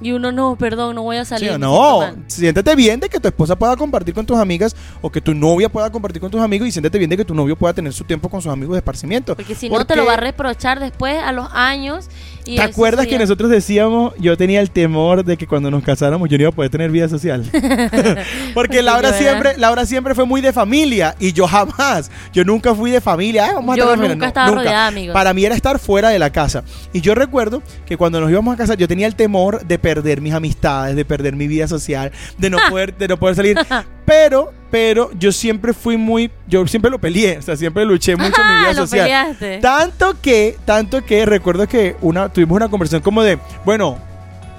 [0.00, 1.52] Y uno no, perdón, no voy a Sí salir.
[1.52, 5.20] me no, siéntete bien de que tu esposa pueda compartir con tus amigas o que
[5.20, 7.74] tu novia pueda compartir con tus amigos y siéntete bien de que tu novio pueda
[7.74, 9.34] tener su tiempo con sus amigos de esparcimiento.
[9.36, 12.08] Porque si no te lo Porque- va a reprochar después a los años.
[12.46, 16.28] Y ¿Te acuerdas que nosotros decíamos, yo tenía el temor de que cuando nos casáramos
[16.28, 17.44] yo no iba a poder tener vida social?
[18.54, 22.74] Porque Sí, Laura siempre, Laura siempre fue muy de familia y yo jamás, yo nunca
[22.74, 23.46] fui de familia.
[23.46, 24.14] "Ay, vamos a Yo tener familia".
[24.16, 25.12] nunca estaba rodeada de amigos.
[25.14, 26.64] Para mí era estar fuera de la casa.
[26.92, 30.20] Y yo recuerdo que cuando nos íbamos a casar yo tenía el temor de perder
[30.20, 33.58] mis amistades, de perder mi vida social, de no poder, de no poder salir.
[34.04, 38.40] Pero, pero yo siempre fui muy, yo siempre lo peleé, o sea, siempre luché mucho
[38.40, 39.04] en mi vida Ah, lo social.
[39.06, 39.58] peleaste.
[39.60, 43.98] Tanto que, tanto que recuerdo que una, tuvimos una conversación como de, bueno,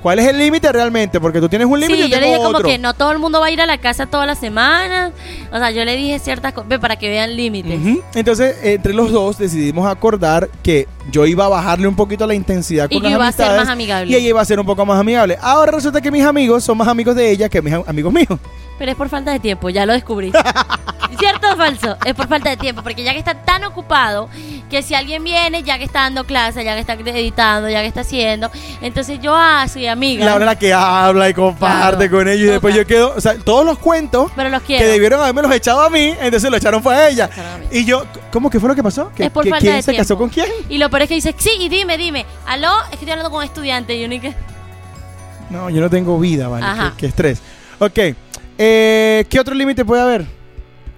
[0.01, 1.19] ¿cuál es el límite realmente?
[1.19, 3.11] Porque tú tienes un límite Sí, y yo le tengo dije como que no todo
[3.11, 5.11] el mundo va a ir a la casa todas las semanas.
[5.51, 7.79] O sea, yo le dije ciertas cosas para que vean límites.
[8.15, 12.87] Entonces, entre los dos decidimos acordar que yo iba a bajarle un poquito la intensidad
[12.89, 14.11] con Y las yo iba a ser más amigable.
[14.11, 15.37] y ella iba a ser un poco más amigable.
[15.41, 18.39] Ahora resulta que mis amigos son más amigos de ella que mis am- amigos míos.
[18.77, 20.31] Pero es por falta de tiempo, ya lo descubrí.
[21.17, 21.97] ¿Cierto o falso?
[22.05, 24.29] Es por falta de tiempo, porque ya que está tan ocupado,
[24.69, 27.87] que si alguien viene, ya que está dando clase, ya que está editando, ya que
[27.87, 28.49] está haciendo,
[28.81, 30.25] entonces yo, ah, soy amiga.
[30.25, 32.17] La hora en la que habla y comparte Claro.
[32.17, 35.21] con ellos y después yo quedo, o sea, todos los cuentos Pero los que debieron
[35.21, 37.29] haberme los echado a mí, entonces lo echaron fue a ella.
[37.71, 39.11] Y yo, ¿cómo que fue lo que pasó?
[39.15, 40.23] ¿Que, Es por que falta quién de se casó tiempo.
[40.23, 40.47] con quién?
[40.69, 43.31] Y lo peor es que dice, sí, y dime, dime, aló, es que estoy hablando
[43.31, 43.95] con estudiante.
[43.95, 44.33] Y yo ni que...
[45.49, 46.65] No, yo no tengo vida, vale.
[46.65, 46.91] Ajá.
[46.91, 47.41] Qué, qué estrés.
[47.79, 47.99] Ok.
[48.57, 50.25] Eh, ¿Qué otro límite puede haber?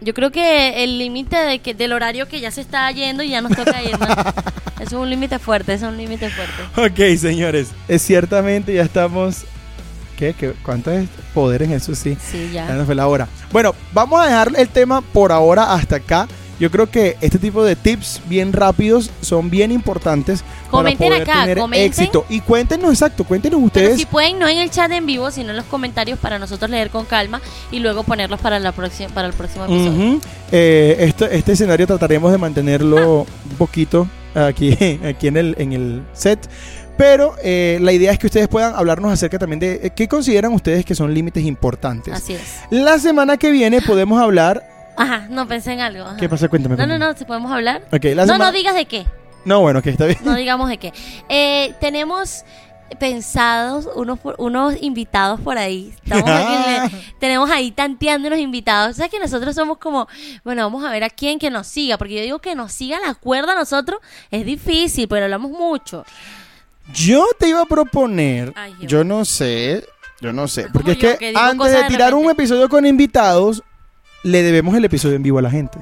[0.04, 3.30] Yo creo que el límite de que, del horario que ya se está yendo y
[3.30, 4.08] ya nos toca irnos.
[4.80, 6.64] eso es un límite fuerte, eso es un límite fuerte.
[6.82, 7.70] Ok, señores.
[7.88, 9.45] Es ciertamente ya estamos.
[10.18, 10.34] ¿Qué?
[10.34, 10.54] ¿Qué?
[10.64, 11.97] ¿Cuánto es poder en Jesús?
[11.97, 12.18] Sí.
[12.32, 12.74] Sí, Ya ya.
[12.76, 13.28] nos fue la hora.
[13.51, 16.28] Bueno, vamos a dejar el tema por ahora hasta acá.
[16.60, 21.30] Yo creo que este tipo de tips bien rápidos son bien importantes Comenten para poder
[21.30, 21.88] acá, tener comenten.
[21.88, 22.26] éxito.
[22.30, 23.99] Y cuéntenos, exacto, cuéntenos Pero ustedes.
[23.99, 26.89] si pueden, no en el chat en vivo, sino en los comentarios para nosotros leer
[26.89, 27.41] con calma
[27.72, 30.20] y luego ponerlos para, la próxima, para el próximo episodio.
[30.51, 34.72] Eh, este, este escenario trataremos de mantenerlo un poquito aquí,
[35.06, 36.49] aquí en, el, en el set.
[36.97, 40.54] Pero eh, la idea es que ustedes puedan hablarnos acerca también de eh, qué consideran
[40.54, 42.14] ustedes que son límites importantes.
[42.14, 42.41] Así es.
[42.70, 44.73] La semana que viene podemos hablar.
[44.98, 46.04] Ajá, no pensé en algo.
[46.06, 46.18] ajá.
[46.18, 46.48] ¿Qué pasa?
[46.50, 46.76] Cuéntame.
[46.76, 47.12] No, no, cuéntame.
[47.14, 47.82] no, si podemos hablar.
[47.91, 49.06] Ok, la No, semana- no digas de qué.
[49.46, 50.20] No, bueno, que está bien.
[50.24, 50.94] No digamos de qué.
[51.30, 52.46] Eh, tenemos
[53.00, 55.94] pensados unos por- unos invitados por ahí.
[56.04, 58.91] Estamos aquí, le- tenemos ahí tanteando los invitados.
[58.91, 60.08] O sea que nosotros somos como,
[60.44, 61.98] bueno, vamos a ver a quién que nos siga.
[61.98, 64.00] Porque yo digo que nos siga la cuerda a nosotros
[64.32, 66.06] es difícil, pero hablamos mucho.
[66.94, 69.86] Yo te iba a proponer, Ay, yo no sé,
[70.20, 72.22] yo no sé, porque es yo, que, que digo antes cosas de de tirar un
[72.24, 72.44] repente.
[72.44, 73.64] episodio con invitados,
[74.24, 75.80] le debemos el episodio en vivo a la gente.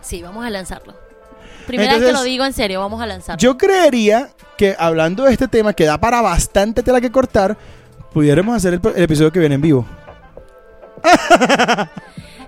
[0.00, 0.94] Sí, vamos a lanzarlo.
[1.66, 3.38] Primera vez que lo digo en serio, vamos a lanzarlo.
[3.40, 7.56] Yo creería que hablando de este tema que da para bastante tela que cortar,
[8.12, 9.86] pudiéramos hacer el, el episodio que viene en vivo.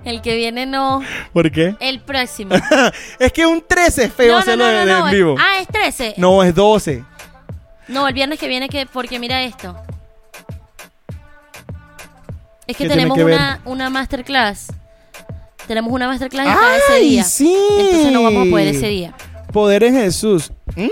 [0.04, 1.00] El que viene no,
[1.32, 1.76] ¿Por qué?
[1.78, 2.56] el próximo.
[3.20, 5.06] es que un 13 es feo no, hacerlo no, de- no, de no.
[5.06, 5.36] en vivo.
[5.38, 6.14] Ah, es 13.
[6.16, 7.04] No, es 12.
[7.86, 9.76] No, el viernes que viene, que porque mira esto.
[12.66, 14.72] Es que ¿Qué tiene tenemos que una, una masterclass.
[15.72, 17.24] Tenemos una masterclass ese ¡Ay, día.
[17.24, 17.56] sí!
[17.78, 19.14] Entonces no vamos a poder ese día.
[19.54, 20.52] Poder en Jesús.
[20.76, 20.88] ¿Mm?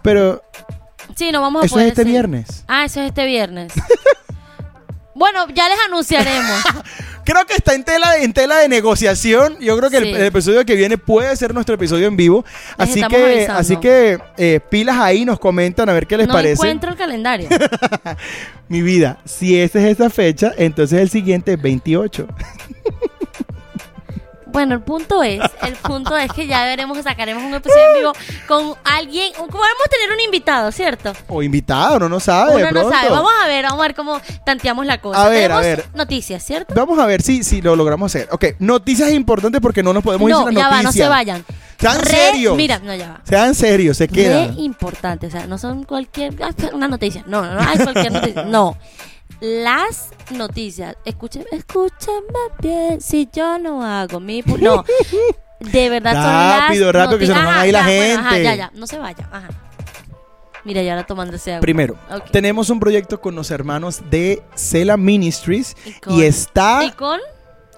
[0.00, 0.42] Pero
[1.14, 1.88] Sí, no vamos a eso poder.
[1.88, 2.64] es este ese- viernes.
[2.68, 3.70] Ah, eso es este viernes.
[5.14, 6.62] bueno, ya les anunciaremos.
[7.24, 9.58] Creo que está en tela, en tela de negociación.
[9.60, 10.10] Yo creo que el, Sí.
[10.12, 12.44] el episodio que viene puede ser nuestro episodio en vivo.
[12.78, 13.60] Les Así que, avisando.
[13.60, 16.54] así que eh, pilas ahí, nos comentan a ver qué les no parece.
[16.54, 17.48] encuentro el calendario.
[18.68, 22.26] Mi vida, si esta es esa fecha, entonces el siguiente es 28.
[24.52, 28.12] Bueno, el punto es, el punto es que ya veremos, sacaremos un episodio en vivo
[28.46, 31.12] con alguien, podemos tener un invitado, ¿cierto?
[31.28, 32.56] O invitado, no no sabe.
[32.56, 33.08] Uno no sabe.
[33.10, 35.24] Vamos a ver, vamos a ver cómo tanteamos la cosa.
[35.24, 35.86] A ver, a ver.
[35.94, 36.74] noticias, ¿cierto?
[36.74, 38.28] Vamos a ver si, si lo logramos hacer.
[38.30, 41.44] Ok, noticias importantes porque no nos podemos ir No, sin ya va, no se vayan.
[41.80, 42.56] Sean Re- serios.
[42.56, 43.20] Mira, no, ya va.
[43.24, 44.56] Sean serios, se quedan.
[44.58, 47.24] importante, o sea, no son cualquier ah, una noticia.
[47.26, 48.44] No, no, no hay cualquier noticia.
[48.44, 48.76] No.
[49.42, 52.22] Las noticias, escúcheme, escúcheme
[52.60, 54.84] bien, si yo no hago mi pu- no.
[55.58, 58.20] De verdad son Rápido, las rápido, que se nos van a ir la ya, bueno,
[58.20, 58.44] ajá, gente.
[58.44, 59.28] ya, ya, no se vaya.
[59.32, 59.48] Ajá.
[60.64, 61.60] Mira, ya ahora tomándose agua.
[61.60, 61.96] Primero,
[62.30, 65.76] tenemos un proyecto con los hermanos de Cela Ministries
[66.06, 67.18] Y y, está ¿Y con?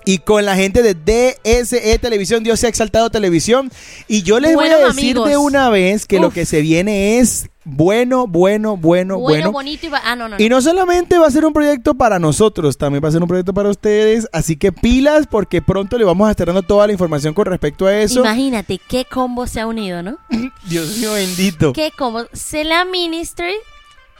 [0.04, 3.70] Y con la gente de DSE Televisión, Dios se ha exaltado televisión.
[4.08, 5.28] Y yo les voy a decir amigos.
[5.28, 9.52] de una vez que lo que se viene es bueno, bueno, bueno, Bueno, bueno.
[9.52, 10.36] bonito y va- Ah, no, no.
[10.38, 10.56] Y no.
[10.56, 13.54] no solamente va a ser un proyecto para nosotros, también va a ser un proyecto
[13.54, 14.28] para ustedes.
[14.32, 17.86] Así que pilas, porque pronto le vamos a estar dando toda la información con respecto
[17.86, 18.20] a eso.
[18.20, 20.18] Imagínate qué combo se ha unido, ¿no?
[20.68, 21.72] Dios mío bendito.
[21.72, 22.26] ¿Qué combo?
[22.34, 23.54] Cela Ministry,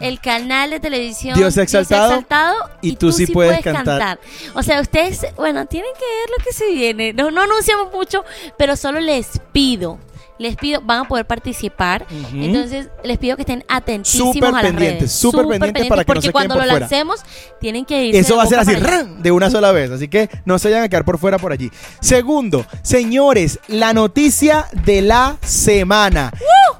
[0.00, 4.18] el canal de televisión Dios exaltado, Exaltado, y tú sí puedes cantar.
[4.54, 7.12] O sea, ustedes, bueno, tienen que ver lo que se viene.
[7.12, 8.24] No, no anunciamos mucho,
[8.58, 9.98] pero solo les pido.
[10.36, 12.06] Les pido, van a poder participar.
[12.32, 15.12] Entonces, les pido que estén atentísimos Súper a las pendientes, redes.
[15.12, 16.80] súper pendientes para que no porque se cuando lo fuera.
[16.80, 17.20] lancemos,
[17.60, 18.16] tienen que ir.
[18.16, 19.22] Eso va a ser así, ¡ran!
[19.22, 19.92] de una sola vez.
[19.92, 21.70] Así que no se vayan a quedar por fuera por allí.
[22.00, 26.32] Segundo, señores, la noticia de la semana.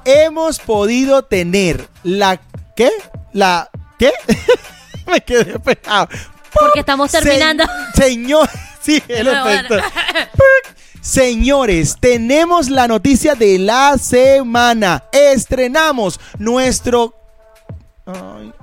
[0.03, 2.41] Hemos podido tener la.
[2.75, 2.91] ¿Qué?
[3.33, 3.69] La.
[3.97, 4.11] ¿Qué?
[5.07, 6.09] Me quedé pegado.
[6.53, 7.63] Porque estamos terminando.
[7.95, 8.49] Se- señor.
[8.85, 9.49] Sí, el bueno.
[9.49, 9.77] efecto.
[11.01, 15.05] Señores, tenemos la noticia de la semana.
[15.11, 17.15] Estrenamos nuestro.
[18.05, 18.53] Ay.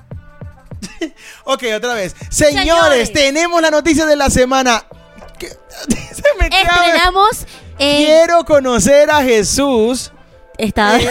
[1.42, 2.14] ok, otra vez.
[2.30, 3.12] Señores, Señores.
[3.12, 4.84] tenemos la noticia de la semana.
[5.40, 6.46] Se me.
[6.46, 7.44] Estrenamos
[7.78, 10.12] en Quiero conocer a Jesús.
[10.64, 10.98] Está...
[11.00, 11.08] Eh,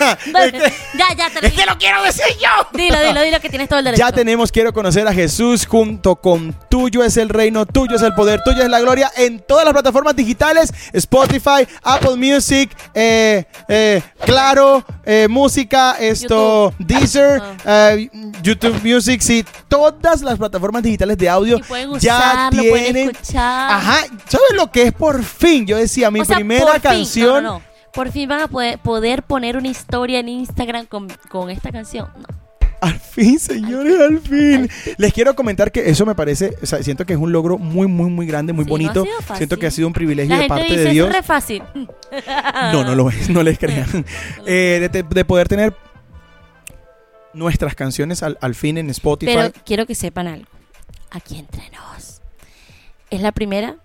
[0.98, 2.48] ya, ya, te Es que lo quiero decir yo.
[2.72, 4.02] Dilo, dilo, dilo, que tienes todo el derecho.
[4.02, 8.14] Ya tenemos Quiero conocer a Jesús junto con Tuyo es el reino, Tuyo es el
[8.14, 14.02] poder, Tuyo es la gloria en todas las plataformas digitales, Spotify, Apple Music, eh, eh,
[14.24, 17.92] Claro, eh, Música, esto, Deezer, Ah.
[17.94, 18.08] eh,
[18.42, 23.10] YouTube Music, sí, todas las plataformas digitales de audio Y pueden ya usarlo, pueden tienen...
[23.10, 23.70] escuchar.
[23.72, 23.98] Ajá,
[24.28, 25.66] ¿sabes lo que es por fin?
[25.66, 27.42] Yo decía, mi O sea, primera fin, canción...
[27.44, 27.69] no, no, no.
[27.92, 32.08] Por fin van a poder, poder poner una historia en Instagram con, con esta canción.
[32.16, 32.26] No.
[32.80, 34.70] Al fin, señores, al fin.
[34.96, 37.86] Les quiero comentar que eso me parece, o sea, siento que es un logro muy,
[37.88, 39.04] muy, muy grande, muy Sí, no bonito.
[39.20, 39.36] fácil.
[39.36, 41.08] siento que ha sido un privilegio La de gente parte dice, de Dios.
[41.10, 41.62] es re fácil.
[42.72, 43.86] No, no lo es, no les crean.
[44.46, 45.74] Eh, de, de poder tener
[47.34, 49.32] nuestras canciones al, al fin en Spotify.
[49.34, 50.46] Pero quiero que sepan algo.
[51.10, 52.20] Aquí entre nos.
[53.10, 53.76] Es la primera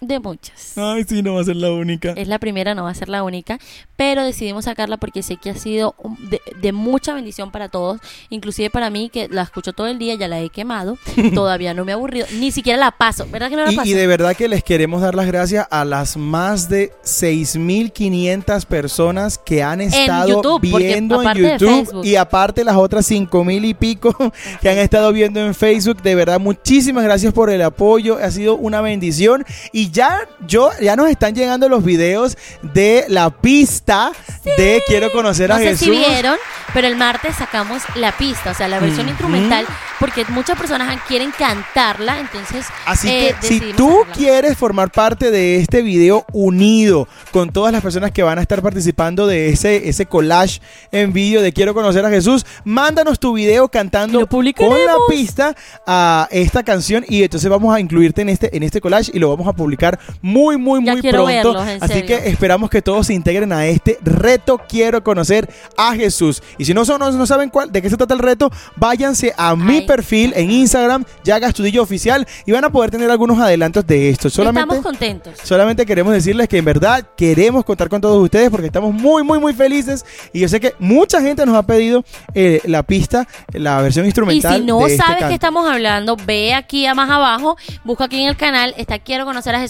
[0.00, 0.76] de muchas.
[0.76, 2.12] Ay, sí, no va a ser la única.
[2.16, 3.58] Es la primera, no va a ser la única,
[3.96, 5.94] pero decidimos sacarla porque sé que ha sido
[6.30, 8.00] de, de mucha bendición para todos,
[8.30, 10.98] inclusive para mí que la escucho todo el día, ya la he quemado,
[11.34, 13.88] todavía no me he aburrido, ni siquiera la paso, ¿verdad que no la Y, paso?
[13.88, 19.38] y de verdad que les queremos dar las gracias a las más de 6.500 personas
[19.38, 24.14] que han estado YouTube, porque viendo en YouTube y aparte las otras 5.000 y pico
[24.60, 26.02] que han estado viendo en Facebook.
[26.02, 28.18] De verdad, muchísimas gracias por el apoyo.
[28.22, 29.44] Ha sido una bendición.
[29.72, 34.12] Y ya, yo, ya nos están llegando los videos de la pista
[34.44, 35.80] de Quiero conocer no a sé Jesús.
[35.80, 36.36] si vieron,
[36.72, 39.66] pero el martes sacamos la pista, o sea, la versión instrumental,
[39.98, 44.14] porque muchas personas quieren cantarla, entonces Así eh, que si tú sacarla.
[44.14, 48.62] quieres formar parte de este video unido con todas las personas que van a estar
[48.62, 50.60] participando de ese, ese collage
[50.92, 55.54] en vídeo de Quiero conocer a Jesús, mándanos tu video cantando con la pista
[55.86, 59.30] a esta canción y entonces vamos a incluirte en este, en este collage y lo
[59.30, 59.75] vamos a publicar
[60.22, 61.26] muy, muy, Ya muy pronto.
[61.26, 62.06] verlos, en Así serio.
[62.18, 66.42] que esperamos que todos se integren a este reto Quiero conocer a Jesús.
[66.58, 69.32] Y si no, son, no, no saben cuál, de qué se trata el reto, váyanse
[69.36, 73.86] a mi perfil en Instagram, Yaga Estudillo Oficial, y van a poder tener algunos adelantos
[73.86, 74.30] de esto.
[74.30, 75.34] Solamente, Estamos contentos.
[75.42, 79.38] solamente queremos decirles que en verdad queremos contar con todos ustedes porque estamos muy, muy,
[79.38, 80.04] muy felices.
[80.32, 82.04] Y yo sé que mucha gente nos ha pedido
[82.34, 84.60] eh, la pista, la versión Y instrumental.
[84.60, 85.28] si no de este sabes canto.
[85.28, 89.24] qué estamos hablando, ve aquí a más abajo, busca aquí en el canal, está Quiero
[89.24, 89.65] conocer a Jesús.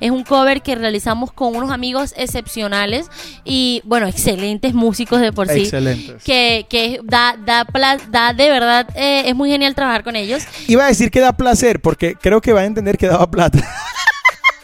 [0.00, 3.08] Es un cover que realizamos con unos amigos excepcionales
[3.44, 5.60] y, bueno, excelentes músicos de por sí.
[5.60, 6.22] Excelentes.
[6.24, 10.42] Que, que da, da, pla- da de verdad, eh, es muy genial trabajar con ellos.
[10.68, 13.58] Iba a decir que da placer porque creo que va a entender que daba plata.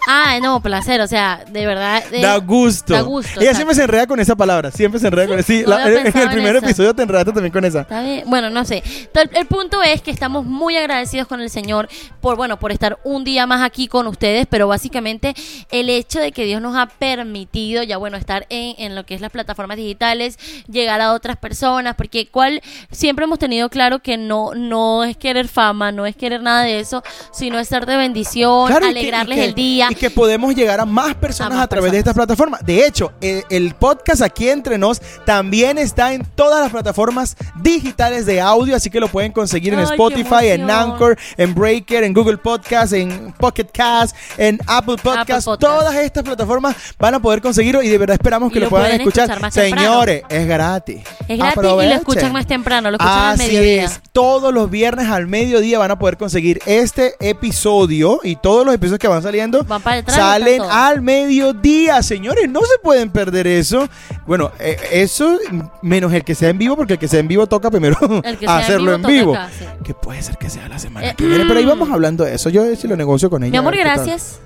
[0.08, 2.02] Ah, no, placer, o sea, de verdad.
[2.12, 2.92] eh, da gusto.
[2.92, 3.40] Da gusto.
[3.40, 4.70] Ella siempre se enreda con esa palabra.
[4.72, 5.46] Siempre se enreda con esa.
[5.46, 6.64] Sí, No la- había en el en primer eso.
[6.64, 7.82] episodio te enredaste también con esa.
[7.82, 8.24] Está bien.
[8.26, 8.82] Bueno, no sé.
[9.14, 11.88] El, el punto es que estamos muy agradecidos con el Señor
[12.20, 15.34] por, bueno, por estar un día más aquí con ustedes, pero básicamente
[15.70, 19.14] el hecho de que Dios nos ha permitido ya, bueno, estar en, en lo que
[19.14, 20.38] es las plataformas digitales,
[20.68, 22.60] llegar a otras personas, porque cual
[22.90, 26.80] siempre hemos tenido claro que no, no es querer fama, no es querer nada de
[26.80, 27.02] eso,
[27.32, 29.88] sino es ser de bendición, Claro, y que- alegrarles que- el día.
[29.92, 31.98] Y que podemos llegar a más personas A través de personas.
[31.98, 32.60] estas plataformas.
[32.64, 38.26] De hecho, eh, el podcast aquí entre nos también está en todas las plataformas digitales
[38.26, 40.70] de audio, así que lo pueden conseguir en Ay, Spotify, en.
[40.70, 45.44] Anchor, en Breaker, en Google Podcast, en Pocket Cast, en Apple Podcast.
[45.46, 45.60] Podcast.
[45.60, 48.92] Todas estas plataformas van a poder conseguirlo y de verdad esperamos que lo, lo puedan
[48.92, 49.24] escuchar.
[49.24, 49.86] escuchar más temprano.
[49.86, 51.00] Señores, es gratis.
[51.28, 53.84] Es gratis y lo escuchan más temprano, lo escuchan al Así mediodía.
[53.84, 54.00] es.
[54.12, 58.98] Todos los viernes al mediodía van a poder conseguir este episodio y todos los episodios
[58.98, 62.48] que van saliendo Van para salen al mediodía, señores.
[62.48, 63.88] No se pueden perder eso.
[64.26, 65.38] Bueno, eh, eso
[65.82, 68.48] menos el que sea en vivo, porque el que sea en vivo toca primero en
[68.48, 69.36] hacerlo vivo en vivo.
[69.84, 71.68] Que puede ser que sea la semana Eh, que viene, pero ahí mm.
[71.68, 72.48] vamos hablando de eso.
[72.48, 73.50] Yo sí lo negocio con ella.
[73.50, 74.40] Mi amor, gracias.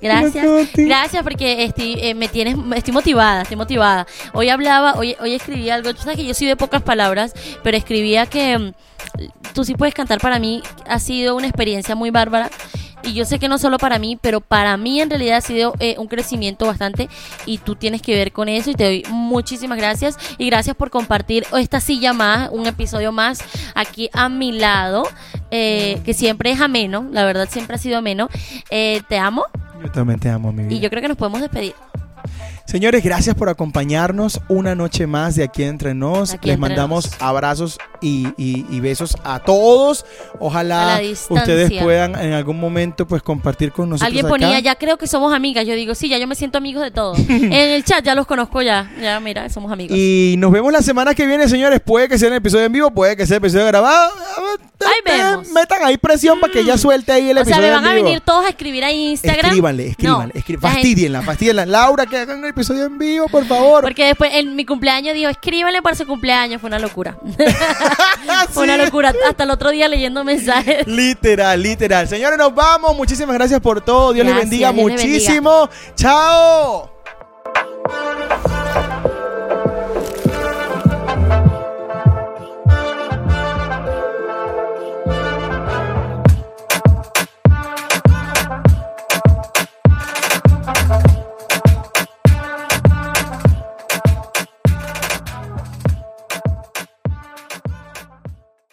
[0.00, 4.06] Gracias, gracias porque estoy, eh, me tienes, estoy motivada, estoy motivada.
[4.32, 7.76] Hoy hablaba, hoy, hoy escribí algo, tú sabes que yo soy de pocas palabras, pero
[7.76, 8.72] escribía que mm,
[9.52, 12.50] tú sí puedes cantar para mí, ha sido una experiencia muy bárbara
[13.02, 15.74] y yo sé que no solo para mí, pero para mí en realidad ha sido
[15.78, 17.08] eh, un crecimiento bastante
[17.44, 20.90] y tú tienes que ver con eso y te doy muchísimas gracias y gracias por
[20.90, 23.38] compartir esta silla más, un episodio más
[23.74, 25.04] aquí a mi lado,
[25.50, 28.28] eh, que siempre es ameno, la verdad siempre ha sido ameno.
[28.70, 29.44] Eh, te amo
[29.82, 30.74] Yo también te amo, mi vida.
[30.74, 31.74] y yo creo que nos podemos despedir.
[32.66, 36.34] Señores, gracias por acompañarnos una noche más de aquí entre nos.
[36.34, 37.22] Aquí Les entre mandamos nos.
[37.22, 40.04] abrazos y, y- y besos a todos.
[40.40, 44.06] Ojalá ustedes puedan en algún momento pues compartir con nosotros.
[44.08, 44.30] Alguien acá.
[44.32, 45.64] ponía, ya creo que somos amigas.
[45.64, 47.16] Yo digo, sí, ya yo me siento amigos de todos.
[47.28, 48.90] en el chat ya los conozco ya.
[49.00, 49.96] Ya, mira, somos amigos.
[49.96, 51.80] Y nos vemos la semana que viene, señores.
[51.80, 54.10] Puede que sea el episodio en vivo, puede que sea el episodio grabado.
[54.80, 55.48] Ahí vemos.
[55.50, 57.90] metan ahí presión para que ella suelte ahí el O sea, episodio me van en
[57.90, 59.46] a venir todos a escribir a Instagram.
[59.46, 61.66] Escríbanle, escríbanle, No, escrí- la gente- fastidienla, fastidienla.
[61.66, 63.82] Laura, que hagan el episodio en vivo, por favor.
[63.82, 66.60] Porque después en mi cumpleaños dijo, escríbanle para su cumpleaños.
[66.60, 67.18] Fue una locura.
[68.50, 69.12] Fue una locura.
[69.28, 70.86] Hasta el otro día leyendo mensajes.
[70.86, 72.08] Literal, literal.
[72.08, 72.96] Señores, nos vamos.
[72.96, 74.14] Muchísimas gracias por todo.
[74.14, 75.68] Dios les bendiga muchísimo.
[75.94, 76.90] Chao.